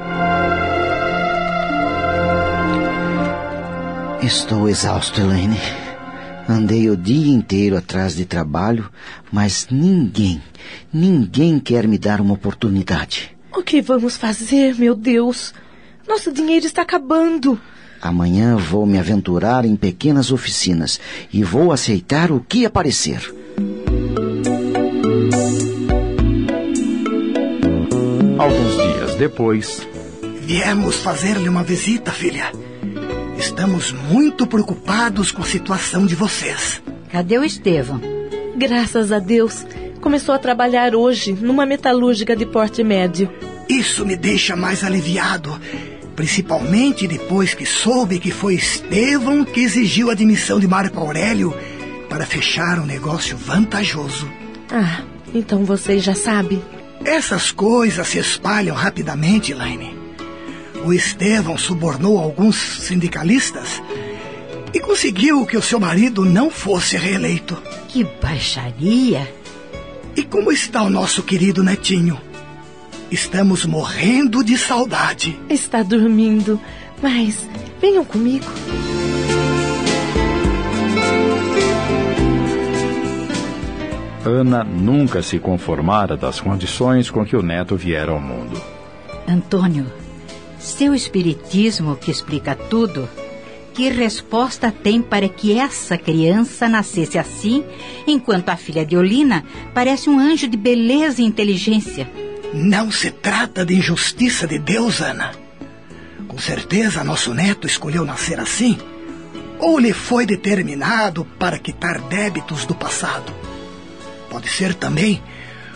Estou 4.22 4.68
exausto, 4.68 5.20
Elaine. 5.20 5.58
Andei 6.48 6.88
o 6.88 6.96
dia 6.96 7.34
inteiro 7.34 7.76
atrás 7.76 8.14
de 8.14 8.24
trabalho, 8.24 8.88
mas 9.32 9.66
ninguém, 9.70 10.40
ninguém 10.92 11.58
quer 11.58 11.88
me 11.88 11.98
dar 11.98 12.20
uma 12.20 12.34
oportunidade. 12.34 13.35
O 13.56 13.62
que 13.62 13.80
vamos 13.80 14.18
fazer, 14.18 14.74
meu 14.74 14.94
Deus? 14.94 15.54
Nosso 16.06 16.30
dinheiro 16.30 16.66
está 16.66 16.82
acabando. 16.82 17.58
Amanhã 18.02 18.54
vou 18.54 18.84
me 18.84 18.98
aventurar 18.98 19.64
em 19.64 19.74
pequenas 19.74 20.30
oficinas 20.30 21.00
e 21.32 21.42
vou 21.42 21.72
aceitar 21.72 22.30
o 22.30 22.38
que 22.38 22.66
aparecer. 22.66 23.34
Alguns 28.38 28.74
dias 28.74 29.14
depois. 29.14 29.88
Viemos 30.42 30.96
fazer-lhe 30.96 31.48
uma 31.48 31.64
visita, 31.64 32.12
filha. 32.12 32.52
Estamos 33.38 33.90
muito 33.90 34.46
preocupados 34.46 35.32
com 35.32 35.40
a 35.40 35.46
situação 35.46 36.06
de 36.06 36.14
vocês. 36.14 36.82
Cadê 37.10 37.38
o 37.38 37.44
Estevão? 37.44 38.02
Graças 38.54 39.10
a 39.10 39.18
Deus, 39.18 39.64
começou 40.00 40.34
a 40.34 40.38
trabalhar 40.38 40.94
hoje 40.94 41.32
numa 41.32 41.66
metalúrgica 41.66 42.36
de 42.36 42.46
porte 42.46 42.82
médio. 42.82 43.30
Isso 43.68 44.06
me 44.06 44.16
deixa 44.16 44.54
mais 44.54 44.84
aliviado, 44.84 45.60
principalmente 46.14 47.06
depois 47.06 47.54
que 47.54 47.66
soube 47.66 48.18
que 48.18 48.30
foi 48.30 48.54
Estevão 48.54 49.44
que 49.44 49.60
exigiu 49.60 50.08
a 50.08 50.12
admissão 50.12 50.60
de 50.60 50.68
Marco 50.68 51.00
Aurélio 51.00 51.54
para 52.08 52.24
fechar 52.24 52.78
um 52.78 52.86
negócio 52.86 53.36
vantajoso. 53.36 54.30
Ah, 54.70 55.02
então 55.34 55.64
vocês 55.64 56.02
já 56.02 56.14
sabem. 56.14 56.62
Essas 57.04 57.50
coisas 57.50 58.06
se 58.08 58.18
espalham 58.18 58.74
rapidamente, 58.74 59.52
Elaine. 59.52 59.96
O 60.84 60.92
Estevão 60.92 61.58
subornou 61.58 62.18
alguns 62.18 62.56
sindicalistas 62.56 63.82
e 64.72 64.80
conseguiu 64.80 65.44
que 65.44 65.56
o 65.56 65.62
seu 65.62 65.80
marido 65.80 66.24
não 66.24 66.50
fosse 66.50 66.96
reeleito. 66.96 67.56
Que 67.88 68.04
baixaria! 68.22 69.26
E 70.16 70.22
como 70.22 70.50
está 70.50 70.82
o 70.82 70.88
nosso 70.88 71.22
querido 71.22 71.62
netinho? 71.62 72.18
Estamos 73.10 73.66
morrendo 73.66 74.42
de 74.42 74.56
saudade. 74.56 75.38
Está 75.50 75.82
dormindo, 75.82 76.58
mas 77.02 77.46
venham 77.80 78.02
comigo. 78.02 78.46
Ana 84.24 84.64
nunca 84.64 85.22
se 85.22 85.38
conformara 85.38 86.16
das 86.16 86.40
condições 86.40 87.10
com 87.10 87.24
que 87.24 87.36
o 87.36 87.42
neto 87.42 87.76
viera 87.76 88.10
ao 88.10 88.20
mundo. 88.20 88.58
Antônio, 89.28 89.86
seu 90.58 90.94
espiritismo 90.94 91.94
que 91.94 92.10
explica 92.10 92.54
tudo, 92.54 93.06
que 93.76 93.90
resposta 93.90 94.72
tem 94.72 95.02
para 95.02 95.28
que 95.28 95.58
essa 95.58 95.98
criança 95.98 96.66
nascesse 96.66 97.18
assim, 97.18 97.62
enquanto 98.06 98.48
a 98.48 98.56
filha 98.56 98.86
de 98.86 98.96
Olina 98.96 99.44
parece 99.74 100.08
um 100.08 100.18
anjo 100.18 100.48
de 100.48 100.56
beleza 100.56 101.20
e 101.20 101.26
inteligência? 101.26 102.10
Não 102.54 102.90
se 102.90 103.10
trata 103.10 103.66
de 103.66 103.74
injustiça 103.74 104.46
de 104.46 104.58
Deus, 104.58 105.02
Ana. 105.02 105.32
Com 106.26 106.38
certeza 106.38 107.04
nosso 107.04 107.34
neto 107.34 107.66
escolheu 107.66 108.02
nascer 108.06 108.40
assim, 108.40 108.78
ou 109.58 109.78
lhe 109.78 109.92
foi 109.92 110.24
determinado 110.24 111.26
para 111.38 111.58
quitar 111.58 112.00
débitos 112.00 112.64
do 112.64 112.74
passado. 112.74 113.30
Pode 114.30 114.48
ser 114.48 114.72
também 114.72 115.22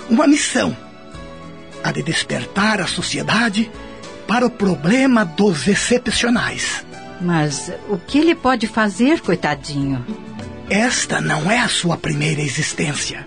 uma 0.09 0.27
missão, 0.27 0.75
a 1.85 1.93
de 1.93 2.03
despertar 2.03 2.81
a 2.81 2.87
sociedade 2.87 3.71
para 4.27 4.47
o 4.47 4.51
problema 4.51 5.23
dos 5.23 5.69
excepcionais. 5.69 6.89
Mas 7.21 7.71
o 7.89 7.99
que 7.99 8.19
ele 8.19 8.35
pode 8.35 8.67
fazer, 8.67 9.21
coitadinho? 9.21 10.05
Esta 10.69 11.21
não 11.21 11.51
é 11.51 11.59
a 11.59 11.69
sua 11.69 11.97
primeira 11.97 12.41
existência. 12.41 13.27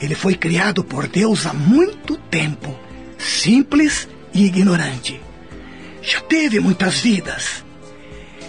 Ele 0.00 0.14
foi 0.14 0.34
criado 0.34 0.82
por 0.82 1.08
Deus 1.08 1.44
há 1.44 1.52
muito 1.52 2.16
tempo, 2.16 2.74
simples 3.18 4.08
e 4.32 4.46
ignorante. 4.46 5.20
Já 6.00 6.20
teve 6.20 6.60
muitas 6.60 7.00
vidas. 7.00 7.64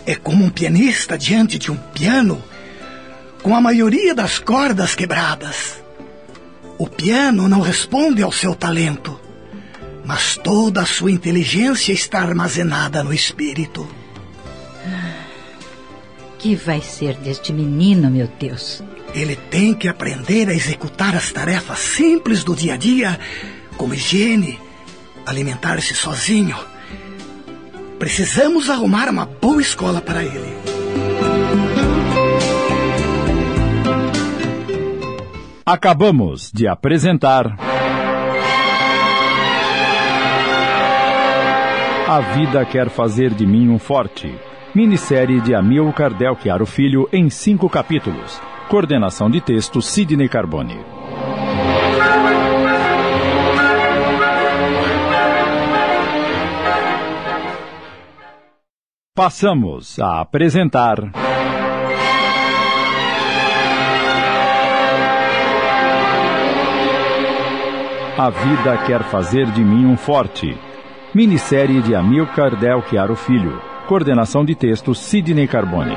É 0.06 0.16
como 0.16 0.46
um 0.46 0.50
pianista 0.50 1.18
diante 1.18 1.58
de 1.58 1.72
um 1.72 1.76
piano, 1.76 2.42
com 3.42 3.56
a 3.56 3.62
maioria 3.62 4.14
das 4.14 4.40
cordas 4.40 4.96
quebradas. 4.96 5.84
O 6.78 6.88
piano 6.88 7.50
não 7.50 7.60
responde 7.60 8.22
ao 8.22 8.32
seu 8.32 8.56
talento, 8.56 9.20
mas 10.10 10.36
toda 10.38 10.82
a 10.82 10.88
sua 10.88 11.12
inteligência 11.12 11.94
está 11.94 12.20
armazenada 12.22 13.04
no 13.04 13.14
espírito. 13.14 13.88
Que 16.40 16.56
vai 16.56 16.82
ser 16.82 17.14
deste 17.18 17.54
menino, 17.54 18.10
meu 18.10 18.28
Deus? 18.40 18.82
Ele 19.14 19.36
tem 19.36 19.72
que 19.76 19.88
aprender 19.88 20.50
a 20.50 20.54
executar 20.56 21.16
as 21.16 21.32
tarefas 21.32 21.78
simples 21.78 22.44
do 22.44 22.56
dia 22.56 22.74
a 22.74 22.78
dia, 22.78 23.20
como 23.78 23.94
higiene, 23.94 24.60
alimentar-se 25.28 25.94
sozinho. 25.94 26.58
Precisamos 28.00 28.68
arrumar 28.68 29.10
uma 29.10 29.28
boa 29.28 29.62
escola 29.62 30.02
para 30.02 30.24
ele. 30.24 30.58
Acabamos 35.64 36.52
de 36.52 36.68
apresentar. 36.68 37.79
A 42.12 42.22
Vida 42.22 42.66
Quer 42.66 42.90
Fazer 42.90 43.32
de 43.36 43.46
Mim 43.46 43.70
um 43.70 43.78
Forte. 43.78 44.34
Minissérie 44.74 45.40
de 45.42 45.54
Amilcar 45.54 46.12
Del 46.12 46.36
Chiaro 46.36 46.66
Filho 46.66 47.08
em 47.14 47.30
cinco 47.30 47.70
capítulos. 47.70 48.42
Coordenação 48.68 49.30
de 49.30 49.40
texto 49.40 49.80
Sidney 49.80 50.28
Carbone. 50.28 50.80
Passamos 59.14 60.00
a 60.00 60.20
apresentar. 60.20 61.12
A 68.18 68.30
Vida 68.32 68.78
Quer 68.88 69.04
Fazer 69.04 69.46
de 69.52 69.64
Mim 69.64 69.86
um 69.86 69.96
Forte. 69.96 70.69
Minissérie 71.14 71.82
de 71.82 71.96
Amilcar 71.96 72.56
Del 72.56 72.84
Chiaro 72.84 73.16
Filho. 73.16 73.60
Coordenação 73.88 74.46
de 74.46 74.54
texto 74.54 74.94
Sidney 74.94 75.48
Carbone. 75.48 75.96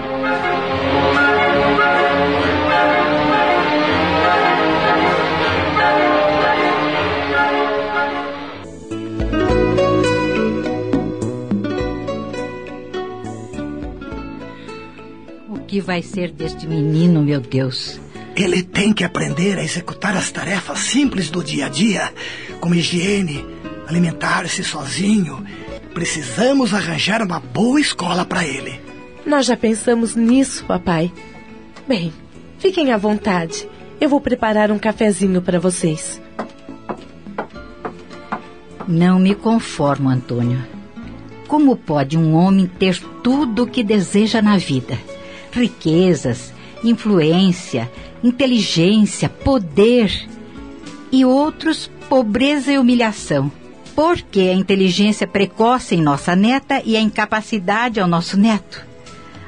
O 15.50 15.58
que 15.66 15.78
vai 15.78 16.00
ser 16.00 16.30
deste 16.32 16.66
menino, 16.66 17.22
meu 17.22 17.40
Deus? 17.40 18.00
Ele 18.34 18.62
tem 18.62 18.94
que 18.94 19.04
aprender 19.04 19.58
a 19.58 19.62
executar 19.62 20.16
as 20.16 20.30
tarefas 20.32 20.78
simples 20.78 21.30
do 21.30 21.44
dia 21.44 21.66
a 21.66 21.68
dia, 21.68 22.10
como 22.60 22.74
higiene, 22.74 23.51
alimentar-se 23.92 24.64
sozinho. 24.64 25.44
Precisamos 25.92 26.72
arranjar 26.72 27.22
uma 27.22 27.38
boa 27.38 27.78
escola 27.78 28.24
para 28.24 28.44
ele. 28.46 28.80
Nós 29.26 29.46
já 29.46 29.56
pensamos 29.56 30.16
nisso, 30.16 30.64
papai. 30.64 31.12
Bem, 31.86 32.12
fiquem 32.58 32.90
à 32.90 32.96
vontade. 32.96 33.68
Eu 34.00 34.08
vou 34.08 34.20
preparar 34.20 34.70
um 34.70 34.78
cafezinho 34.78 35.42
para 35.42 35.60
vocês. 35.60 36.20
Não 38.88 39.20
me 39.20 39.34
conformo, 39.34 40.08
Antônio. 40.08 40.64
Como 41.46 41.76
pode 41.76 42.16
um 42.16 42.34
homem 42.34 42.66
ter 42.66 42.98
tudo 43.22 43.64
o 43.64 43.66
que 43.66 43.84
deseja 43.84 44.40
na 44.40 44.56
vida? 44.56 44.98
Riquezas, 45.52 46.52
influência, 46.82 47.90
inteligência, 48.24 49.28
poder. 49.28 50.10
E 51.12 51.26
outros, 51.26 51.90
pobreza 52.08 52.72
e 52.72 52.78
humilhação. 52.78 53.52
Por 53.94 54.20
que 54.20 54.48
a 54.48 54.54
inteligência 54.54 55.26
precoce 55.26 55.94
em 55.94 56.02
nossa 56.02 56.34
neta 56.34 56.82
e 56.84 56.96
a 56.96 57.00
incapacidade 57.00 58.00
ao 58.00 58.08
nosso 58.08 58.38
neto? 58.38 58.84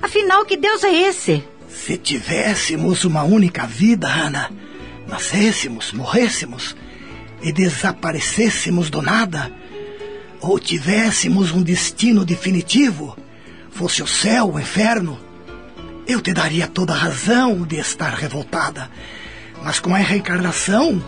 Afinal, 0.03 0.45
que 0.45 0.57
Deus 0.57 0.85
é 0.85 0.93
esse? 0.93 1.43
Se 1.69 1.97
tivéssemos 1.97 3.05
uma 3.05 3.23
única 3.23 3.67
vida, 3.67 4.07
Ana, 4.07 4.51
nascêssemos, 5.09 5.93
morrêssemos 5.93 6.77
e 7.43 7.53
desaparecêssemos 7.53 8.91
do 8.91 9.01
nada, 9.01 9.51
ou 10.41 10.59
tivéssemos 10.59 11.51
um 11.53 11.63
destino 11.63 12.25
definitivo, 12.25 13.17
fosse 13.71 14.03
o 14.03 14.07
céu, 14.07 14.53
o 14.53 14.61
inferno, 14.61 15.19
eu 16.07 16.21
te 16.21 16.35
daria 16.35 16.67
toda 16.67 16.93
a 16.93 16.97
razão 16.97 17.63
de 17.63 17.77
estar 17.77 18.13
revoltada. 18.13 18.91
Mas 19.63 19.81
com 19.81 19.95
a 19.95 19.99
reencarnação, 19.99 21.03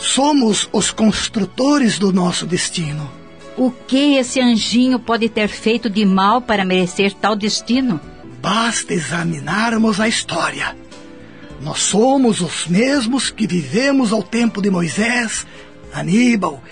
somos 0.00 0.68
os 0.72 0.90
construtores 0.90 1.98
do 1.98 2.12
nosso 2.12 2.46
destino. 2.46 3.10
O 3.56 3.70
que 3.70 4.16
esse 4.16 4.40
anjinho 4.40 4.98
pode 4.98 5.28
ter 5.28 5.48
feito 5.48 5.90
de 5.90 6.04
mal 6.04 6.40
para 6.40 6.64
merecer 6.64 7.12
tal 7.12 7.36
destino? 7.36 8.00
Basta 8.40 8.94
examinarmos 8.94 10.00
a 10.00 10.08
história. 10.08 10.74
Nós 11.60 11.80
somos 11.80 12.40
os 12.40 12.66
mesmos 12.66 13.30
que 13.30 13.46
vivemos 13.46 14.12
ao 14.12 14.22
tempo 14.22 14.62
de 14.62 14.70
Moisés, 14.70 15.46
Aníbal, 15.92 16.62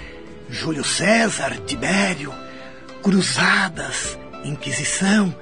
Júlio 0.49 0.83
César, 0.83 1.59
Tibério, 1.67 2.33
cruzadas, 3.03 4.19
Inquisição 4.45 5.35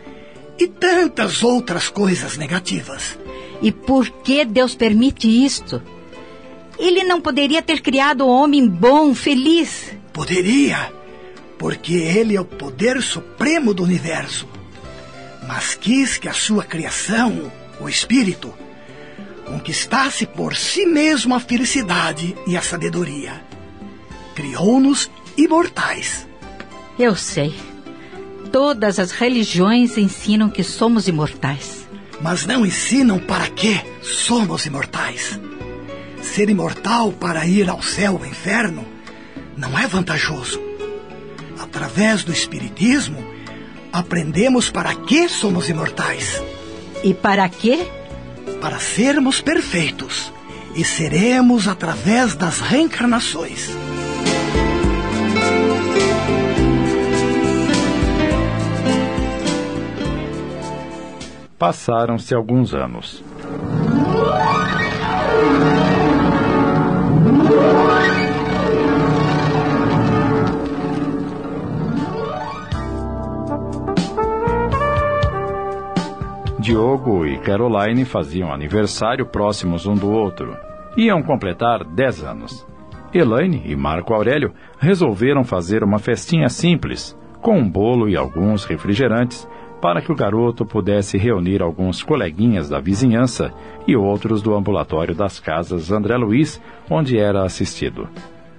e 0.59 0.67
tantas 0.67 1.45
outras 1.45 1.89
coisas 1.89 2.37
negativas. 2.37 3.17
E 3.63 3.71
por 3.71 4.09
que 4.09 4.45
Deus 4.45 4.75
permite 4.75 5.29
isto? 5.29 5.81
Ele 6.79 7.05
não 7.05 7.21
poderia 7.21 7.63
ter 7.63 7.81
criado 7.81 8.25
um 8.25 8.29
homem 8.29 8.69
bom, 8.69 9.15
feliz. 9.15 9.95
Poderia, 10.13 10.93
porque 11.59 11.95
ele 11.95 12.37
é 12.37 12.41
o 12.41 12.45
poder 12.45 13.03
supremo 13.03 13.73
do 13.73 13.83
universo. 13.83 14.47
Mas 15.47 15.75
quis 15.75 16.19
que 16.19 16.29
a 16.29 16.33
sua 16.33 16.65
criação, 16.65 17.51
o 17.81 17.89
espírito, 17.89 18.53
conquistasse 19.47 20.27
por 20.27 20.57
si 20.57 20.85
mesmo 20.85 21.35
a 21.35 21.41
felicidade 21.41 22.37
e 22.47 22.57
a 22.57 22.63
sabedoria. 22.63 23.45
Criou-nos 24.35 25.11
imortais. 25.37 26.27
Eu 26.99 27.15
sei. 27.15 27.55
Todas 28.51 28.99
as 28.99 29.13
religiões 29.13 29.97
ensinam 29.97 30.51
que 30.51 30.63
somos 30.63 31.09
imortais. 31.09 31.87
Mas 32.21 32.47
não 32.47 32.65
ensinam 32.65 33.19
para 33.19 33.49
que 33.49 33.81
somos 34.03 34.67
imortais. 34.67 35.39
Ser 36.35 36.51
imortal 36.51 37.13
para 37.13 37.47
ir 37.47 37.69
ao 37.71 37.83
céu 37.83 38.15
ou 38.15 38.27
inferno 38.27 38.85
não 39.57 39.79
é 39.79 39.87
vantajoso. 39.87 40.61
Através 41.59 42.25
do 42.25 42.33
Espiritismo, 42.33 43.25
aprendemos 43.93 44.69
para 44.69 44.95
que 44.95 45.29
somos 45.29 45.71
imortais. 45.71 46.43
E 47.03 47.15
para 47.15 47.49
quê? 47.49 47.87
Para 48.61 48.79
sermos 48.79 49.41
perfeitos. 49.41 50.31
E 50.75 50.85
seremos 50.85 51.67
através 51.67 52.35
das 52.35 52.61
reencarnações. 52.61 53.71
Passaram-se 61.59 62.35
alguns 62.35 62.75
anos. 62.75 63.25
Diogo 76.67 77.25
e 77.25 77.39
Caroline 77.39 78.05
faziam 78.05 78.53
aniversário 78.53 79.25
próximos 79.25 79.87
um 79.87 79.95
do 79.95 80.11
outro. 80.11 80.57
Iam 80.97 81.23
completar 81.23 81.85
10 81.85 82.25
anos. 82.25 82.67
Elaine 83.15 83.63
e 83.65 83.77
Marco 83.77 84.13
Aurélio 84.13 84.53
resolveram 84.79 85.45
fazer 85.45 85.85
uma 85.85 86.01
festinha 86.01 86.49
simples, 86.49 87.17
com 87.41 87.57
um 87.57 87.71
bolo 87.71 88.09
e 88.09 88.17
alguns 88.17 88.65
refrigerantes, 88.65 89.49
para 89.81 90.01
que 90.01 90.11
o 90.11 90.17
garoto 90.17 90.65
pudesse 90.65 91.19
reunir 91.19 91.63
alguns 91.63 92.03
coleguinhas 92.03 92.69
da 92.69 92.81
vizinhança 92.81 93.53
e 93.87 93.97
outros 93.97 94.43
do 94.43 94.55
ambulatório 94.55 95.15
das 95.15 95.39
casas 95.39 95.91
André 95.91 96.17
Luiz, 96.17 96.61
onde 96.91 97.19
era 97.19 97.45
assistido. 97.45 98.09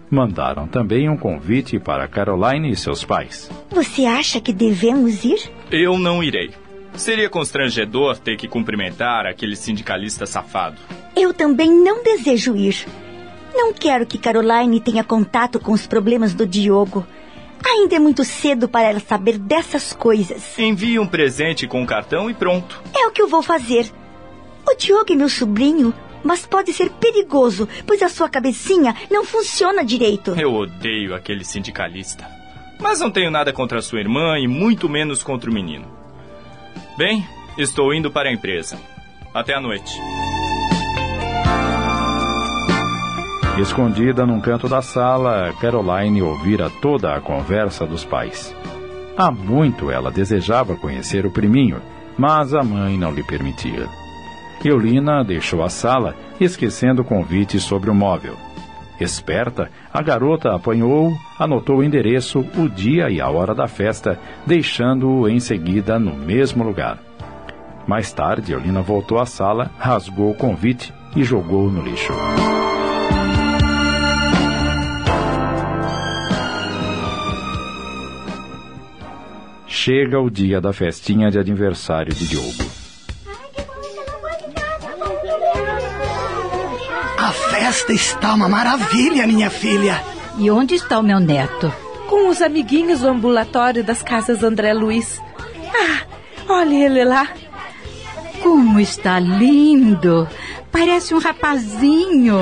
Mandaram 0.10 0.68
também 0.68 1.10
um 1.10 1.18
convite 1.18 1.80
para 1.80 2.08
Caroline 2.08 2.72
e 2.72 2.76
seus 2.76 3.04
pais. 3.04 3.52
Você 3.70 4.06
acha 4.06 4.40
que 4.40 4.54
devemos 4.54 5.26
ir? 5.26 5.52
Eu 5.70 5.98
não 5.98 6.24
irei. 6.24 6.52
Seria 6.94 7.30
constrangedor 7.30 8.18
ter 8.18 8.38
que 8.38 8.48
cumprimentar 8.48 9.26
aquele 9.26 9.56
sindicalista 9.56 10.26
safado. 10.26 10.78
Eu 11.16 11.34
também 11.34 11.70
não 11.70 12.02
desejo 12.04 12.56
ir. 12.56 12.88
Não 13.54 13.74
quero 13.74 14.06
que 14.06 14.18
Caroline 14.18 14.80
tenha 14.80 15.04
contato 15.04 15.60
com 15.60 15.74
os 15.74 15.86
problemas 15.86 16.34
do 16.34 16.46
Diogo. 16.46 17.06
Ainda 17.66 17.96
é 17.96 18.00
muito 18.00 18.24
cedo 18.24 18.68
para 18.68 18.90
ela 18.90 19.00
saber 19.00 19.38
dessas 19.38 19.94
coisas. 19.94 20.58
Envie 20.58 21.00
um 21.00 21.08
presente 21.08 21.68
com 21.68 21.84
o 21.84 21.88
cartão 21.88 22.30
e 22.30 22.34
pronto. 22.34 22.82
É 22.96 23.08
o 23.08 23.12
que 23.12 23.22
eu 23.22 23.28
vou 23.28 23.42
fazer. 23.42 23.92
O 24.70 24.76
Diogo 24.76 25.14
é 25.14 25.16
meu 25.16 25.30
sobrinho, 25.30 25.94
mas 26.24 26.46
pode 26.46 26.74
ser 26.74 26.90
perigoso, 26.92 27.68
pois 27.86 28.02
a 28.02 28.10
sua 28.10 28.30
cabecinha 28.30 28.96
não 29.10 29.24
funciona 29.24 29.84
direito. 29.84 30.32
Eu 30.40 30.54
odeio 30.54 31.16
aquele 31.16 31.46
sindicalista. 31.46 32.30
Mas 32.80 33.00
não 33.00 33.10
tenho 33.10 33.32
nada 33.32 33.52
contra 33.52 33.82
sua 33.82 34.00
irmã 34.00 34.38
e 34.38 34.48
muito 34.48 34.88
menos 34.88 35.24
contra 35.24 35.50
o 35.50 35.54
menino. 35.54 35.88
Bem, 36.98 37.26
estou 37.58 37.94
indo 37.94 38.12
para 38.12 38.30
a 38.30 38.34
empresa. 38.34 38.78
Até 39.34 39.54
a 39.54 39.62
noite. 39.62 39.94
Escondida 43.60 44.24
num 44.24 44.40
canto 44.40 44.70
da 44.70 44.84
sala, 44.84 45.52
Caroline 45.60 46.22
ouvira 46.22 46.70
toda 46.70 47.16
a 47.16 47.20
conversa 47.20 47.88
dos 47.88 48.06
pais. 48.06 48.56
Há 49.18 49.32
muito 49.32 49.90
ela 49.90 50.12
desejava 50.12 50.76
conhecer 50.76 51.26
o 51.26 51.32
priminho, 51.32 51.82
mas 52.16 52.54
a 52.54 52.64
mãe 52.64 52.98
não 52.98 53.12
lhe 53.12 53.24
permitia. 53.24 53.88
Eulina 54.64 55.24
deixou 55.24 55.64
a 55.64 55.70
sala, 55.70 56.16
esquecendo 56.40 57.02
o 57.02 57.06
convite 57.06 57.60
sobre 57.60 57.90
o 57.90 57.96
móvel. 57.96 58.36
Esperta, 59.00 59.72
a 59.92 60.04
garota 60.04 60.54
apanhou, 60.54 61.12
anotou 61.40 61.78
o 61.78 61.84
endereço, 61.84 62.46
o 62.56 62.70
dia 62.70 63.10
e 63.10 63.20
a 63.20 63.28
hora 63.28 63.56
da 63.56 63.68
festa, 63.68 64.20
deixando-o 64.46 65.28
em 65.28 65.40
seguida 65.40 65.98
no 65.98 66.14
mesmo 66.14 66.64
lugar. 66.64 67.00
Mais 67.88 68.12
tarde, 68.12 68.54
Eulina 68.54 68.82
voltou 68.82 69.20
à 69.20 69.26
sala, 69.26 69.72
rasgou 69.80 70.30
o 70.30 70.36
convite 70.36 70.94
e 71.16 71.24
jogou 71.24 71.72
no 71.72 71.82
lixo. 71.82 72.14
Chega 79.88 80.20
o 80.20 80.30
dia 80.30 80.60
da 80.60 80.74
festinha 80.74 81.32
de 81.32 81.40
aniversário 81.40 82.14
de 82.14 82.28
Diogo. 82.28 82.70
A 87.18 87.32
festa 87.32 87.94
está 87.94 88.34
uma 88.34 88.50
maravilha, 88.50 89.26
minha 89.26 89.50
filha. 89.50 90.04
E 90.38 90.52
onde 90.52 90.76
está 90.76 91.00
o 91.00 91.02
meu 91.02 91.22
neto? 91.22 91.74
Com 92.10 92.28
os 92.28 92.42
amiguinhos 92.42 93.00
do 93.00 93.08
ambulatório 93.08 93.82
das 93.82 94.04
casas 94.04 94.44
André 94.44 94.74
Luiz. 94.74 95.22
Ah, 95.74 96.02
olha 96.50 96.86
ele 96.86 97.06
lá. 97.06 97.30
Como 98.44 98.82
está 98.82 99.22
lindo! 99.22 100.28
Parece 100.70 101.16
um 101.16 101.20
rapazinho. 101.20 102.40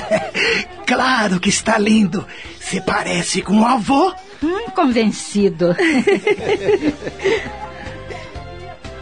claro 0.86 1.40
que 1.40 1.48
está 1.48 1.78
lindo. 1.78 2.22
Se 2.58 2.82
parece 2.82 3.40
com 3.40 3.62
o 3.62 3.64
avô. 3.64 4.12
Hum, 4.42 4.70
convencido. 4.74 5.76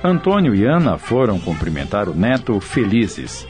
Antônio 0.02 0.54
e 0.54 0.64
Ana 0.64 0.96
foram 0.96 1.38
cumprimentar 1.40 2.08
o 2.08 2.14
neto 2.14 2.60
felizes. 2.60 3.46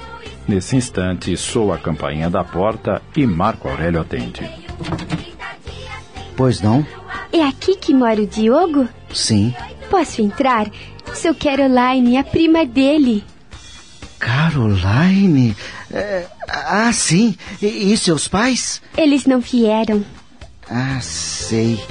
Nesse 0.47 0.77
instante, 0.77 1.37
soa 1.37 1.75
a 1.75 1.79
campainha 1.79 2.31
da 2.31 2.43
porta 2.43 3.03
e 3.15 3.27
Marco 3.27 3.69
Aurélio 3.69 4.01
atende. 4.01 4.49
Pois 6.35 6.63
não? 6.63 6.87
É 7.33 7.43
aqui 7.43 7.77
que 7.77 7.93
mora 7.93 8.23
o 8.23 8.27
Diogo? 8.27 8.89
Sim. 9.13 9.55
Posso 9.91 10.23
entrar? 10.23 10.71
Sou 11.15 11.35
Caroline, 11.35 12.17
a 12.17 12.25
prima 12.25 12.65
dele. 12.65 13.25
Caroline? 14.19 15.55
É, 15.91 16.27
ah, 16.49 16.93
sim. 16.93 17.37
E, 17.61 17.93
e, 17.93 17.97
seus 17.97 18.27
pais? 18.27 18.81
Eles 18.97 19.27
não 19.27 19.41
vieram. 19.41 20.05
Ah, 20.71 21.01
sei. 21.01 21.83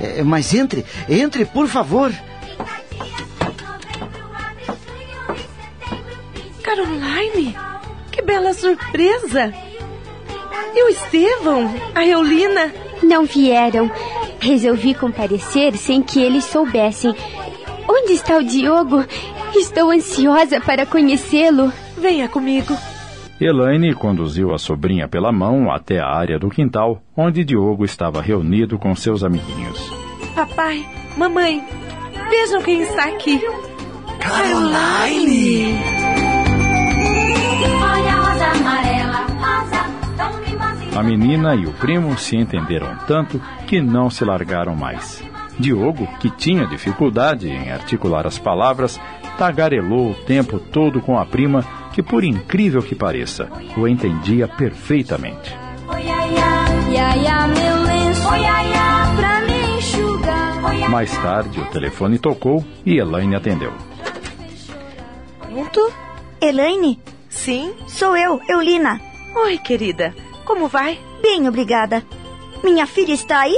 É, 0.00 0.22
mas 0.22 0.52
entre, 0.54 0.84
entre, 1.08 1.44
por 1.44 1.68
favor. 1.68 2.12
Caroline? 6.62 7.56
Que 8.10 8.22
bela 8.22 8.52
surpresa! 8.52 9.54
E 10.74 10.82
o 10.84 10.88
Estevão? 10.88 11.74
A 11.94 12.04
Eulina? 12.06 12.72
Não 13.02 13.24
vieram. 13.24 13.90
Resolvi 14.40 14.94
comparecer 14.94 15.76
sem 15.76 16.02
que 16.02 16.20
eles 16.20 16.44
soubessem. 16.44 17.14
Onde 17.88 18.12
está 18.12 18.36
o 18.36 18.44
Diogo? 18.44 19.04
Estou 19.54 19.90
ansiosa 19.90 20.60
para 20.60 20.84
conhecê-lo. 20.84 21.72
Venha 21.96 22.28
comigo. 22.28 22.76
Elaine 23.38 23.94
conduziu 23.94 24.54
a 24.54 24.58
sobrinha 24.58 25.06
pela 25.06 25.30
mão 25.30 25.70
até 25.70 26.00
a 26.00 26.08
área 26.08 26.38
do 26.38 26.48
quintal, 26.48 27.02
onde 27.14 27.44
Diogo 27.44 27.84
estava 27.84 28.22
reunido 28.22 28.78
com 28.78 28.94
seus 28.94 29.22
amiguinhos. 29.22 29.78
Papai, 30.34 30.86
mamãe, 31.16 31.62
vejam 32.30 32.62
quem 32.62 32.82
está 32.82 33.04
aqui. 33.04 33.38
Caroline! 34.20 35.76
A 40.96 41.02
menina 41.02 41.54
e 41.54 41.66
o 41.66 41.72
primo 41.72 42.16
se 42.16 42.36
entenderam 42.36 42.96
tanto 43.06 43.38
que 43.66 43.82
não 43.82 44.08
se 44.08 44.24
largaram 44.24 44.74
mais. 44.74 45.22
Diogo, 45.58 46.06
que 46.18 46.30
tinha 46.30 46.66
dificuldade 46.66 47.50
em 47.50 47.70
articular 47.70 48.26
as 48.26 48.38
palavras, 48.38 48.98
tagarelou 49.36 50.12
o 50.12 50.14
tempo 50.14 50.58
todo 50.58 51.02
com 51.02 51.18
a 51.18 51.26
prima, 51.26 51.62
que, 51.96 52.02
por 52.02 52.22
incrível 52.22 52.82
que 52.82 52.94
pareça, 52.94 53.48
o 53.74 53.88
entendia 53.88 54.46
perfeitamente. 54.46 55.56
Mais 60.90 61.10
tarde, 61.16 61.58
o 61.58 61.64
telefone 61.70 62.18
tocou 62.18 62.62
e 62.84 62.98
Elaine 62.98 63.34
atendeu. 63.34 63.72
Pronto? 65.40 65.90
Elaine? 66.38 67.00
Sim? 67.30 67.74
Sou 67.86 68.14
eu, 68.14 68.42
Eulina. 68.46 69.00
Oi, 69.34 69.56
querida. 69.56 70.14
Como 70.44 70.68
vai? 70.68 71.00
Bem, 71.22 71.48
obrigada. 71.48 72.04
Minha 72.62 72.86
filha 72.86 73.14
está 73.14 73.40
aí? 73.40 73.56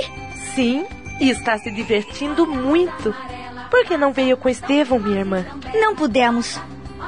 Sim, 0.54 0.86
e 1.20 1.28
está 1.28 1.58
se 1.58 1.72
divertindo 1.72 2.46
muito. 2.46 3.12
Por 3.68 3.84
que 3.84 3.96
não 3.96 4.12
veio 4.12 4.36
com 4.36 4.48
Estevão, 4.48 5.00
minha 5.00 5.18
irmã? 5.18 5.44
Não 5.74 5.96
pudemos. 5.96 6.60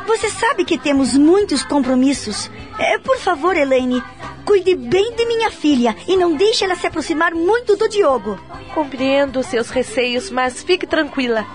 Você 0.07 0.30
sabe 0.30 0.64
que 0.64 0.78
temos 0.78 1.14
muitos 1.14 1.62
compromissos. 1.62 2.51
É, 2.78 2.99
por 2.99 3.18
favor, 3.18 3.57
Elaine, 3.57 4.03
cuide 4.45 4.74
bem 4.74 5.14
de 5.14 5.26
minha 5.26 5.51
filha 5.51 5.97
e 6.07 6.16
não 6.16 6.36
deixe 6.36 6.64
ela 6.64 6.76
se 6.76 6.86
aproximar 6.86 7.34
muito 7.34 7.76
do 7.76 7.88
Diogo. 7.88 8.38
Compreendo 8.74 9.43
seus 9.43 9.70
receios, 9.70 10.30
mas 10.30 10.62
fique 10.62 10.86
tranquila. 10.86 11.47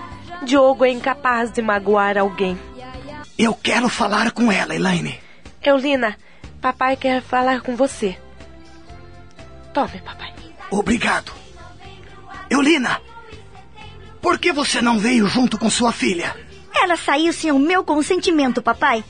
Diogo 0.42 0.84
é 0.84 0.90
incapaz 0.90 1.50
de 1.50 1.62
magoar 1.62 2.18
alguém. 2.18 2.58
Eu 3.38 3.54
quero 3.54 3.88
falar 3.88 4.30
com 4.30 4.50
ela, 4.50 4.74
Elaine. 4.74 5.20
Eulina, 5.62 6.16
papai 6.60 6.96
quer 6.96 7.22
falar 7.22 7.60
com 7.60 7.76
você. 7.76 8.16
Tome, 9.74 10.00
papai. 10.00 10.32
Obrigado. 10.70 11.32
Eulina, 12.48 13.00
por 14.20 14.38
que 14.38 14.52
você 14.52 14.80
não 14.80 14.98
veio 14.98 15.26
junto 15.26 15.58
com 15.58 15.68
sua 15.68 15.92
filha? 15.92 16.34
Ela 16.82 16.96
saiu 16.96 17.32
sem 17.32 17.50
o 17.52 17.58
meu 17.58 17.82
consentimento, 17.84 18.62
papai. 18.62 19.04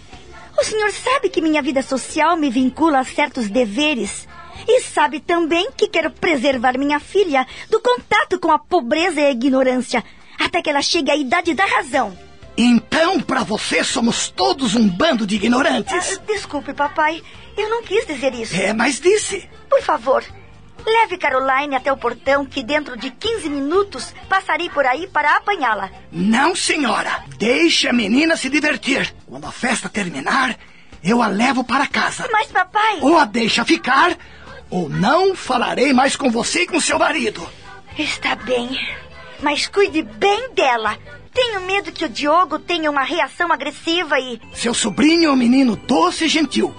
O 0.59 0.64
senhor 0.64 0.91
sabe 0.91 1.29
que 1.29 1.43
minha 1.43 1.61
vida 1.61 1.83
social 1.83 2.37
me 2.37 2.49
vincula 2.51 3.01
a 3.01 3.05
certos 3.05 3.49
deveres. 3.49 4.27
E 4.67 4.81
sabe 4.81 5.21
também 5.21 5.71
que 5.77 5.89
quero 5.89 6.11
preservar 6.11 6.79
minha 6.79 6.99
filha 6.99 7.47
do 7.69 7.81
contato 7.81 8.41
com 8.41 8.51
a 8.51 8.59
pobreza 8.59 9.21
e 9.21 9.27
a 9.27 9.31
ignorância, 9.31 10.03
até 10.39 10.62
que 10.62 10.71
ela 10.71 10.81
chegue 10.81 11.11
à 11.11 11.17
idade 11.17 11.53
da 11.53 11.67
razão. 11.67 12.17
Então, 12.57 13.21
para 13.21 13.43
você, 13.43 13.85
somos 13.85 14.31
todos 14.31 14.75
um 14.75 14.89
bando 14.89 15.27
de 15.27 15.35
ignorantes. 15.35 16.17
Ah, 16.17 16.23
desculpe, 16.27 16.73
papai. 16.73 17.23
Eu 17.57 17.69
não 17.69 17.83
quis 17.83 18.07
dizer 18.07 18.35
isso. 18.35 18.57
É, 18.57 18.73
mas 18.73 18.99
disse. 18.99 19.47
Por 19.69 19.83
favor, 19.83 20.25
leve 20.87 21.18
Caroline 21.18 21.74
até 21.74 21.93
o 21.93 21.97
portão 21.97 22.47
que 22.47 22.62
dentro 22.62 22.97
de 22.97 23.11
15 23.11 23.49
minutos 23.49 24.14
passarei 24.28 24.70
por 24.70 24.87
aí 24.87 25.07
para 25.07 25.37
apanhá-la. 25.37 25.91
Não, 26.11 26.55
senhora. 26.55 27.24
Deixe 27.37 27.89
a 27.89 27.93
menina 27.93 28.37
se 28.37 28.49
divertir. 28.49 29.14
Quando 29.26 29.47
a 29.47 29.53
festa 29.53 29.89
terminar, 29.89 30.57
eu 31.03 31.22
a 31.22 31.26
levo 31.26 31.64
para 31.64 31.87
casa. 31.87 32.28
Mas, 32.30 32.49
papai. 32.49 32.99
Ou 33.01 33.18
a 33.18 33.24
deixa 33.24 33.64
ficar, 33.64 34.16
ou 34.70 34.89
não 34.89 35.34
falarei 35.34 35.93
mais 35.93 36.16
com 36.16 36.30
você 36.30 36.62
e 36.62 36.66
com 36.66 36.80
seu 36.80 36.99
marido. 36.99 37.47
Está 37.99 38.34
bem. 38.34 38.78
Mas 39.43 39.66
cuide 39.66 40.03
bem 40.03 40.53
dela. 40.53 40.97
Tenho 41.32 41.61
medo 41.61 41.93
que 41.93 42.05
o 42.05 42.09
Diogo 42.09 42.59
tenha 42.59 42.91
uma 42.91 43.03
reação 43.03 43.53
agressiva 43.53 44.18
e. 44.18 44.41
Seu 44.55 44.72
sobrinho 44.72 45.28
é 45.28 45.32
um 45.32 45.37
menino 45.37 45.76
doce 45.76 46.24
e 46.24 46.28
gentil. 46.28 46.74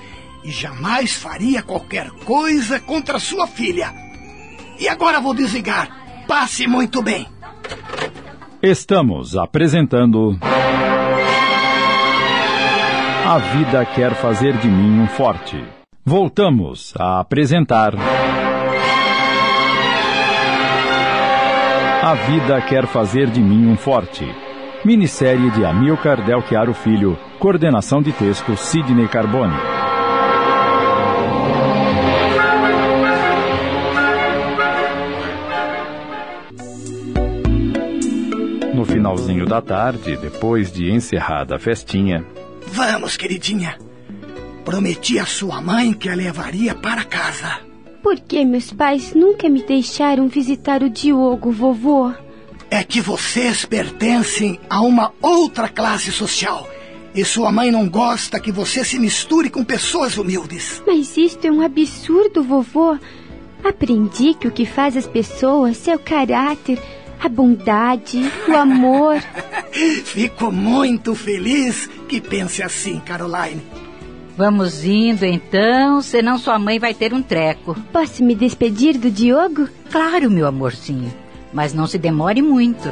E 0.48 0.52
jamais 0.52 1.14
faria 1.14 1.62
qualquer 1.62 2.10
coisa 2.24 2.80
contra 2.80 3.20
sua 3.20 3.46
filha. 3.46 3.94
E 4.80 4.88
agora 4.88 5.20
vou 5.20 5.34
desligar. 5.34 5.90
Passe 6.26 6.66
muito 6.66 7.02
bem. 7.04 7.28
Estamos 8.64 9.36
apresentando. 9.36 10.40
A 13.26 13.38
vida 13.40 13.86
quer 13.88 14.16
fazer 14.16 14.56
de 14.60 14.70
mim 14.70 15.02
um 15.02 15.08
forte. 15.10 15.62
Voltamos 16.06 16.94
a 16.98 17.20
apresentar. 17.20 17.94
A 22.02 22.14
vida 22.14 22.62
quer 22.62 22.88
fazer 22.88 23.30
de 23.30 23.42
mim 23.42 23.68
um 23.68 23.76
forte 23.76 24.26
Minissérie 24.86 25.52
de 25.52 25.66
Amilcar 25.66 26.24
Del 26.26 26.42
Chiaro 26.44 26.74
Filho. 26.74 27.18
Coordenação 27.40 28.02
de 28.02 28.14
texto 28.14 28.56
Sidney 28.56 29.10
Carbone. 29.10 29.77
Finalzinho 39.08 39.46
da 39.46 39.62
tarde, 39.62 40.18
depois 40.18 40.72
de 40.72 40.92
encerrada 40.92 41.56
a 41.56 41.60
festinha. 41.60 42.26
Vamos, 42.68 43.16
queridinha. 43.16 43.78
Prometi 44.66 45.18
à 45.18 45.26
sua 45.26 45.62
mãe 45.62 45.94
que 45.94 46.10
a 46.10 46.16
levaria 46.16 46.76
para 46.76 47.06
casa. 47.06 47.60
Por 48.04 48.20
que 48.20 48.44
meus 48.44 48.72
pais 48.74 49.14
nunca 49.14 49.48
me 49.48 49.64
deixaram 49.64 50.28
visitar 50.28 50.84
o 50.84 50.90
Diogo, 50.90 51.52
vovô? 51.52 52.12
é 52.70 52.84
que 52.84 53.00
vocês 53.00 53.64
pertencem 53.64 54.60
a 54.70 54.82
uma 54.82 55.14
outra 55.22 55.70
classe 55.70 56.12
social. 56.12 56.68
E 57.16 57.24
sua 57.24 57.50
mãe 57.50 57.72
não 57.72 57.88
gosta 57.88 58.42
que 58.42 58.52
você 58.52 58.84
se 58.84 59.00
misture 59.00 59.50
com 59.50 59.64
pessoas 59.64 60.18
humildes. 60.18 60.84
Mas 60.86 61.16
isto 61.16 61.48
é 61.48 61.52
um 61.52 61.62
absurdo, 61.62 62.44
vovô. 62.44 62.98
Aprendi 63.64 64.34
que 64.34 64.50
o 64.50 64.52
que 64.52 64.66
faz 64.66 64.98
as 64.98 65.08
pessoas 65.08 65.88
é 65.88 65.96
o 65.96 66.00
caráter, 66.00 66.78
a 67.20 67.30
bondade, 67.30 68.22
o 68.48 68.54
amor. 68.56 69.22
Fico 70.06 70.52
muito 70.52 71.14
feliz 71.16 71.90
que 72.08 72.20
pense 72.22 72.64
assim, 72.64 73.00
Caroline. 73.00 73.62
Vamos 74.36 74.84
indo 74.84 75.26
então, 75.26 76.02
senão 76.02 76.38
sua 76.38 76.60
mãe 76.60 76.78
vai 76.78 76.94
ter 76.94 77.14
um 77.14 77.24
treco. 77.24 77.76
Posso 77.92 78.24
me 78.24 78.36
despedir 78.36 78.98
do 78.98 79.10
Diogo? 79.10 79.68
Claro, 79.90 80.30
meu 80.30 80.46
amorzinho 80.46 81.12
mas 81.54 81.74
não 81.74 81.88
se 81.88 81.98
demore 81.98 82.42
muito. 82.42 82.90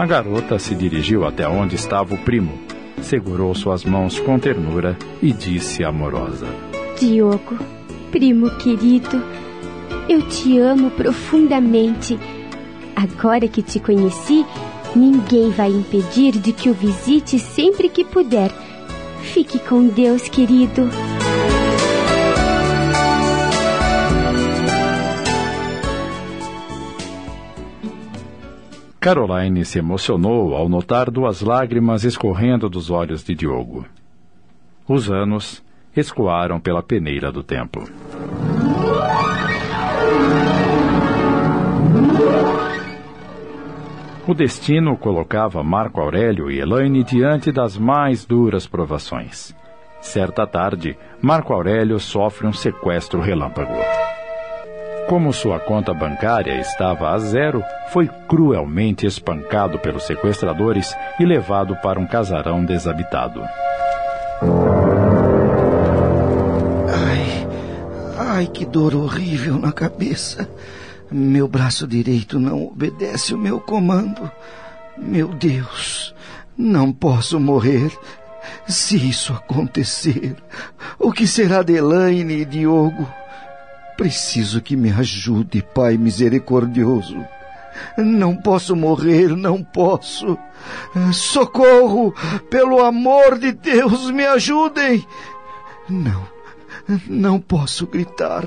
A 0.00 0.06
garota 0.06 0.58
se 0.58 0.74
dirigiu 0.74 1.26
até 1.26 1.46
onde 1.46 1.74
estava 1.74 2.14
o 2.14 2.18
primo, 2.18 2.58
segurou 3.02 3.54
suas 3.54 3.84
mãos 3.84 4.18
com 4.18 4.38
ternura 4.38 4.96
e 5.20 5.30
disse 5.30 5.84
amorosa: 5.84 6.46
Diogo, 6.98 7.58
primo 8.10 8.48
querido, 8.56 9.22
eu 10.08 10.22
te 10.22 10.58
amo 10.58 10.90
profundamente. 10.92 12.18
Agora 12.96 13.46
que 13.46 13.62
te 13.62 13.78
conheci, 13.78 14.46
Ninguém 14.94 15.50
vai 15.50 15.70
impedir 15.70 16.32
de 16.32 16.52
que 16.52 16.68
o 16.68 16.74
visite 16.74 17.38
sempre 17.38 17.88
que 17.88 18.04
puder. 18.04 18.50
Fique 19.22 19.58
com 19.58 19.86
Deus, 19.86 20.28
querido. 20.28 20.88
Caroline 29.00 29.64
se 29.64 29.78
emocionou 29.78 30.54
ao 30.54 30.68
notar 30.68 31.10
duas 31.10 31.40
lágrimas 31.40 32.04
escorrendo 32.04 32.68
dos 32.68 32.90
olhos 32.90 33.24
de 33.24 33.34
Diogo. 33.34 33.86
Os 34.86 35.10
anos 35.10 35.64
escoaram 35.96 36.60
pela 36.60 36.82
peneira 36.82 37.32
do 37.32 37.42
tempo. 37.42 37.82
O 44.28 44.34
destino 44.34 44.98
colocava 44.98 45.62
Marco 45.62 45.98
Aurélio 45.98 46.50
e 46.50 46.60
Elaine 46.60 47.02
diante 47.02 47.50
das 47.50 47.78
mais 47.78 48.26
duras 48.26 48.66
provações. 48.66 49.56
Certa 50.02 50.46
tarde, 50.46 50.96
Marco 51.22 51.54
Aurélio 51.54 51.98
sofre 51.98 52.46
um 52.46 52.52
sequestro 52.52 53.18
relâmpago. 53.20 53.72
Como 55.10 55.32
sua 55.32 55.58
conta 55.58 55.92
bancária 55.92 56.60
estava 56.60 57.10
a 57.10 57.18
zero, 57.18 57.64
foi 57.88 58.06
cruelmente 58.28 59.04
espancado 59.04 59.76
pelos 59.80 60.04
sequestradores 60.04 60.94
e 61.18 61.24
levado 61.24 61.74
para 61.82 61.98
um 61.98 62.06
casarão 62.06 62.64
desabitado. 62.64 63.42
Ai, 66.94 67.48
ai, 68.18 68.46
que 68.46 68.64
dor 68.64 68.94
horrível 68.94 69.58
na 69.58 69.72
cabeça. 69.72 70.48
Meu 71.10 71.48
braço 71.48 71.88
direito 71.88 72.38
não 72.38 72.66
obedece 72.66 73.34
o 73.34 73.38
meu 73.38 73.58
comando. 73.58 74.30
Meu 74.96 75.26
Deus, 75.26 76.14
não 76.56 76.92
posso 76.92 77.40
morrer. 77.40 77.90
Se 78.68 78.96
isso 78.96 79.32
acontecer, 79.32 80.36
o 81.00 81.10
que 81.10 81.26
será 81.26 81.64
de 81.64 81.72
Elaine 81.72 82.34
e 82.34 82.44
Diogo? 82.44 83.08
Preciso 84.00 84.62
que 84.62 84.74
me 84.76 84.90
ajude, 84.90 85.62
Pai 85.62 85.98
misericordioso. 85.98 87.22
Não 87.98 88.34
posso 88.34 88.74
morrer, 88.74 89.36
não 89.36 89.62
posso. 89.62 90.38
Socorro! 91.12 92.14
Pelo 92.48 92.82
amor 92.82 93.38
de 93.38 93.52
Deus, 93.52 94.10
me 94.10 94.24
ajudem! 94.24 95.06
Não, 95.86 96.26
não 97.06 97.38
posso 97.38 97.86
gritar. 97.86 98.46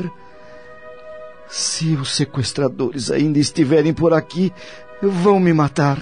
Se 1.48 1.94
os 1.98 2.16
sequestradores 2.16 3.12
ainda 3.12 3.38
estiverem 3.38 3.94
por 3.94 4.12
aqui, 4.12 4.52
vão 5.04 5.40
me 5.40 5.54
matar. 5.54 6.00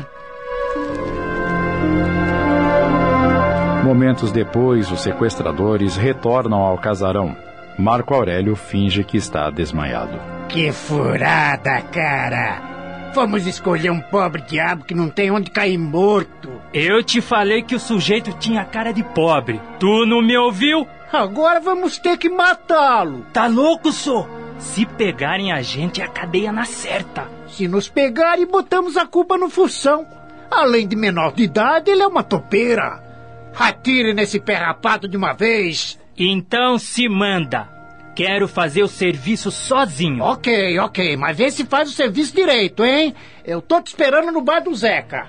Momentos 3.84 4.32
depois, 4.32 4.90
os 4.90 5.02
sequestradores 5.02 5.98
retornam 5.98 6.62
ao 6.62 6.78
casarão. 6.78 7.51
Marco 7.82 8.14
Aurélio 8.14 8.56
finge 8.56 9.04
que 9.04 9.18
está 9.18 9.50
desmaiado. 9.50 10.22
Que 10.48 10.72
furada, 10.72 11.82
cara! 11.82 12.62
Vamos 13.16 13.48
escolher 13.48 13.90
um 13.90 14.00
pobre 14.00 14.44
diabo 14.44 14.86
que 14.86 14.94
não 14.94 15.10
tem 15.10 15.32
onde 15.32 15.50
cair 15.50 15.80
morto. 15.80 16.62
Eu 16.72 17.04
te 17.04 17.20
falei 17.20 17.64
que 17.64 17.74
o 17.74 17.80
sujeito 17.80 18.34
tinha 18.34 18.64
cara 18.64 18.92
de 18.92 19.04
pobre. 19.04 19.60
Tu 19.80 20.06
não 20.06 20.22
me 20.22 20.38
ouviu? 20.38 20.88
Agora 21.12 21.60
vamos 21.60 21.98
ter 21.98 22.18
que 22.20 22.30
matá-lo. 22.30 23.26
Tá 23.34 23.48
louco, 23.48 23.92
só? 23.92 24.30
Se 24.60 24.86
pegarem 24.86 25.52
a 25.52 25.64
gente, 25.64 26.02
é 26.02 26.06
a 26.06 26.08
cadeia 26.08 26.52
na 26.52 26.66
certa. 26.66 27.28
Se 27.48 27.68
nos 27.68 27.90
pegarem, 27.90 28.46
botamos 28.46 28.96
a 28.96 29.08
culpa 29.08 29.40
no 29.40 29.50
Fução. 29.50 30.06
Além 30.52 30.88
de 30.88 30.96
menor 30.96 31.34
de 31.34 31.44
idade, 31.44 31.90
ele 31.90 32.04
é 32.04 32.08
uma 32.08 32.22
topeira. 32.22 33.02
Atire 33.58 34.14
nesse 34.14 34.40
perrapato 34.40 35.08
de 35.08 35.18
uma 35.18 35.34
vez. 35.34 36.00
Então 36.18 36.78
se 36.78 37.08
manda. 37.08 37.70
Quero 38.16 38.48
fazer 38.48 38.84
o 38.84 38.88
serviço 38.88 39.50
sozinho. 39.52 40.24
Ok, 40.24 40.78
ok, 40.80 41.16
mas 41.16 41.38
vê 41.38 41.50
se 41.50 41.66
faz 41.66 41.90
o 41.90 41.94
serviço 41.94 42.36
direito, 42.36 42.84
hein? 42.84 43.16
Eu 43.46 43.62
tô 43.62 43.82
te 43.82 43.88
esperando 43.88 44.32
no 44.32 44.42
bar 44.42 44.60
do 44.60 44.76
Zeca. 44.76 45.28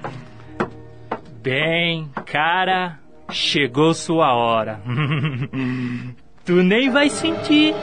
Bem, 1.42 2.08
cara, 2.26 2.98
chegou 3.30 3.94
sua 3.94 4.34
hora. 4.34 4.80
tu 6.44 6.54
nem 6.62 6.90
vai 6.90 7.08
sentir. 7.08 7.74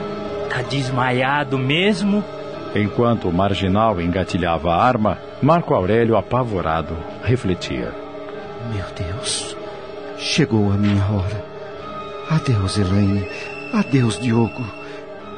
Tá 0.49 0.61
desmaiado 0.63 1.57
mesmo? 1.57 2.23
Enquanto 2.75 3.27
o 3.27 3.33
marginal 3.33 3.99
engatilhava 3.99 4.71
a 4.73 4.83
arma, 4.83 5.17
Marco 5.41 5.73
Aurélio, 5.73 6.17
apavorado, 6.17 6.95
refletia. 7.23 7.93
Meu 8.73 8.85
Deus, 8.95 9.55
chegou 10.17 10.71
a 10.71 10.75
minha 10.75 11.03
hora. 11.05 11.48
Adeus, 12.30 12.77
Elaine. 12.77 13.25
Adeus, 13.73 14.19
Diogo. 14.19 14.63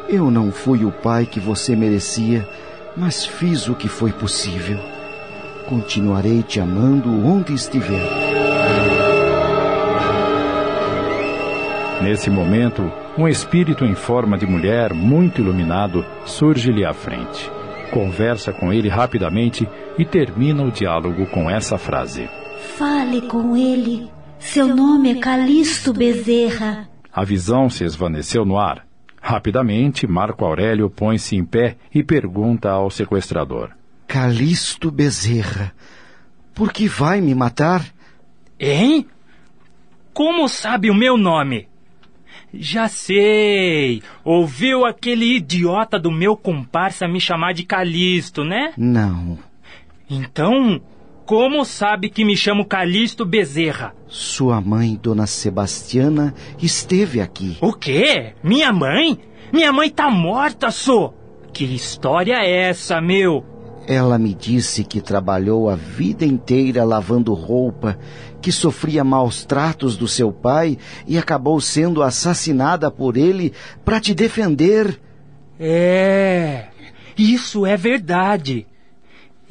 Eu 0.10 0.30
não 0.30 0.52
fui 0.52 0.84
o 0.84 0.92
pai 0.92 1.26
que 1.26 1.40
você 1.40 1.74
merecia, 1.74 2.46
mas 2.98 3.26
fiz 3.26 3.70
o 3.70 3.76
que 3.76 3.88
foi 3.88 4.12
possível. 4.12 4.78
Continuarei 5.70 6.44
te 6.44 6.60
amando 6.60 7.10
onde 7.26 7.54
estiver. 7.54 8.10
Nesse 12.02 12.30
momento, 12.30 12.92
um 13.18 13.26
espírito 13.26 13.86
em 13.86 13.96
forma 13.96 14.38
de 14.38 14.46
mulher, 14.46 14.94
muito 14.94 15.40
iluminado, 15.40 16.06
surge-lhe 16.26 16.84
à 16.84 16.94
frente. 16.94 17.50
Conversa 17.92 18.52
com 18.52 18.74
ele 18.74 18.90
rapidamente 18.90 19.66
e 19.98 20.04
termina 20.04 20.64
o 20.64 20.72
diálogo 20.72 21.26
com 21.28 21.50
essa 21.50 21.78
frase: 21.78 22.30
Fale 22.78 23.22
com 23.22 23.56
ele. 23.56 24.10
Seu 24.42 24.76
nome 24.76 25.12
é 25.12 25.16
Calixto 25.20 25.94
Bezerra. 25.94 26.90
A 27.14 27.24
visão 27.24 27.70
se 27.70 27.86
esvaneceu 27.86 28.44
no 28.44 28.58
ar. 28.58 28.86
Rapidamente, 29.22 30.08
Marco 30.08 30.44
Aurélio 30.44 30.90
põe-se 30.90 31.36
em 31.36 31.46
pé 31.46 31.78
e 31.94 32.04
pergunta 32.04 32.70
ao 32.70 32.90
sequestrador: 32.90 33.70
Calixto 34.08 34.92
Bezerra, 34.92 35.74
por 36.56 36.74
que 36.74 36.88
vai 36.88 37.22
me 37.22 37.36
matar? 37.36 37.86
Hein? 38.60 39.08
Como 40.12 40.50
sabe 40.50 40.90
o 40.90 40.96
meu 40.96 41.18
nome? 41.18 41.70
Já 42.54 42.88
sei. 42.88 44.02
Ouviu 44.24 44.86
aquele 44.86 45.38
idiota 45.38 46.00
do 46.00 46.12
meu 46.12 46.36
comparsa 46.36 47.08
me 47.08 47.22
chamar 47.22 47.54
de 47.54 47.64
Calisto, 47.64 48.44
né? 48.44 48.74
Não. 48.76 49.38
Então, 50.10 50.82
como 51.32 51.64
sabe 51.64 52.10
que 52.10 52.26
me 52.26 52.36
chamo 52.36 52.66
Calixto 52.66 53.26
Bezerra? 53.26 53.96
Sua 54.06 54.60
mãe, 54.60 55.00
Dona 55.02 55.26
Sebastiana, 55.26 56.36
esteve 56.62 57.22
aqui. 57.22 57.58
O 57.62 57.72
quê? 57.72 58.34
Minha 58.44 58.74
mãe? 58.74 59.18
Minha 59.50 59.72
mãe 59.72 59.90
tá 59.90 60.12
morta, 60.12 60.70
só. 60.72 61.14
Que 61.54 61.64
história 61.64 62.34
é 62.34 62.68
essa, 62.68 63.00
meu? 63.00 63.46
Ela 63.88 64.20
me 64.20 64.34
disse 64.34 64.84
que 64.84 65.00
trabalhou 65.00 65.70
a 65.70 65.76
vida 65.76 66.26
inteira 66.26 66.84
lavando 66.84 67.34
roupa, 67.34 67.98
que 68.42 68.52
sofria 68.52 69.02
maus 69.02 69.46
tratos 69.46 69.96
do 69.96 70.10
seu 70.10 70.34
pai 70.34 70.78
e 71.08 71.18
acabou 71.18 71.62
sendo 71.62 72.04
assassinada 72.04 72.92
por 72.92 73.16
ele 73.16 73.54
para 73.86 74.02
te 74.02 74.14
defender. 74.14 75.00
É, 75.58 76.68
isso 77.18 77.66
é 77.66 77.78
verdade. 77.78 78.68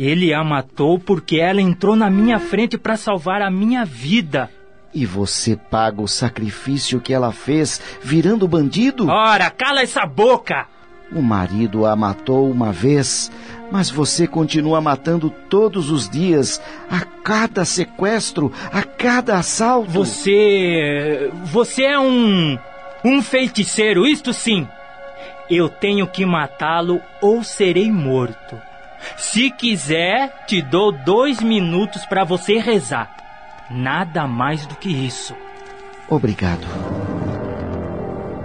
Ele 0.03 0.32
a 0.32 0.42
matou 0.42 0.98
porque 0.98 1.36
ela 1.36 1.61
entrou 1.61 1.94
na 1.94 2.09
minha 2.09 2.38
frente 2.38 2.78
para 2.78 2.96
salvar 2.96 3.42
a 3.42 3.51
minha 3.51 3.84
vida. 3.84 4.48
E 4.94 5.05
você 5.05 5.57
paga 5.57 6.01
o 6.01 6.09
sacrifício 6.09 7.03
que 7.03 7.12
ela 7.12 7.32
fez 7.32 7.78
virando 8.03 8.48
bandido? 8.48 9.07
Ora, 9.11 9.51
cala 9.51 9.82
essa 9.82 10.07
boca! 10.07 10.66
O 11.12 11.20
marido 11.20 11.84
a 11.84 11.94
matou 11.94 12.51
uma 12.51 12.72
vez, 12.72 13.30
mas 13.70 13.90
você 13.90 14.26
continua 14.26 14.80
matando 14.80 15.28
todos 15.51 15.90
os 15.90 16.09
dias, 16.09 16.62
a 16.90 17.01
cada 17.01 17.66
sequestro, 17.66 18.51
a 18.72 18.82
cada 18.82 19.36
assalto. 19.36 19.90
Você. 19.90 21.30
Você 21.44 21.82
é 21.82 21.98
um. 21.98 22.59
um 23.05 23.20
feiticeiro, 23.20 24.07
isto 24.07 24.32
sim. 24.32 24.66
Eu 25.51 25.68
tenho 25.68 26.07
que 26.07 26.24
matá-lo 26.24 27.03
ou 27.20 27.44
serei 27.44 27.92
morto. 27.92 28.70
Se 29.16 29.51
quiser, 29.51 30.44
te 30.46 30.61
dou 30.62 30.92
dois 30.92 31.40
minutos 31.40 32.05
para 32.07 32.24
você 32.24 32.59
rezar. 32.59 33.11
Nada 33.70 34.26
mais 34.26 34.66
do 34.66 34.74
que 34.74 34.88
isso. 34.88 35.34
Obrigado. 36.09 36.66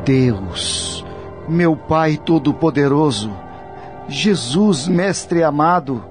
Deus, 0.05 1.03
meu 1.47 1.75
Pai 1.75 2.15
Todo-Poderoso, 2.17 3.35
Jesus, 4.07 4.87
Mestre 4.87 5.41
amado, 5.41 6.05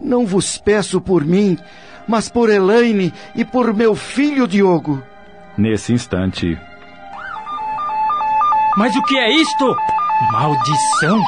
não 0.00 0.26
vos 0.26 0.58
peço 0.58 1.00
por 1.00 1.24
mim, 1.24 1.58
mas 2.06 2.28
por 2.28 2.50
Elaine 2.50 3.12
e 3.34 3.44
por 3.44 3.72
meu 3.72 3.94
filho 3.94 4.46
Diogo. 4.46 5.02
Nesse 5.56 5.92
instante. 5.92 6.58
Mas 8.76 8.94
o 8.96 9.02
que 9.02 9.16
é 9.16 9.30
isto? 9.32 9.76
Maldição! 10.32 11.22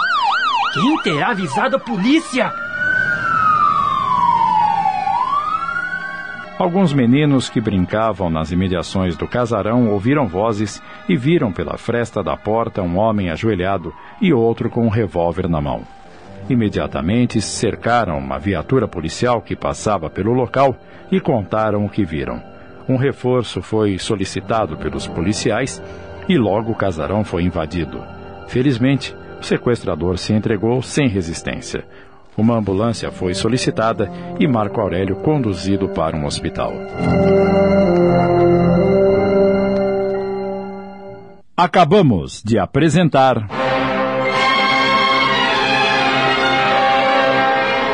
Quem 0.75 0.99
terá 1.03 1.31
avisado 1.31 1.77
a 1.77 1.79
polícia? 1.79 2.53
Alguns 6.59 6.93
meninos 6.93 7.49
que 7.49 7.61
brincavam 7.61 8.29
nas 8.29 8.51
imediações 8.51 9.16
do 9.16 9.29
casarão 9.29 9.89
ouviram 9.89 10.27
vozes 10.27 10.83
e 11.09 11.16
viram 11.16 11.53
pela 11.53 11.79
fresta 11.79 12.25
da 12.25 12.37
porta 12.37 12.83
um 12.83 12.99
homem 12.99 13.31
ajoelhado 13.31 13.95
e 14.20 14.33
outro 14.33 14.68
com 14.68 14.85
um 14.85 14.89
revólver 14.89 15.49
na 15.49 15.61
mão. 15.61 15.83
Imediatamente 16.51 17.41
cercaram 17.41 18.18
uma 18.18 18.41
viatura 18.41 18.89
policial 18.89 19.41
que 19.41 19.55
passava 19.55 20.11
pelo 20.11 20.33
local 20.33 20.77
e 21.09 21.20
contaram 21.20 21.85
o 21.85 21.89
que 21.89 22.05
viram. 22.05 22.43
Um 22.89 22.97
reforço 22.97 23.62
foi 23.62 23.97
solicitado 23.97 24.77
pelos 24.77 25.07
policiais 25.07 25.81
e 26.29 26.37
logo 26.37 26.72
o 26.72 26.77
casarão 26.77 27.22
foi 27.22 27.45
invadido. 27.45 28.03
Felizmente, 28.49 29.14
o 29.45 29.47
sequestrador 29.47 30.16
se 30.16 30.32
entregou 30.32 30.80
sem 30.80 31.07
resistência. 31.07 31.84
Uma 32.34 32.57
ambulância 32.57 33.12
foi 33.12 33.34
solicitada 33.34 34.11
e 34.40 34.49
Marco 34.49 34.80
Aurélio 34.80 35.16
conduzido 35.16 35.86
para 35.90 36.16
um 36.16 36.24
hospital. 36.24 36.72
Acabamos 41.55 42.42
de 42.42 42.59
apresentar. 42.59 43.47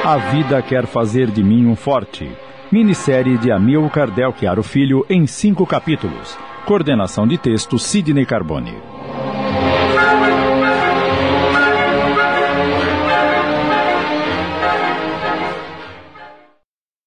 A 0.05 0.17
Vida 0.33 0.63
Quer 0.63 0.87
Fazer 0.87 1.33
de 1.33 1.43
Mim 1.43 1.67
um 1.67 1.75
Forte. 1.75 2.31
Minissérie 2.71 3.37
de 3.39 3.51
Amilcar 3.51 4.09
Del 4.13 4.33
Chiaro 4.33 4.63
Filho 4.63 5.05
em 5.11 5.27
cinco 5.27 5.67
capítulos. 5.67 6.39
Coordenação 6.65 7.27
de 7.27 7.37
texto 7.37 7.77
Sidney 7.77 8.25
Carbone. 8.25 8.77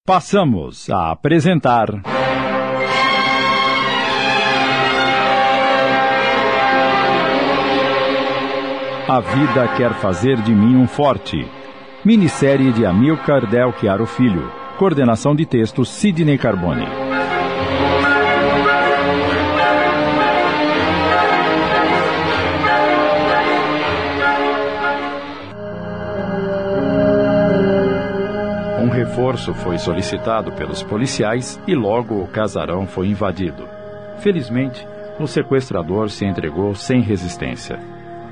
Passamos 0.06 0.90
a 0.90 1.12
apresentar. 1.12 1.88
A 9.08 9.20
vida 9.22 9.66
quer 9.78 9.94
fazer 10.02 10.42
de 10.42 10.54
mim 10.54 10.76
um 10.76 10.90
forte. 10.90 11.48
Minissérie 12.04 12.74
de 12.74 12.86
Amilcar 12.86 13.50
Del 13.50 13.72
Chiaro 13.80 14.06
Filho. 14.06 14.52
Coordenação 14.78 15.34
de 15.34 15.46
texto 15.46 15.86
Sidney 15.86 16.38
Carbone. 16.38 17.03
Reforço 29.14 29.54
foi 29.54 29.78
solicitado 29.78 30.52
pelos 30.54 30.82
policiais 30.82 31.62
e 31.68 31.76
logo 31.76 32.20
o 32.20 32.28
casarão 32.28 32.88
foi 32.88 33.10
invadido. 33.10 33.70
Felizmente, 34.18 34.88
o 35.20 35.28
sequestrador 35.28 36.10
se 36.10 36.26
entregou 36.26 36.74
sem 36.74 37.00
resistência. 37.00 37.80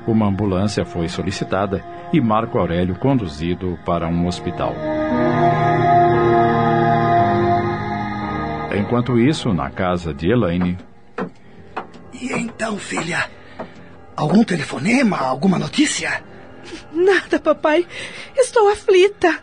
Uma 0.08 0.26
ambulância 0.26 0.84
foi 0.84 1.08
solicitada 1.08 1.84
e 2.12 2.20
Marco 2.20 2.58
Aurélio 2.58 2.96
conduzido 2.96 3.78
para 3.86 4.08
um 4.08 4.26
hospital. 4.26 4.74
Enquanto 8.76 9.20
isso, 9.20 9.54
na 9.54 9.70
casa 9.70 10.12
de 10.12 10.32
Elaine. 10.32 10.76
E 12.12 12.32
então, 12.32 12.76
filha? 12.76 13.30
Algum 14.16 14.42
telefonema? 14.42 15.18
Alguma 15.18 15.60
notícia? 15.60 16.24
Nada, 16.92 17.38
papai. 17.38 17.86
Estou 18.36 18.68
aflita. 18.68 19.42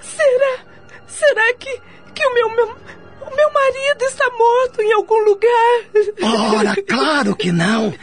será? 0.00 0.58
Será 1.06 1.54
que, 1.54 1.80
que 2.14 2.26
o 2.26 2.34
meu, 2.34 2.50
meu, 2.50 2.66
o 2.66 3.34
meu 3.34 3.52
marido 3.52 4.04
está 4.04 4.28
morto 4.30 4.82
em 4.82 4.92
algum 4.92 5.18
lugar? 5.24 5.84
Ora, 6.56 6.76
claro 6.82 7.36
que 7.36 7.52
não. 7.52 7.94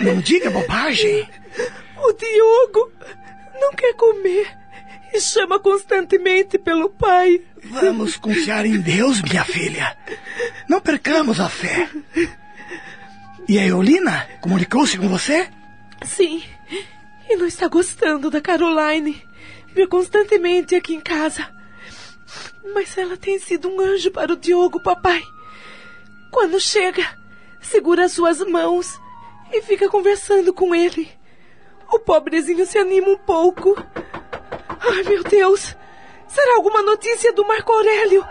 Não 0.00 0.20
diga 0.20 0.50
bobagem. 0.50 1.28
O 2.04 2.12
Diogo 2.12 2.92
não 3.60 3.72
quer 3.72 3.94
comer 3.94 4.62
e 5.12 5.20
chama 5.20 5.60
constantemente 5.60 6.58
pelo 6.58 6.88
pai. 6.88 7.42
Vamos 7.64 8.16
confiar 8.16 8.66
em 8.66 8.80
Deus, 8.80 9.20
minha 9.22 9.44
filha. 9.44 9.96
Não 10.68 10.80
percamos 10.80 11.38
a 11.38 11.48
fé. 11.48 11.88
E 13.48 13.58
a 13.58 13.66
Eolina 13.66 14.26
comunicou-se 14.40 14.96
com 14.98 15.08
você? 15.08 15.48
Sim. 16.04 16.42
E 17.28 17.36
não 17.36 17.46
está 17.46 17.68
gostando 17.68 18.30
da 18.30 18.40
Caroline. 18.40 19.22
Vê 19.68 19.86
constantemente 19.86 20.74
aqui 20.74 20.94
em 20.94 21.00
casa. 21.00 21.46
Mas 22.74 22.96
ela 22.96 23.16
tem 23.16 23.38
sido 23.38 23.68
um 23.68 23.80
anjo 23.80 24.10
para 24.10 24.32
o 24.32 24.36
Diogo, 24.36 24.82
papai. 24.82 25.22
Quando 26.30 26.60
chega, 26.60 27.04
segura 27.60 28.04
as 28.04 28.12
suas 28.12 28.40
mãos 28.40 28.98
e 29.52 29.62
fica 29.62 29.88
conversando 29.88 30.52
com 30.52 30.74
ele. 30.74 31.08
O 31.92 31.98
pobrezinho 31.98 32.64
se 32.64 32.78
anima 32.78 33.08
um 33.08 33.18
pouco. 33.18 33.76
Ai, 34.80 35.02
meu 35.04 35.22
Deus! 35.22 35.76
Será 36.26 36.56
alguma 36.56 36.82
notícia 36.82 37.30
do 37.34 37.46
Marco 37.46 37.70
Aurélio? 37.70 38.24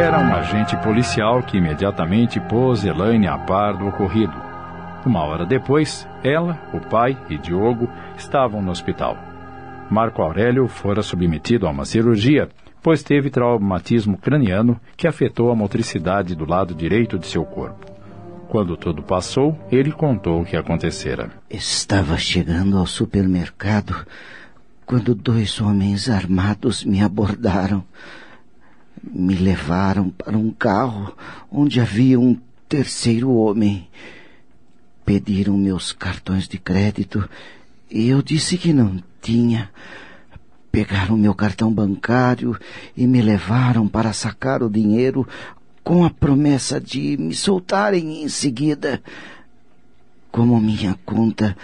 Era 0.00 0.20
um 0.20 0.32
agente 0.32 0.76
policial 0.76 1.42
que 1.42 1.56
imediatamente 1.56 2.38
pôs 2.40 2.84
Elaine 2.84 3.26
a 3.26 3.36
par 3.36 3.76
do 3.76 3.88
ocorrido. 3.88 4.49
Uma 5.04 5.24
hora 5.24 5.46
depois, 5.46 6.06
ela, 6.22 6.60
o 6.74 6.80
pai 6.80 7.16
e 7.30 7.38
Diogo 7.38 7.88
estavam 8.16 8.60
no 8.60 8.70
hospital. 8.70 9.16
Marco 9.90 10.20
Aurélio 10.22 10.68
fora 10.68 11.02
submetido 11.02 11.66
a 11.66 11.70
uma 11.70 11.84
cirurgia, 11.84 12.48
pois 12.82 13.02
teve 13.02 13.30
traumatismo 13.30 14.18
craniano 14.18 14.78
que 14.96 15.08
afetou 15.08 15.50
a 15.50 15.56
motricidade 15.56 16.34
do 16.34 16.44
lado 16.44 16.74
direito 16.74 17.18
de 17.18 17.26
seu 17.26 17.44
corpo. 17.44 17.86
Quando 18.48 18.76
tudo 18.76 19.02
passou, 19.02 19.58
ele 19.70 19.92
contou 19.92 20.42
o 20.42 20.44
que 20.44 20.56
acontecera. 20.56 21.30
Estava 21.48 22.18
chegando 22.18 22.76
ao 22.76 22.86
supermercado 22.86 24.04
quando 24.84 25.14
dois 25.14 25.60
homens 25.60 26.10
armados 26.10 26.84
me 26.84 27.00
abordaram. 27.00 27.84
Me 29.02 29.34
levaram 29.34 30.10
para 30.10 30.36
um 30.36 30.50
carro 30.50 31.14
onde 31.50 31.80
havia 31.80 32.18
um 32.18 32.36
terceiro 32.68 33.32
homem. 33.32 33.88
Pediram 35.10 35.58
meus 35.58 35.90
cartões 35.90 36.46
de 36.46 36.56
crédito 36.56 37.28
e 37.90 38.08
eu 38.10 38.22
disse 38.22 38.56
que 38.56 38.72
não 38.72 39.02
tinha. 39.20 39.68
Pegaram 40.70 41.16
meu 41.16 41.34
cartão 41.34 41.72
bancário 41.72 42.56
e 42.96 43.08
me 43.08 43.20
levaram 43.20 43.88
para 43.88 44.12
sacar 44.12 44.62
o 44.62 44.70
dinheiro 44.70 45.26
com 45.82 46.04
a 46.04 46.10
promessa 46.10 46.80
de 46.80 47.16
me 47.16 47.34
soltarem 47.34 48.22
em 48.22 48.28
seguida. 48.28 49.02
Como 50.30 50.60
minha 50.60 50.96
conta 51.04 51.56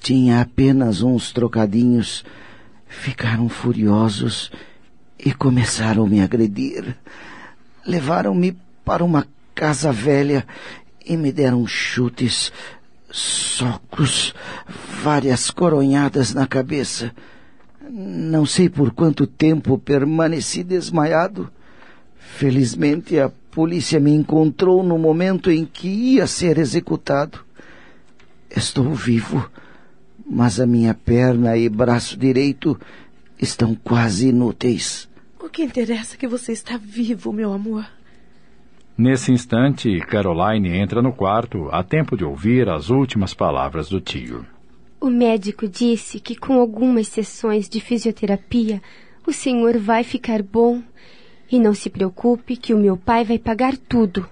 tinha 0.00 0.40
apenas 0.40 1.02
uns 1.02 1.30
trocadinhos, 1.30 2.24
ficaram 2.86 3.50
furiosos 3.50 4.50
e 5.18 5.34
começaram 5.34 6.06
a 6.06 6.08
me 6.08 6.22
agredir. 6.22 6.96
Levaram-me 7.84 8.56
para 8.82 9.04
uma 9.04 9.26
casa 9.54 9.92
velha 9.92 10.46
e 11.04 11.16
me 11.16 11.32
deram 11.32 11.66
chutes, 11.66 12.52
socos, 13.10 14.34
várias 15.02 15.50
coronhadas 15.50 16.34
na 16.34 16.46
cabeça. 16.46 17.12
Não 17.90 18.44
sei 18.44 18.68
por 18.68 18.92
quanto 18.92 19.26
tempo 19.26 19.78
permaneci 19.78 20.62
desmaiado. 20.62 21.50
Felizmente 22.18 23.18
a 23.18 23.30
polícia 23.50 23.98
me 23.98 24.12
encontrou 24.12 24.82
no 24.82 24.98
momento 24.98 25.50
em 25.50 25.64
que 25.64 25.88
ia 25.88 26.26
ser 26.26 26.58
executado. 26.58 27.40
Estou 28.54 28.94
vivo, 28.94 29.50
mas 30.24 30.60
a 30.60 30.66
minha 30.66 30.94
perna 30.94 31.56
e 31.56 31.68
braço 31.68 32.16
direito 32.16 32.78
estão 33.38 33.74
quase 33.74 34.28
inúteis. 34.28 35.08
O 35.40 35.48
que 35.48 35.62
interessa 35.62 36.14
é 36.14 36.18
que 36.18 36.28
você 36.28 36.52
está 36.52 36.76
vivo, 36.76 37.32
meu 37.32 37.52
amor. 37.52 37.86
Nesse 38.98 39.30
instante, 39.30 40.00
Caroline 40.00 40.76
entra 40.76 41.00
no 41.00 41.12
quarto 41.12 41.68
a 41.70 41.84
tempo 41.84 42.16
de 42.16 42.24
ouvir 42.24 42.68
as 42.68 42.90
últimas 42.90 43.32
palavras 43.32 43.88
do 43.88 44.00
tio. 44.00 44.44
O 45.00 45.08
médico 45.08 45.68
disse 45.68 46.18
que 46.18 46.34
com 46.34 46.54
algumas 46.54 47.06
sessões 47.06 47.68
de 47.68 47.80
fisioterapia 47.80 48.82
o 49.24 49.32
senhor 49.32 49.78
vai 49.78 50.02
ficar 50.02 50.42
bom. 50.42 50.82
E 51.48 51.60
não 51.60 51.74
se 51.74 51.88
preocupe 51.88 52.56
que 52.56 52.74
o 52.74 52.78
meu 52.78 52.96
pai 52.96 53.24
vai 53.24 53.38
pagar 53.38 53.76
tudo. 53.76 54.28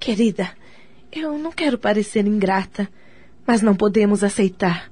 Querida, 0.00 0.48
eu 1.12 1.36
não 1.36 1.52
quero 1.52 1.76
parecer 1.76 2.26
ingrata, 2.26 2.88
mas 3.46 3.60
não 3.60 3.76
podemos 3.76 4.24
aceitar. 4.24 4.90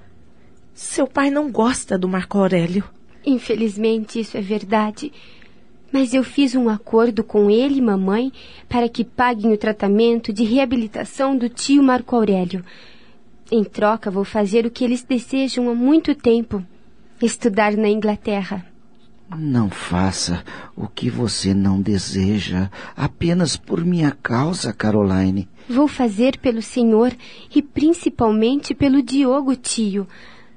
Seu 0.75 1.07
pai 1.07 1.31
não 1.31 1.51
gosta 1.51 1.97
do 1.97 2.07
Marco 2.07 2.37
Aurélio. 2.37 2.85
Infelizmente, 3.25 4.21
isso 4.21 4.37
é 4.37 4.43
verdade. 4.43 5.11
Mas 5.95 6.13
eu 6.13 6.25
fiz 6.25 6.57
um 6.57 6.69
acordo 6.69 7.23
com 7.23 7.49
ele 7.49 7.77
e 7.77 7.81
mamãe 7.81 8.33
para 8.69 8.89
que 8.89 9.05
paguem 9.05 9.53
o 9.53 9.57
tratamento 9.57 10.33
de 10.33 10.43
reabilitação 10.43 11.39
do 11.39 11.49
tio 11.49 11.85
Marco 11.85 12.17
Aurélio. 12.17 12.65
Em 13.49 13.63
troca, 13.63 14.11
vou 14.11 14.25
fazer 14.25 14.67
o 14.67 14.73
que 14.73 14.83
eles 14.83 15.05
desejam 15.05 15.71
há 15.71 15.75
muito 15.75 16.13
tempo: 16.13 16.61
estudar 17.23 17.77
na 17.77 17.89
Inglaterra. 17.89 18.67
Não 19.39 19.71
faça 19.71 20.43
o 20.75 20.89
que 20.89 21.09
você 21.09 21.55
não 21.55 21.81
deseja 21.81 22.69
apenas 22.97 23.57
por 23.57 23.85
minha 23.85 24.11
causa, 24.11 24.73
Caroline. 24.73 25.49
Vou 25.69 25.87
fazer 25.87 26.39
pelo 26.39 26.61
senhor 26.61 27.13
e 27.55 27.63
principalmente 27.63 28.75
pelo 28.75 29.01
Diogo, 29.01 29.55
tio, 29.55 30.09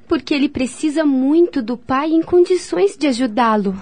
porque 0.07 0.33
ele 0.33 0.49
precisa 0.49 1.05
muito 1.05 1.61
do 1.61 1.77
pai 1.77 2.09
em 2.09 2.23
condições 2.23 2.97
de 2.97 3.05
ajudá-lo. 3.05 3.79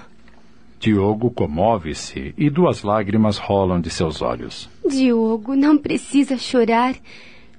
Diogo 0.86 1.32
comove-se 1.32 2.32
e 2.38 2.48
duas 2.48 2.84
lágrimas 2.84 3.38
rolam 3.38 3.80
de 3.80 3.90
seus 3.90 4.22
olhos. 4.22 4.70
Diogo, 4.88 5.56
não 5.56 5.76
precisa 5.76 6.38
chorar. 6.38 6.94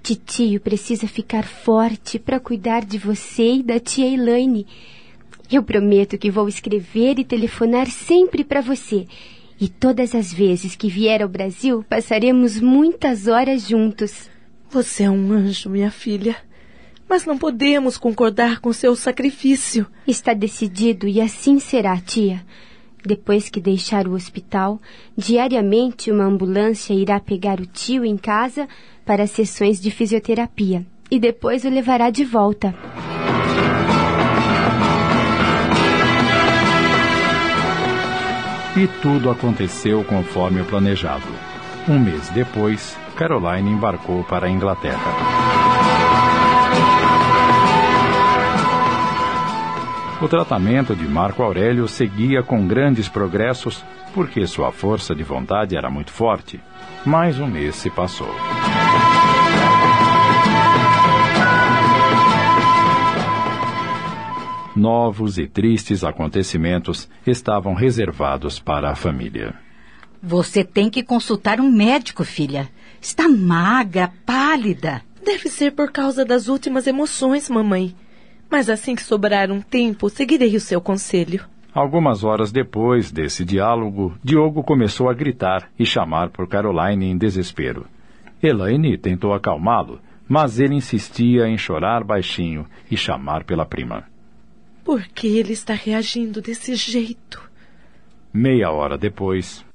Titio 0.02 0.62
precisa 0.62 1.10
ficar 1.10 1.44
forte 1.44 2.18
para 2.18 2.40
cuidar 2.40 2.86
de 2.86 2.98
você 2.98 3.56
e 3.56 3.64
da 3.64 3.82
tia 3.82 4.08
Elaine. 4.08 4.66
Eu 5.52 5.62
prometo 5.62 6.18
que 6.18 6.32
vou 6.32 6.48
escrever 6.48 7.20
e 7.20 7.26
telefonar 7.26 7.88
sempre 7.88 8.46
para 8.46 8.62
você. 8.62 9.06
E 9.60 9.68
todas 9.68 10.16
as 10.16 10.32
vezes 10.32 10.78
que 10.78 10.88
vier 10.88 11.22
ao 11.22 11.28
Brasil, 11.28 11.84
passaremos 11.90 12.62
muitas 12.62 13.28
horas 13.28 13.68
juntos. 13.68 14.30
Você 14.70 15.04
é 15.04 15.12
um 15.12 15.34
anjo, 15.34 15.70
minha 15.70 15.92
filha. 15.92 16.38
Mas 17.10 17.26
não 17.26 17.38
podemos 17.38 17.98
concordar 17.98 18.62
com 18.62 18.72
seu 18.72 18.96
sacrifício. 18.96 19.86
Está 20.08 20.34
decidido 20.34 21.10
e 21.10 21.20
assim 21.20 21.60
será, 21.60 22.00
tia. 22.00 22.42
Depois 23.06 23.50
que 23.50 23.60
deixar 23.60 24.08
o 24.08 24.14
hospital, 24.14 24.82
diariamente 25.16 26.12
uma 26.12 26.26
ambulância 26.26 26.94
irá 26.94 27.20
pegar 27.20 27.60
o 27.60 27.66
tio 27.66 28.04
em 28.04 28.18
casa 28.18 28.68
para 29.06 29.28
sessões 29.28 29.80
de 29.82 29.90
fisioterapia 29.92 30.86
e 31.10 31.20
depois 31.20 31.64
o 31.64 31.70
levará 31.70 32.10
de 32.10 32.26
volta. 32.26 32.76
E 38.76 38.88
tudo 39.02 39.32
aconteceu 39.32 40.04
conforme 40.04 40.62
o 40.62 40.66
planejado. 40.66 41.26
Um 41.90 41.98
mês 41.98 42.30
depois, 42.30 42.96
Caroline 43.16 43.72
embarcou 43.72 44.24
para 44.24 44.46
a 44.46 44.50
Inglaterra. 44.50 45.67
O 50.20 50.28
tratamento 50.28 50.96
de 50.96 51.08
Marco 51.08 51.44
Aurélio 51.44 51.88
seguia 51.88 52.42
com 52.42 52.68
grandes 52.68 53.08
progressos 53.08 53.86
porque 54.16 54.48
sua 54.48 54.72
força 54.72 55.14
de 55.14 55.22
vontade 55.22 55.78
era 55.78 55.92
muito 55.92 56.12
forte. 56.12 56.60
Mais 57.06 57.40
um 57.40 57.46
mês 57.46 57.76
se 57.76 57.92
passou. 57.92 58.34
Novos 64.76 65.38
e 65.38 65.46
tristes 65.46 66.04
acontecimentos 66.04 67.08
estavam 67.26 67.76
reservados 67.76 68.60
para 68.60 68.90
a 68.90 68.96
família. 68.96 69.54
Você 70.22 70.64
tem 70.64 70.90
que 70.90 71.04
consultar 71.04 71.62
um 71.62 71.72
médico, 71.72 72.24
filha. 72.24 72.68
Está 73.00 73.30
magra, 73.30 74.12
pálida. 74.26 75.04
Deve 75.24 75.48
ser 75.48 75.74
por 75.74 75.92
causa 75.92 76.26
das 76.26 76.48
últimas 76.48 76.88
emoções, 76.88 77.48
mamãe. 77.50 77.96
Mas 78.50 78.70
assim 78.70 78.96
que 78.96 79.04
sobrar 79.04 79.52
um 79.52 79.62
tempo, 79.62 80.10
seguirei 80.10 80.56
o 80.56 80.60
seu 80.60 80.80
conselho. 80.80 81.46
Algumas 81.74 82.24
horas 82.24 82.52
depois 82.52 83.12
desse 83.12 83.46
diálogo, 83.46 84.18
Diogo 84.24 84.64
começou 84.64 85.10
a 85.10 85.14
gritar 85.14 85.70
e 85.78 85.86
chamar 85.86 86.30
por 86.30 86.48
Caroline 86.48 87.06
em 87.06 87.18
desespero. 87.18 87.86
Elaine 88.42 88.98
tentou 88.98 89.34
acalmá-lo, 89.34 90.00
mas 90.28 90.60
ele 90.60 90.76
insistia 90.76 91.48
em 91.48 91.58
chorar 91.58 92.04
baixinho 92.04 92.66
e 92.90 92.98
chamar 92.98 93.44
pela 93.44 93.66
prima. 93.66 94.06
Por 94.84 95.04
que 95.04 95.38
ele 95.38 95.54
está 95.54 95.74
reagindo 95.74 96.42
desse 96.42 96.74
jeito? 96.76 97.48
Meia 98.34 98.72
hora 98.72 98.98
depois, 98.98 99.66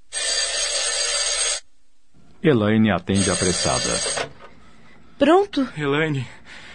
Elaine 2.42 2.90
atende 2.90 3.30
apressada. 3.30 4.28
Pronto? 5.16 5.68
Elaine, 5.78 6.26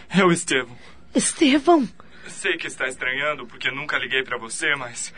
é 0.10 0.24
o 0.24 0.32
Estevão. 0.32 0.78
Estevão? 1.15 1.88
Sei 2.27 2.57
que 2.57 2.67
está 2.67 2.88
estranhando 2.88 3.45
porque 3.47 3.71
nunca 3.71 3.97
liguei 3.97 4.23
para 4.23 4.38
você, 4.38 4.75
mas 4.75 5.13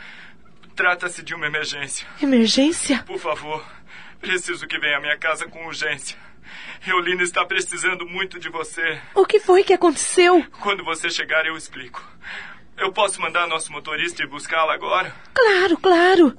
trata-se 0.76 1.22
de 1.22 1.34
uma 1.34 1.46
emergência. 1.46 2.06
Emergência? 2.22 3.02
Por 3.04 3.18
favor, 3.18 3.64
preciso 4.20 4.66
que 4.66 4.78
venha 4.78 4.98
à 4.98 5.00
minha 5.00 5.18
casa 5.18 5.46
com 5.46 5.66
urgência. 5.66 6.16
Eulina 6.86 7.22
está 7.22 7.44
precisando 7.44 8.06
muito 8.06 8.38
de 8.38 8.48
você. 8.48 9.00
O 9.14 9.26
que 9.26 9.38
foi 9.38 9.62
que 9.62 9.72
aconteceu? 9.72 10.44
Quando 10.60 10.84
você 10.84 11.10
chegar, 11.10 11.44
eu 11.46 11.56
explico. 11.56 12.02
Eu 12.78 12.92
posso 12.92 13.20
mandar 13.20 13.46
nosso 13.46 13.70
motorista 13.70 14.22
ir 14.22 14.26
buscá-la 14.26 14.72
agora? 14.72 15.14
Claro, 15.34 15.76
claro. 15.76 16.36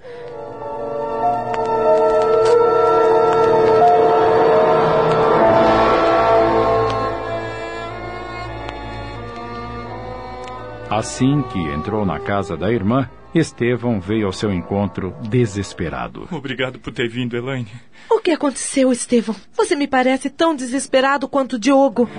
Assim 10.92 11.42
que 11.44 11.58
entrou 11.58 12.06
na 12.06 12.20
casa 12.20 12.58
da 12.58 12.70
irmã, 12.70 13.10
Estevão 13.34 14.02
veio 14.02 14.26
ao 14.26 14.34
seu 14.34 14.52
encontro 14.52 15.16
desesperado. 15.22 16.28
Obrigado 16.30 16.80
por 16.80 16.92
ter 16.92 17.08
vindo, 17.08 17.38
Elaine. 17.38 17.72
O 18.10 18.20
que 18.20 18.32
aconteceu, 18.32 18.92
Estevão? 18.92 19.34
Você 19.54 19.74
me 19.74 19.88
parece 19.88 20.30
tão 20.30 20.54
desesperado 20.54 21.30
quanto 21.30 21.54
o 21.54 21.60
Diogo. 21.60 22.10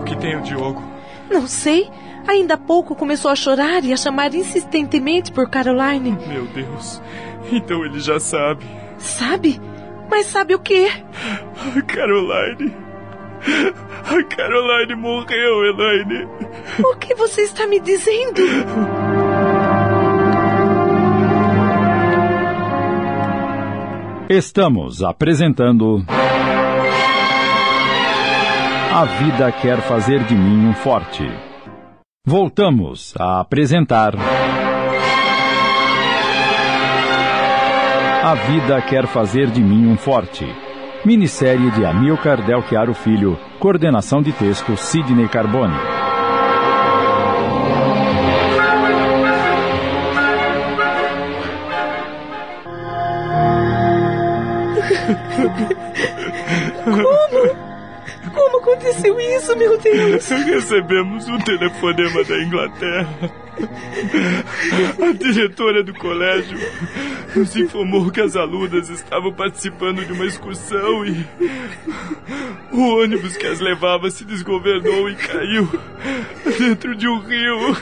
O 0.00 0.04
que 0.04 0.16
tem 0.16 0.34
o 0.34 0.40
Diogo? 0.40 0.82
Não 1.30 1.46
sei. 1.46 1.90
Ainda 2.26 2.54
há 2.54 2.56
pouco 2.56 2.96
começou 2.96 3.30
a 3.30 3.36
chorar 3.36 3.84
e 3.84 3.92
a 3.92 3.98
chamar 3.98 4.34
insistentemente 4.34 5.30
por 5.30 5.50
Caroline. 5.50 6.16
Meu 6.26 6.46
Deus. 6.46 7.02
Então 7.52 7.84
ele 7.84 8.00
já 8.00 8.18
sabe. 8.18 8.64
Sabe? 8.96 9.60
Mas 10.08 10.24
sabe 10.24 10.54
o 10.54 10.58
quê? 10.58 10.88
Caroline. 11.86 12.72
A 13.44 14.22
Caroline 14.24 14.94
morreu, 14.94 15.64
Elaine. 15.64 16.28
O 16.84 16.96
que 16.96 17.14
você 17.14 17.42
está 17.42 17.66
me 17.66 17.80
dizendo? 17.80 18.40
Estamos 24.28 25.02
apresentando. 25.02 26.04
A 28.94 29.04
vida 29.04 29.50
quer 29.52 29.80
fazer 29.82 30.22
de 30.24 30.34
mim 30.34 30.68
um 30.68 30.74
forte. 30.74 31.24
Voltamos 32.24 33.14
a 33.18 33.40
apresentar. 33.40 34.14
A 38.24 38.34
vida 38.34 38.80
quer 38.82 39.06
fazer 39.08 39.50
de 39.50 39.60
mim 39.60 39.88
um 39.88 39.96
forte. 39.96 40.46
Minissérie 41.04 41.68
de 41.72 41.84
Amilcar 41.84 42.46
Del 42.46 42.62
Chiaro 42.62 42.94
Filho. 42.94 43.36
Coordenação 43.58 44.22
de 44.22 44.32
texto 44.32 44.76
Sidney 44.76 45.28
Carbone. 45.28 45.91
Aconteceu 59.02 59.20
isso, 59.20 59.56
meu 59.56 59.78
Deus? 59.78 60.28
Recebemos 60.28 61.28
um 61.28 61.38
telefonema 61.38 62.24
da 62.24 62.42
Inglaterra. 62.42 63.30
A 65.00 65.12
diretora 65.12 65.82
do 65.82 65.92
colégio 65.94 66.58
nos 67.34 67.54
informou 67.56 68.10
que 68.10 68.20
as 68.20 68.36
alunas 68.36 68.88
estavam 68.88 69.32
participando 69.32 70.04
de 70.04 70.12
uma 70.12 70.24
excursão 70.24 71.04
e 71.04 71.26
o 72.72 73.02
ônibus 73.02 73.36
que 73.36 73.46
as 73.46 73.60
levava 73.60 74.10
se 74.10 74.24
desgovernou 74.24 75.08
e 75.10 75.16
caiu 75.16 75.68
dentro 76.58 76.94
de 76.96 77.08
um 77.08 77.18
rio. 77.18 77.76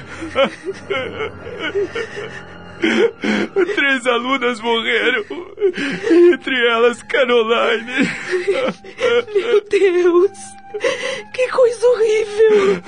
Três 3.75 4.07
alunas 4.07 4.61
morreram, 4.61 5.25
entre 6.33 6.69
elas 6.69 7.03
Caroline. 7.03 8.09
Meu 9.35 9.61
Deus! 9.69 10.39
Que 11.33 11.49
coisa 11.49 11.87
horrível! 11.87 12.83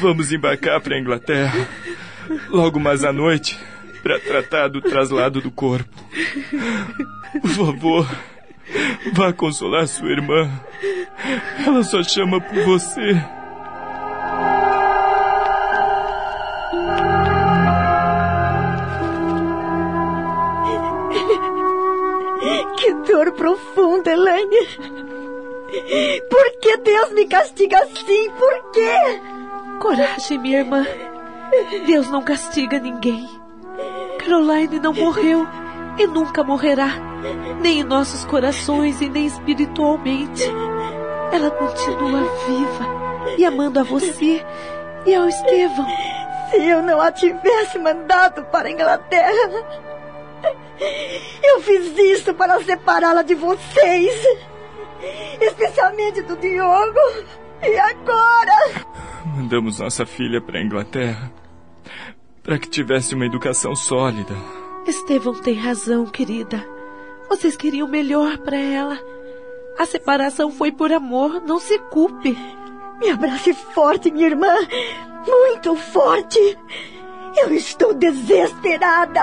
Vamos 0.00 0.32
embarcar 0.32 0.80
para 0.80 0.96
a 0.96 0.98
Inglaterra 0.98 1.68
logo 2.48 2.80
mais 2.80 3.04
à 3.04 3.12
noite 3.12 3.58
para 4.02 4.18
tratar 4.20 4.68
do 4.68 4.80
traslado 4.80 5.40
do 5.40 5.50
corpo. 5.50 5.90
Por 7.40 7.50
favor, 7.50 8.08
vá 9.12 9.32
consolar 9.32 9.86
sua 9.86 10.10
irmã. 10.10 10.50
Ela 11.66 11.82
só 11.82 12.02
chama 12.02 12.40
por 12.40 12.62
você. 12.64 13.20
Profunda, 23.96 24.12
Elaine. 24.12 24.68
Por 26.28 26.60
que 26.60 26.76
Deus 26.78 27.12
me 27.12 27.26
castiga 27.26 27.78
assim? 27.80 28.30
Por 28.30 28.70
quê? 28.72 29.20
Coragem, 29.80 30.38
minha 30.38 30.58
irmã. 30.58 30.86
Deus 31.86 32.10
não 32.10 32.22
castiga 32.22 32.78
ninguém. 32.78 33.28
Caroline 34.18 34.80
não 34.80 34.92
morreu 34.92 35.46
e 35.98 36.06
nunca 36.06 36.42
morrerá, 36.42 36.90
nem 37.60 37.80
em 37.80 37.84
nossos 37.84 38.24
corações 38.24 39.00
e 39.00 39.08
nem 39.08 39.26
espiritualmente. 39.26 40.44
Ela 41.32 41.50
continua 41.50 42.22
viva 42.46 43.36
e 43.38 43.44
amando 43.44 43.80
a 43.80 43.82
você 43.82 44.44
e 45.04 45.14
ao 45.14 45.28
Estevão. 45.28 45.86
Se 46.50 46.62
eu 46.62 46.82
não 46.82 47.00
a 47.00 47.10
tivesse 47.10 47.78
mandado 47.78 48.44
para 48.46 48.68
a 48.68 48.70
Inglaterra, 48.70 49.85
eu 51.42 51.60
fiz 51.62 51.96
isso 51.98 52.34
para 52.34 52.62
separá-la 52.62 53.22
de 53.22 53.34
vocês, 53.34 54.14
especialmente 55.40 56.22
do 56.22 56.36
Diogo. 56.36 57.00
E 57.62 57.78
agora? 57.78 58.86
Mandamos 59.24 59.80
nossa 59.80 60.06
filha 60.06 60.40
para 60.40 60.58
a 60.58 60.62
Inglaterra 60.62 61.32
para 62.46 62.60
que 62.60 62.70
tivesse 62.70 63.12
uma 63.12 63.26
educação 63.26 63.74
sólida. 63.74 64.32
Estevão 64.86 65.34
tem 65.34 65.54
razão, 65.54 66.06
querida. 66.06 66.64
Vocês 67.28 67.56
queriam 67.56 67.88
melhor 67.88 68.38
para 68.38 68.56
ela. 68.56 68.96
A 69.76 69.84
separação 69.84 70.52
foi 70.52 70.70
por 70.70 70.92
amor, 70.92 71.42
não 71.44 71.58
se 71.58 71.76
culpe. 71.90 72.38
Me 73.00 73.10
abrace 73.10 73.52
forte, 73.52 74.12
minha 74.12 74.28
irmã. 74.28 74.54
Muito 75.26 75.74
forte. 75.74 76.38
Eu 77.36 77.52
estou 77.52 77.92
desesperada. 77.92 79.22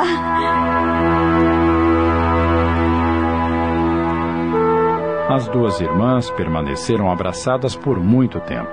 As 5.33 5.47
duas 5.47 5.81
irmãs 5.81 6.29
permaneceram 6.29 7.11
abraçadas 7.11 7.75
por 7.75 7.99
muito 7.99 8.39
tempo. 8.41 8.69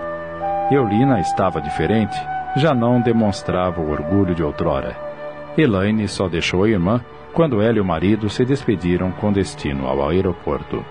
Eulina 0.70 1.18
estava 1.18 1.58
diferente, 1.58 2.14
já 2.54 2.74
não 2.74 3.00
demonstrava 3.00 3.80
o 3.80 3.90
orgulho 3.90 4.34
de 4.34 4.42
outrora. 4.42 4.94
Elaine 5.56 6.06
só 6.06 6.28
deixou 6.28 6.64
a 6.64 6.68
irmã 6.68 7.00
quando 7.32 7.62
ela 7.62 7.78
e 7.78 7.80
o 7.80 7.84
marido 7.84 8.28
se 8.28 8.44
despediram 8.44 9.10
com 9.10 9.32
destino 9.32 9.86
ao 9.86 10.06
aeroporto. 10.06 10.84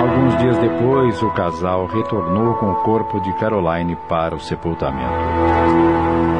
Alguns 0.00 0.38
dias 0.38 0.56
depois, 0.56 1.22
o 1.22 1.30
casal 1.32 1.84
retornou 1.84 2.54
com 2.54 2.70
o 2.70 2.76
corpo 2.76 3.20
de 3.20 3.30
Caroline 3.34 3.94
para 4.08 4.34
o 4.34 4.40
sepultamento. 4.40 6.37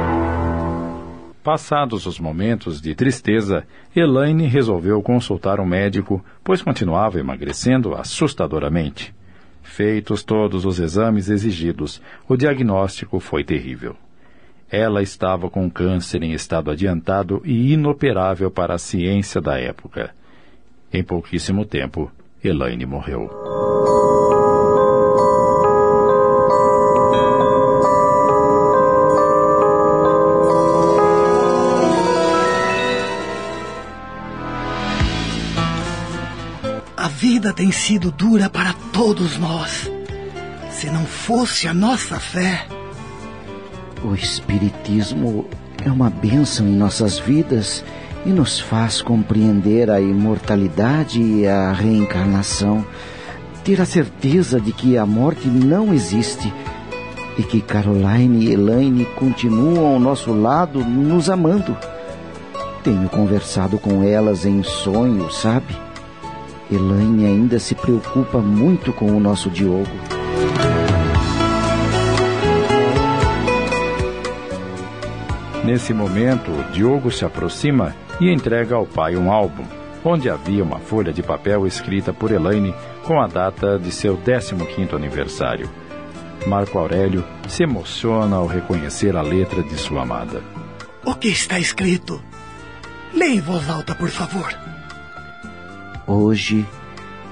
Passados 1.43 2.05
os 2.06 2.19
momentos 2.19 2.81
de 2.81 2.94
tristeza, 2.94 3.65
Elaine 3.94 4.47
resolveu 4.47 5.01
consultar 5.02 5.60
um 5.60 5.65
médico, 5.65 6.23
pois 6.44 6.62
continuava 6.62 7.19
emagrecendo 7.19 7.94
assustadoramente. 7.94 9.15
Feitos 9.62 10.23
todos 10.23 10.65
os 10.65 10.81
exames 10.81 11.31
exigidos, 11.31 12.02
o 12.28 12.36
diagnóstico 12.36 13.20
foi 13.20 13.44
terrível. 13.44 13.94
Ela 14.70 15.02
estava 15.02 15.48
com 15.48 15.70
câncer 15.70 16.23
em 16.23 16.32
estado 16.32 16.70
adiantado 16.70 17.40
e 17.44 17.73
inoperável 17.73 18.51
para 18.51 18.74
a 18.74 18.78
ciência 18.78 19.40
da 19.40 19.59
época. 19.59 20.10
Em 20.93 21.02
pouquíssimo 21.02 21.65
tempo, 21.65 22.10
Elaine 22.43 22.85
morreu. 22.85 23.31
Tem 37.53 37.73
sido 37.73 38.11
dura 38.11 38.49
para 38.49 38.73
todos 38.93 39.37
nós. 39.39 39.91
Se 40.70 40.89
não 40.91 41.05
fosse 41.05 41.66
a 41.66 41.75
nossa 41.75 42.20
fé. 42.20 42.66
O 44.05 44.15
Espiritismo 44.15 45.47
é 45.85 45.91
uma 45.91 46.09
bênção 46.09 46.69
em 46.69 46.77
nossas 46.77 47.19
vidas 47.19 47.85
e 48.25 48.31
nos 48.31 48.61
faz 48.61 49.03
compreender 49.03 49.91
a 49.91 50.01
imortalidade 50.01 51.20
e 51.20 51.47
a 51.47 51.73
reencarnação, 51.73 52.87
ter 53.65 53.81
a 53.81 53.87
certeza 53.87 54.61
de 54.61 54.73
que 54.73 54.97
a 54.97 55.05
morte 55.05 55.49
não 55.49 55.93
existe 55.93 56.53
e 57.37 57.43
que 57.43 57.61
Caroline 57.61 58.47
e 58.47 58.53
Elaine 58.53 59.05
continuam 59.16 59.87
ao 59.87 59.99
nosso 59.99 60.33
lado, 60.33 60.85
nos 60.85 61.29
amando. 61.29 61.77
Tenho 62.85 63.09
conversado 63.09 63.79
com 63.79 64.03
elas 64.03 64.45
em 64.47 64.62
sonhos, 64.62 65.41
sabe? 65.41 65.88
Elaine 66.70 67.24
ainda 67.24 67.59
se 67.59 67.74
preocupa 67.74 68.39
muito 68.39 68.93
com 68.93 69.07
o 69.07 69.20
nosso 69.20 69.49
Diogo. 69.49 69.89
Nesse 75.65 75.93
momento, 75.95 76.51
Diogo 76.73 77.11
se 77.11 77.24
aproxima 77.24 77.95
e 78.20 78.31
entrega 78.31 78.74
ao 78.74 78.86
pai 78.86 79.16
um 79.16 79.32
álbum, 79.32 79.65
onde 80.05 80.28
havia 80.28 80.62
uma 80.62 80.78
folha 80.78 81.12
de 81.12 81.23
papel 81.23 81.66
escrita 81.66 82.12
por 82.12 82.31
Elaine 82.31 82.74
com 83.05 83.20
a 83.20 83.27
data 83.27 83.78
de 83.78 83.90
seu 83.90 84.16
15º 84.16 84.95
aniversário. 84.95 85.70
Marco 86.47 86.78
Aurélio 86.78 87.24
se 87.49 87.62
emociona 87.62 88.36
ao 88.36 88.47
reconhecer 88.47 89.16
a 89.16 89.23
letra 89.23 89.62
de 89.62 89.77
sua 89.77 90.03
amada. 90.03 90.43
O 91.05 91.15
que 91.15 91.28
está 91.28 91.59
escrito? 91.59 92.23
Leia 93.15 93.36
em 93.36 93.40
voz 93.40 93.69
alta, 93.69 93.95
por 93.95 94.11
favor. 94.11 94.68
Hoje, 96.10 96.66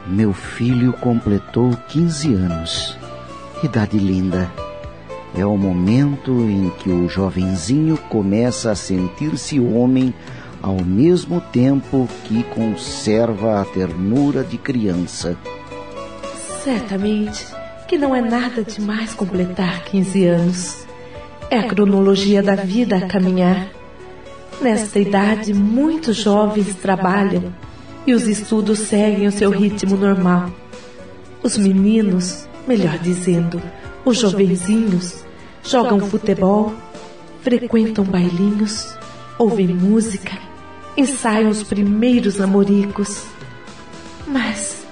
meu 0.06 0.34
filho 0.34 0.92
completou 0.92 1.70
15 1.88 2.34
anos. 2.34 2.98
Idade 3.62 3.96
linda. 3.96 4.52
É 5.34 5.46
o 5.46 5.56
momento 5.56 6.30
em 6.42 6.68
que 6.78 6.90
o 6.90 7.08
jovenzinho 7.08 7.96
começa 7.96 8.70
a 8.70 8.74
sentir-se 8.74 9.58
homem 9.58 10.12
ao 10.60 10.84
mesmo 10.84 11.40
tempo 11.40 12.06
que 12.24 12.42
conserva 12.42 13.62
a 13.62 13.64
ternura 13.64 14.44
de 14.44 14.58
criança. 14.58 15.38
Certamente 16.62 17.46
que 17.88 17.96
não 17.96 18.14
é 18.14 18.20
nada 18.20 18.62
demais 18.62 19.14
completar 19.14 19.84
15 19.84 20.26
anos. 20.26 20.86
É 21.50 21.58
a 21.58 21.66
cronologia 21.66 22.42
da 22.42 22.56
vida 22.56 22.98
a 22.98 23.06
caminhar. 23.06 23.68
Nesta 24.60 24.98
idade, 24.98 25.54
muitos 25.54 26.16
jovens 26.16 26.74
trabalham 26.74 27.54
e 28.06 28.14
os 28.14 28.26
estudos 28.26 28.78
seguem 28.78 29.26
o 29.26 29.32
seu 29.32 29.50
ritmo 29.50 29.96
normal. 29.96 30.50
Os 31.42 31.58
meninos, 31.58 32.48
melhor 32.66 32.98
dizendo, 32.98 33.60
os 34.04 34.18
jovenzinhos, 34.18 35.24
jogam 35.62 36.00
futebol, 36.00 36.72
frequentam 37.42 38.04
bailinhos, 38.04 38.96
ouvem 39.38 39.68
música, 39.68 40.38
ensaiam 40.96 41.50
os 41.50 41.62
primeiros 41.62 42.36
namoricos. 42.36 43.24
Mas 44.26 44.84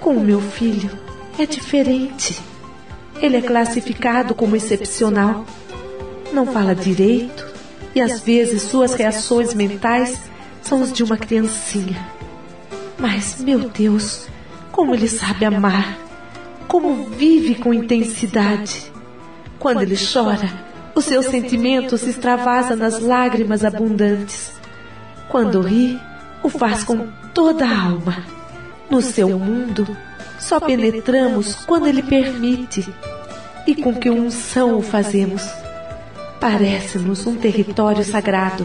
com 0.00 0.16
o 0.16 0.24
meu 0.24 0.40
filho 0.40 0.90
é 1.38 1.46
diferente. 1.46 2.40
Ele 3.20 3.36
é 3.36 3.42
classificado 3.42 4.34
como 4.34 4.56
excepcional. 4.56 5.44
Não 6.32 6.46
fala 6.46 6.74
direito 6.74 7.46
e 7.94 8.00
às 8.00 8.20
vezes 8.20 8.62
suas 8.62 8.94
reações 8.94 9.54
mentais 9.54 10.18
são 10.62 10.80
os 10.80 10.92
de 10.92 11.04
uma 11.04 11.16
criancinha. 11.16 12.21
Mas, 13.02 13.40
meu 13.40 13.68
Deus, 13.68 14.28
como 14.70 14.94
ele 14.94 15.08
sabe 15.08 15.44
amar, 15.44 15.98
como 16.68 17.06
vive 17.06 17.56
com 17.56 17.74
intensidade. 17.74 18.92
Quando 19.58 19.82
ele 19.82 19.96
chora, 19.96 20.48
os 20.94 21.04
seus 21.06 21.26
sentimentos 21.26 22.02
se 22.02 22.10
extravasam 22.10 22.76
nas 22.76 23.00
lágrimas 23.00 23.64
abundantes. 23.64 24.52
Quando 25.28 25.60
ri, 25.62 25.98
o 26.44 26.48
faz 26.48 26.84
com 26.84 27.08
toda 27.34 27.66
a 27.66 27.82
alma. 27.86 28.24
No 28.88 29.02
seu 29.02 29.36
mundo, 29.36 29.96
só 30.38 30.60
penetramos 30.60 31.56
quando 31.56 31.88
ele 31.88 32.04
permite. 32.04 32.88
E 33.66 33.74
com 33.74 33.92
que 33.94 34.10
unção 34.10 34.78
o 34.78 34.82
fazemos? 34.82 35.44
Parece-nos 36.38 37.26
um 37.26 37.34
território 37.34 38.04
sagrado 38.04 38.64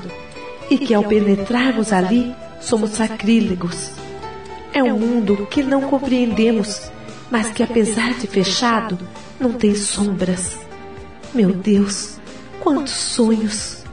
e 0.70 0.78
que 0.78 0.94
ao 0.94 1.04
penetrarmos 1.04 1.92
ali 1.92 2.36
somos 2.62 2.92
sacrílegos. 2.92 4.06
É 4.78 4.84
um 4.84 5.00
mundo 5.00 5.48
que 5.50 5.64
não 5.64 5.82
compreendemos, 5.82 6.92
mas 7.32 7.50
que 7.50 7.64
apesar 7.64 8.14
de 8.14 8.28
fechado, 8.28 8.96
não 9.40 9.52
tem 9.52 9.74
sombras. 9.74 10.56
Meu 11.34 11.52
Deus, 11.52 12.20
quantos 12.60 12.94
sonhos! 12.94 13.84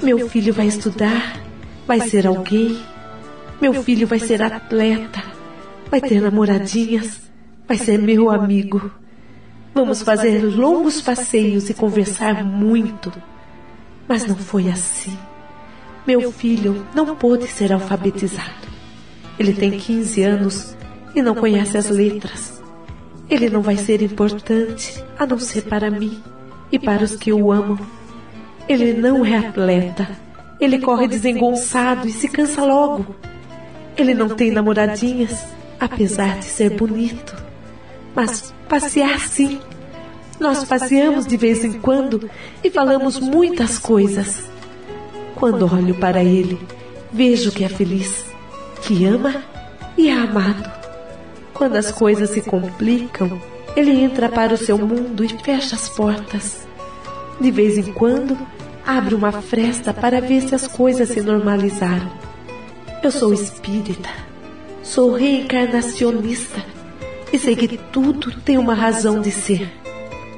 Meu 0.00 0.28
filho 0.28 0.54
vai 0.54 0.68
estudar, 0.68 1.42
vai 1.88 2.08
ser 2.08 2.24
alguém. 2.24 2.80
Meu 3.60 3.82
filho 3.82 4.06
vai 4.06 4.20
ser 4.20 4.40
atleta, 4.40 5.24
vai 5.90 6.00
ter 6.00 6.20
namoradinhas, 6.20 7.20
vai 7.66 7.76
ser 7.76 7.98
meu 7.98 8.30
amigo. 8.30 8.92
Vamos 9.74 10.02
fazer 10.02 10.38
longos 10.44 11.02
passeios 11.02 11.68
e 11.68 11.74
conversar 11.74 12.44
muito. 12.44 13.12
Mas 14.06 14.24
não 14.24 14.36
foi 14.36 14.68
assim. 14.68 15.18
Meu 16.06 16.30
filho 16.30 16.86
não 16.94 17.16
pôde 17.16 17.48
ser 17.48 17.72
alfabetizado. 17.72 18.77
Ele 19.38 19.52
tem 19.52 19.70
15 19.70 20.22
anos 20.22 20.76
e 21.14 21.22
não 21.22 21.34
conhece 21.34 21.78
as 21.78 21.88
letras. 21.88 22.60
Ele 23.30 23.48
não 23.48 23.60
vai 23.60 23.76
ser 23.76 24.02
importante 24.02 25.04
a 25.18 25.26
não 25.26 25.38
ser 25.38 25.62
para 25.62 25.90
mim 25.90 26.22
e 26.72 26.78
para 26.78 27.04
os 27.04 27.14
que 27.14 27.32
o 27.32 27.52
amam. 27.52 27.78
Ele 28.68 28.94
não 28.94 29.24
é 29.24 29.36
atleta. 29.36 30.08
Ele 30.60 30.78
corre 30.78 31.06
desengonçado 31.06 32.08
e 32.08 32.12
se 32.12 32.28
cansa 32.28 32.64
logo. 32.64 33.14
Ele 33.96 34.14
não 34.14 34.28
tem 34.28 34.50
namoradinhas, 34.50 35.44
apesar 35.78 36.38
de 36.38 36.46
ser 36.46 36.70
bonito. 36.70 37.34
Mas 38.14 38.52
passear 38.68 39.20
sim. 39.28 39.60
Nós 40.40 40.64
passeamos 40.64 41.26
de 41.26 41.36
vez 41.36 41.64
em 41.64 41.72
quando 41.72 42.30
e 42.62 42.70
falamos 42.70 43.18
muitas 43.18 43.78
coisas. 43.78 44.44
Quando 45.34 45.72
olho 45.72 45.94
para 45.94 46.22
ele, 46.22 46.58
vejo 47.12 47.52
que 47.52 47.64
é 47.64 47.68
feliz, 47.68 48.24
que 48.82 49.04
ama 49.04 49.42
e 49.96 50.08
é 50.08 50.12
amado. 50.12 50.70
Quando 51.52 51.76
as 51.76 51.90
coisas 51.90 52.30
se 52.30 52.40
complicam, 52.40 53.40
ele 53.76 53.92
entra 53.92 54.28
para 54.28 54.54
o 54.54 54.56
seu 54.56 54.78
mundo 54.78 55.24
e 55.24 55.28
fecha 55.28 55.74
as 55.74 55.88
portas. 55.88 56.66
De 57.40 57.50
vez 57.50 57.76
em 57.78 57.92
quando, 57.92 58.36
abre 58.86 59.14
uma 59.14 59.32
fresta 59.32 59.92
para 59.92 60.20
ver 60.20 60.42
se 60.42 60.54
as 60.54 60.66
coisas 60.66 61.08
se 61.08 61.20
normalizaram. 61.20 62.10
Eu 63.02 63.10
sou 63.10 63.32
espírita, 63.32 64.08
sou 64.82 65.12
reencarnacionista 65.12 66.64
e 67.32 67.38
sei 67.38 67.54
que 67.54 67.76
tudo 67.76 68.32
tem 68.40 68.58
uma 68.58 68.74
razão 68.74 69.20
de 69.20 69.30
ser. 69.30 69.70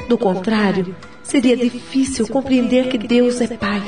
Do 0.08 0.18
contrário, 0.18 0.94
seria 1.22 1.56
difícil 1.56 2.26
compreender 2.26 2.88
que 2.88 2.98
Deus 2.98 3.40
é 3.40 3.46
Pai. 3.46 3.82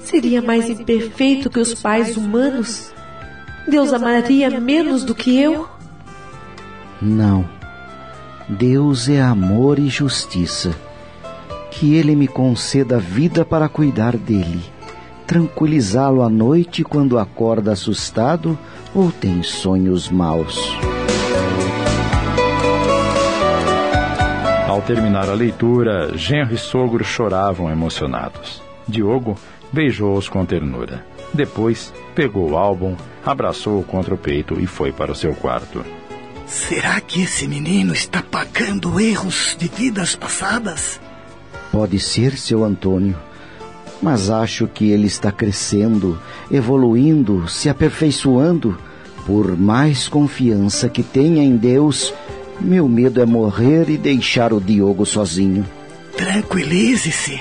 Seria 0.00 0.42
mais 0.42 0.68
imperfeito 0.68 1.48
que 1.48 1.60
os 1.60 1.74
pais 1.74 2.16
humanos? 2.16 2.92
Deus 3.68 3.92
amaria 3.92 4.50
menos 4.60 5.04
do 5.04 5.14
que 5.14 5.38
eu? 5.38 5.68
Não. 7.00 7.48
Deus 8.48 9.08
é 9.08 9.20
amor 9.20 9.78
e 9.78 9.88
justiça. 9.88 10.74
Que 11.70 11.94
Ele 11.94 12.16
me 12.16 12.26
conceda 12.26 12.98
vida 12.98 13.44
para 13.44 13.68
cuidar 13.68 14.16
dele, 14.16 14.60
tranquilizá-lo 15.26 16.22
à 16.22 16.28
noite 16.28 16.82
quando 16.82 17.18
acorda 17.18 17.72
assustado 17.72 18.58
ou 18.94 19.12
tem 19.12 19.42
sonhos 19.42 20.10
maus. 20.10 20.76
Ao 24.66 24.82
terminar 24.82 25.28
a 25.28 25.34
leitura, 25.34 26.16
genro 26.16 26.54
e 26.54 26.58
sogro 26.58 27.04
choravam 27.04 27.70
emocionados. 27.70 28.62
Diogo 28.86 29.36
beijou-os 29.72 30.28
com 30.28 30.44
ternura. 30.44 31.04
Depois, 31.32 31.92
pegou 32.14 32.50
o 32.50 32.56
álbum, 32.56 32.96
abraçou-o 33.24 33.84
contra 33.84 34.14
o 34.14 34.18
peito 34.18 34.60
e 34.60 34.66
foi 34.66 34.92
para 34.92 35.12
o 35.12 35.14
seu 35.14 35.34
quarto. 35.34 35.84
Será 36.46 37.00
que 37.00 37.22
esse 37.22 37.46
menino 37.46 37.92
está 37.92 38.22
pagando 38.22 38.98
erros 38.98 39.56
de 39.58 39.68
vidas 39.68 40.16
passadas? 40.16 41.00
Pode 41.70 42.00
ser, 42.00 42.36
seu 42.36 42.64
Antônio. 42.64 43.16
Mas 44.02 44.30
acho 44.30 44.66
que 44.66 44.90
ele 44.90 45.06
está 45.06 45.30
crescendo, 45.30 46.20
evoluindo, 46.50 47.46
se 47.48 47.68
aperfeiçoando. 47.68 48.76
Por 49.24 49.56
mais 49.56 50.08
confiança 50.08 50.88
que 50.88 51.02
tenha 51.02 51.44
em 51.44 51.56
Deus, 51.56 52.12
meu 52.60 52.88
medo 52.88 53.20
é 53.20 53.26
morrer 53.26 53.88
e 53.88 53.96
deixar 53.96 54.52
o 54.52 54.60
Diogo 54.60 55.06
sozinho. 55.06 55.64
Tranquilize-se. 56.16 57.40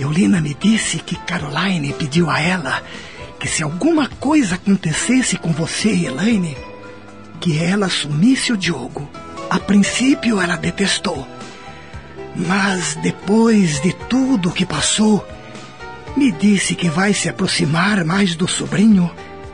Eulina 0.00 0.40
me 0.40 0.54
disse 0.54 0.98
que 0.98 1.14
Caroline 1.14 1.92
pediu 1.92 2.30
a 2.30 2.40
ela 2.40 2.82
que 3.38 3.46
se 3.46 3.62
alguma 3.62 4.08
coisa 4.08 4.54
acontecesse 4.54 5.36
com 5.36 5.52
você 5.52 5.92
e 5.92 6.06
Elaine, 6.06 6.56
que 7.40 7.58
ela 7.58 7.86
assumisse 7.86 8.52
o 8.52 8.56
Diogo. 8.56 9.08
A 9.48 9.58
princípio 9.58 10.40
ela 10.40 10.56
detestou. 10.56 11.26
Mas 12.34 12.94
depois 13.02 13.80
de 13.80 13.92
tudo 13.92 14.50
o 14.50 14.52
que 14.52 14.64
passou, 14.64 15.26
me 16.16 16.30
disse 16.32 16.74
que 16.74 16.88
vai 16.88 17.12
se 17.12 17.28
aproximar 17.28 18.04
mais 18.04 18.34
do 18.34 18.48
sobrinho 18.48 19.10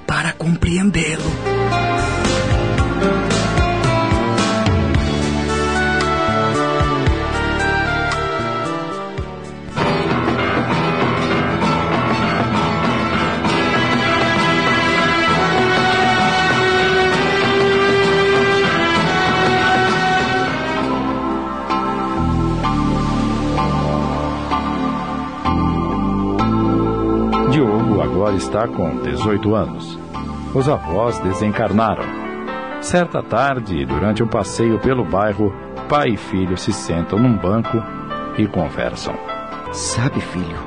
para 0.06 0.32
compreendê-lo. 0.32 1.55
Está 28.36 28.68
com 28.68 28.98
18 28.98 29.54
anos. 29.54 29.98
Os 30.54 30.68
avós 30.68 31.18
desencarnaram. 31.20 32.04
Certa 32.80 33.22
tarde, 33.22 33.84
durante 33.84 34.22
um 34.22 34.28
passeio 34.28 34.78
pelo 34.78 35.04
bairro, 35.04 35.52
pai 35.88 36.10
e 36.10 36.16
filho 36.16 36.56
se 36.56 36.72
sentam 36.72 37.18
num 37.18 37.36
banco 37.36 37.82
e 38.38 38.46
conversam. 38.46 39.14
Sabe, 39.72 40.20
filho, 40.20 40.58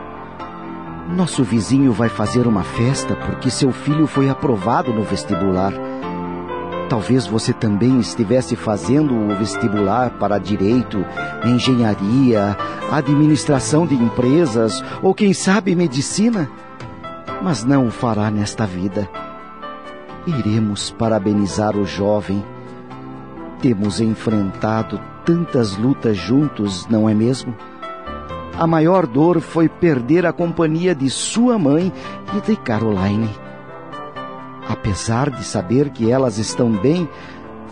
nosso 1.16 1.44
vizinho 1.44 1.94
vai 1.94 2.10
fazer 2.10 2.48
uma 2.48 2.64
festa 2.64 3.16
porque 3.16 3.50
seu 3.50 3.72
filho 3.72 4.08
foi 4.08 4.30
aprovado 4.30 4.92
no 4.92 5.04
vestibular. 5.04 5.74
Talvez 6.90 7.28
você 7.28 7.54
também 7.54 8.00
estivesse 8.00 8.56
fazendo 8.56 9.14
o 9.16 9.36
vestibular 9.36 10.10
para 10.12 10.40
direito, 10.40 11.06
engenharia, 11.46 12.58
administração 12.92 13.86
de 13.86 13.94
empresas 13.94 14.84
ou, 15.04 15.14
quem 15.14 15.34
sabe, 15.34 15.76
medicina 15.76 16.50
mas 17.42 17.64
não 17.64 17.88
o 17.88 17.92
fará 17.92 18.30
nesta 18.30 18.66
vida. 18.66 19.10
Iremos 20.28 20.92
parabenizar 20.92 21.76
o 21.76 21.86
jovem. 21.86 22.44
Temos 23.62 24.00
enfrentado 24.00 25.00
tantas 25.26 25.78
lutas 25.78 26.18
juntos, 26.18 26.88
não 26.88 27.10
é 27.10 27.14
mesmo? 27.14 27.56
A 28.58 28.68
maior 28.68 29.08
dor 29.08 29.40
foi 29.40 29.70
perder 29.70 30.26
a 30.26 30.34
companhia 30.34 30.94
de 30.94 31.10
sua 31.10 31.58
mãe 31.58 31.94
e 32.36 32.42
de 32.42 32.56
Caroline. 32.58 33.30
Apesar 34.68 35.30
de 35.30 35.44
saber 35.44 35.90
que 35.90 36.12
elas 36.12 36.38
estão 36.38 36.70
bem, 36.72 37.10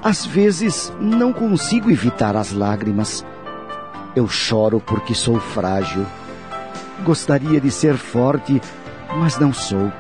às 0.02 0.26
vezes 0.26 0.94
não 1.00 1.34
consigo 1.34 1.92
evitar 1.92 2.36
as 2.36 2.54
lágrimas. 2.54 3.26
Eu 4.16 4.28
choro 4.28 4.80
porque 4.80 5.14
sou 5.14 5.40
frágil. 5.40 6.06
Gostaria 7.04 7.60
de 7.60 7.70
ser 7.70 7.98
forte 7.98 8.62
mas 9.16 9.40
não 9.40 9.54
sou. 9.54 9.92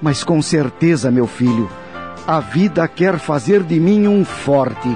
Mas 0.00 0.22
com 0.22 0.40
certeza, 0.42 1.10
meu 1.10 1.26
filho, 1.26 1.70
a 2.26 2.40
vida 2.40 2.86
quer 2.88 3.18
fazer 3.18 3.62
de 3.62 3.78
mim 3.78 4.06
um 4.08 4.24
forte. 4.24 4.88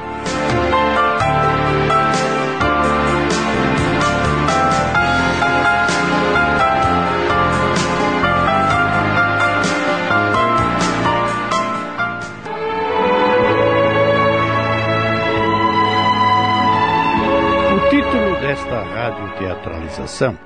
O 17.73 17.91
título 17.91 18.41
desta 18.41 18.83
radioteatralização, 18.83 20.39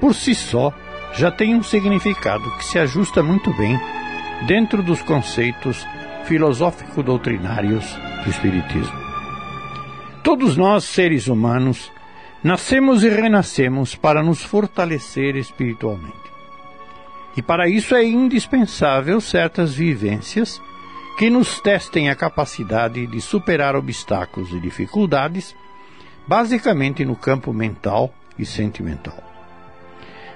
por 0.00 0.14
si 0.14 0.34
só, 0.34 0.72
já 1.14 1.30
tem 1.30 1.54
um 1.54 1.62
significado 1.62 2.50
que 2.56 2.64
se 2.64 2.78
ajusta 2.78 3.22
muito 3.22 3.52
bem 3.54 3.78
dentro 4.46 4.82
dos 4.82 5.02
conceitos 5.02 5.86
filosófico-doutrinários 6.24 7.84
do 8.24 8.30
Espiritismo. 8.30 8.98
Todos 10.22 10.56
nós, 10.56 10.84
seres 10.84 11.26
humanos, 11.26 11.90
nascemos 12.42 13.02
e 13.02 13.08
renascemos 13.08 13.94
para 13.94 14.22
nos 14.22 14.42
fortalecer 14.42 15.36
espiritualmente. 15.36 16.30
E 17.36 17.42
para 17.42 17.68
isso 17.68 17.94
é 17.94 18.04
indispensável 18.04 19.20
certas 19.20 19.74
vivências 19.74 20.60
que 21.18 21.30
nos 21.30 21.60
testem 21.60 22.08
a 22.08 22.14
capacidade 22.14 23.06
de 23.06 23.20
superar 23.20 23.76
obstáculos 23.76 24.52
e 24.52 24.60
dificuldades, 24.60 25.54
basicamente 26.26 27.04
no 27.04 27.14
campo 27.14 27.52
mental 27.52 28.12
e 28.38 28.46
sentimental. 28.46 29.29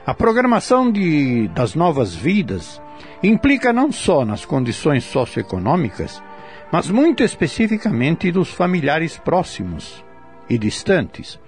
A 0.07 0.13
programação 0.13 0.93
de, 0.93 1.49
das 1.49 1.75
novas 1.75 2.15
vidas 2.15 2.81
implica 3.23 3.73
não 3.73 3.91
só 3.91 4.23
nas 4.23 4.45
condições 4.45 5.03
socioeconômicas, 5.05 6.23
mas 6.71 6.91
muito 6.91 7.23
especificamente 7.23 8.31
dos 8.31 8.51
familiares 8.51 9.17
próximos 9.17 10.05
e 10.49 10.59
distantes, 10.59 11.41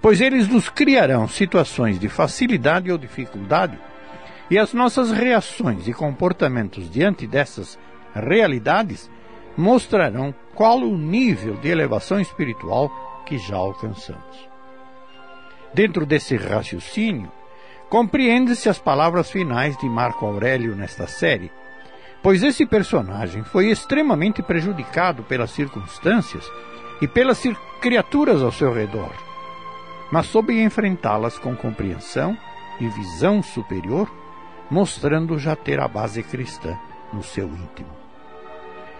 pois 0.00 0.22
eles 0.22 0.48
nos 0.48 0.70
criarão 0.70 1.28
situações 1.28 1.98
de 1.98 2.08
facilidade 2.08 2.90
ou 2.90 2.96
dificuldade, 2.96 3.78
e 4.50 4.58
as 4.58 4.72
nossas 4.72 5.10
reações 5.10 5.86
e 5.86 5.92
comportamentos 5.92 6.90
diante 6.90 7.26
dessas 7.26 7.78
realidades 8.14 9.10
mostrarão 9.54 10.34
qual 10.54 10.78
o 10.78 10.96
nível 10.96 11.56
de 11.56 11.68
elevação 11.68 12.18
espiritual 12.18 12.90
que 13.26 13.36
já 13.36 13.56
alcançamos. 13.56 14.48
Dentro 15.74 16.06
desse 16.06 16.36
raciocínio, 16.36 17.30
Compreende-se 17.88 18.68
as 18.68 18.78
palavras 18.78 19.30
finais 19.30 19.76
de 19.78 19.88
Marco 19.88 20.26
Aurélio 20.26 20.76
nesta 20.76 21.06
série, 21.06 21.50
pois 22.22 22.42
esse 22.42 22.66
personagem 22.66 23.42
foi 23.44 23.70
extremamente 23.70 24.42
prejudicado 24.42 25.22
pelas 25.22 25.50
circunstâncias 25.50 26.44
e 27.00 27.08
pelas 27.08 27.42
criaturas 27.80 28.42
ao 28.42 28.52
seu 28.52 28.74
redor, 28.74 29.12
mas 30.12 30.26
soube 30.26 30.60
enfrentá-las 30.62 31.38
com 31.38 31.56
compreensão 31.56 32.36
e 32.78 32.86
visão 32.88 33.42
superior, 33.42 34.10
mostrando 34.70 35.38
já 35.38 35.56
ter 35.56 35.80
a 35.80 35.88
base 35.88 36.22
cristã 36.22 36.76
no 37.10 37.22
seu 37.22 37.46
íntimo. 37.46 37.88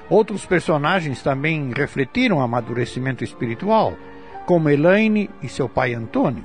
Outros 0.09 0.47
personagens 0.47 1.21
também 1.23 1.71
refletiram 1.77 2.41
amadurecimento 2.41 3.23
espiritual, 3.23 3.95
como 4.47 4.71
Elaine 4.71 5.29
e 5.43 5.49
seu 5.49 5.69
pai 5.69 5.93
Antônio, 5.93 6.45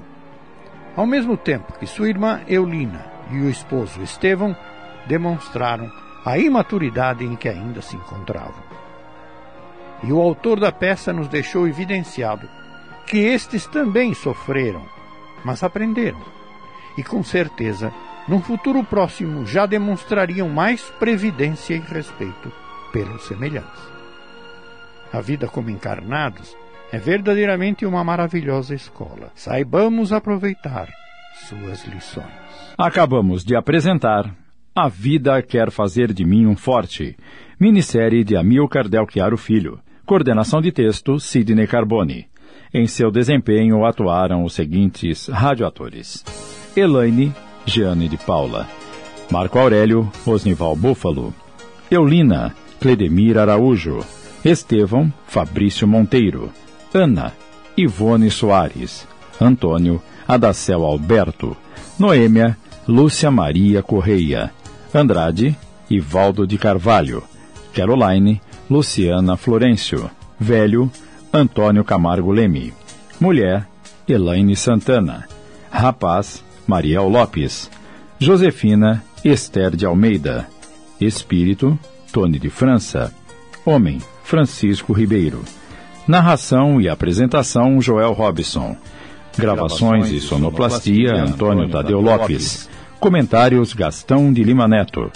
ao 0.95 1.05
mesmo 1.05 1.35
tempo 1.35 1.73
que 1.73 1.87
sua 1.87 2.09
irmã 2.09 2.41
Eulina 2.47 3.05
e 3.31 3.37
o 3.37 3.49
esposo 3.49 4.01
Estevão 4.01 4.55
demonstraram 5.07 5.91
a 6.25 6.37
imaturidade 6.37 7.25
em 7.25 7.35
que 7.35 7.49
ainda 7.49 7.81
se 7.81 7.95
encontravam. 7.95 8.63
E 10.03 10.11
o 10.11 10.21
autor 10.21 10.59
da 10.59 10.71
peça 10.71 11.11
nos 11.11 11.27
deixou 11.27 11.67
evidenciado 11.67 12.47
que 13.05 13.17
estes 13.17 13.65
também 13.67 14.13
sofreram, 14.13 14.85
mas 15.43 15.63
aprenderam. 15.63 16.21
E 16.97 17.03
com 17.03 17.23
certeza, 17.23 17.93
num 18.27 18.41
futuro 18.41 18.83
próximo 18.83 19.45
já 19.45 19.65
demonstrariam 19.65 20.47
mais 20.47 20.81
previdência 20.99 21.73
e 21.73 21.79
respeito 21.79 22.51
pelos 22.91 23.25
semelhantes. 23.27 23.81
A 25.11 25.19
vida 25.19 25.47
como 25.47 25.69
encarnados 25.69 26.55
é 26.93 26.99
verdadeiramente 26.99 27.87
uma 27.87 28.03
maravilhosa 28.03 28.75
escola. 28.75 29.31
Saibamos 29.33 30.13
aproveitar 30.13 30.89
suas 31.49 31.83
lições. 31.87 32.27
Acabamos 32.77 33.43
de 33.43 33.55
apresentar 33.55 34.31
A 34.75 34.87
Vida 34.87 35.41
Quer 35.41 35.71
Fazer 35.71 36.13
de 36.13 36.23
Mim 36.23 36.45
um 36.45 36.55
Forte, 36.55 37.17
minissérie 37.59 38.23
de 38.23 38.37
Amilcar 38.37 38.87
Del 38.87 39.07
Chiaro 39.11 39.37
Filho. 39.37 39.79
Coordenação 40.05 40.61
de 40.61 40.71
texto, 40.71 41.19
Sidney 41.19 41.65
Carbone. 41.65 42.27
Em 42.71 42.85
seu 42.85 43.09
desempenho 43.09 43.83
atuaram 43.85 44.43
os 44.43 44.53
seguintes 44.53 45.27
radioatores: 45.29 46.23
Elaine, 46.77 47.33
Jeane 47.65 48.07
de 48.07 48.17
Paula, 48.17 48.67
Marco 49.31 49.57
Aurélio, 49.57 50.11
Osnival 50.27 50.75
Búfalo, 50.75 51.33
Eulina, 51.89 52.53
Cledemir 52.79 53.39
Araújo, 53.39 54.05
Estevão, 54.45 55.11
Fabrício 55.25 55.87
Monteiro, 55.87 56.51
Ana, 56.93 57.33
Ivone 57.75 58.29
Soares, 58.29 59.07
Antônio, 59.41 60.01
Adacel 60.27 60.83
Alberto, 60.83 61.57
Noêmia, 61.97 62.55
Lúcia 62.87 63.31
Maria 63.31 63.81
Correia, 63.81 64.51
Andrade, 64.93 65.57
Ivaldo 65.89 66.45
de 66.45 66.57
Carvalho, 66.57 67.23
Caroline, 67.73 68.41
Luciana 68.69 69.35
Florencio, 69.35 70.09
Velho, 70.39 70.91
Antônio 71.31 71.83
Camargo 71.83 72.31
Leme, 72.31 72.73
Mulher, 73.19 73.67
Elaine 74.07 74.55
Santana, 74.55 75.27
Rapaz, 75.71 76.43
Mariel 76.67 77.09
Lopes, 77.09 77.69
Josefina, 78.19 79.03
Esther 79.23 79.75
de 79.75 79.85
Almeida, 79.85 80.47
Espírito, 80.99 81.77
Tony 82.11 82.37
de 82.37 82.49
França, 82.49 83.13
Homem, 83.65 83.99
Francisco 84.23 84.93
Ribeiro. 84.93 85.43
Narração 86.07 86.81
e 86.81 86.89
apresentação, 86.89 87.81
Joel 87.81 88.11
Robson. 88.11 88.75
Gravações 89.37 90.11
e 90.11 90.19
sonoplastia, 90.19 91.13
Antônio 91.13 91.69
Tadeu 91.69 92.01
Lopes. 92.01 92.69
Comentários, 92.99 93.73
Gastão 93.73 94.31
de 94.31 94.43
Lima 94.43 94.67
Neto. 94.67 95.09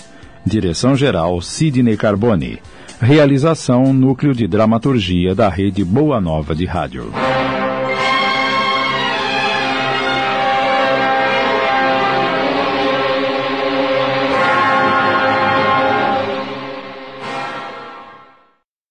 Direção-geral, 0.45 1.41
Sidney 1.41 1.97
Carbone. 1.97 2.59
Realização, 3.01 3.93
Núcleo 3.93 4.33
de 4.33 4.47
Dramaturgia 4.47 5.35
da 5.35 5.49
Rede 5.49 5.83
Boa 5.83 6.21
Nova 6.21 6.55
de 6.55 6.65
Rádio. 6.65 7.11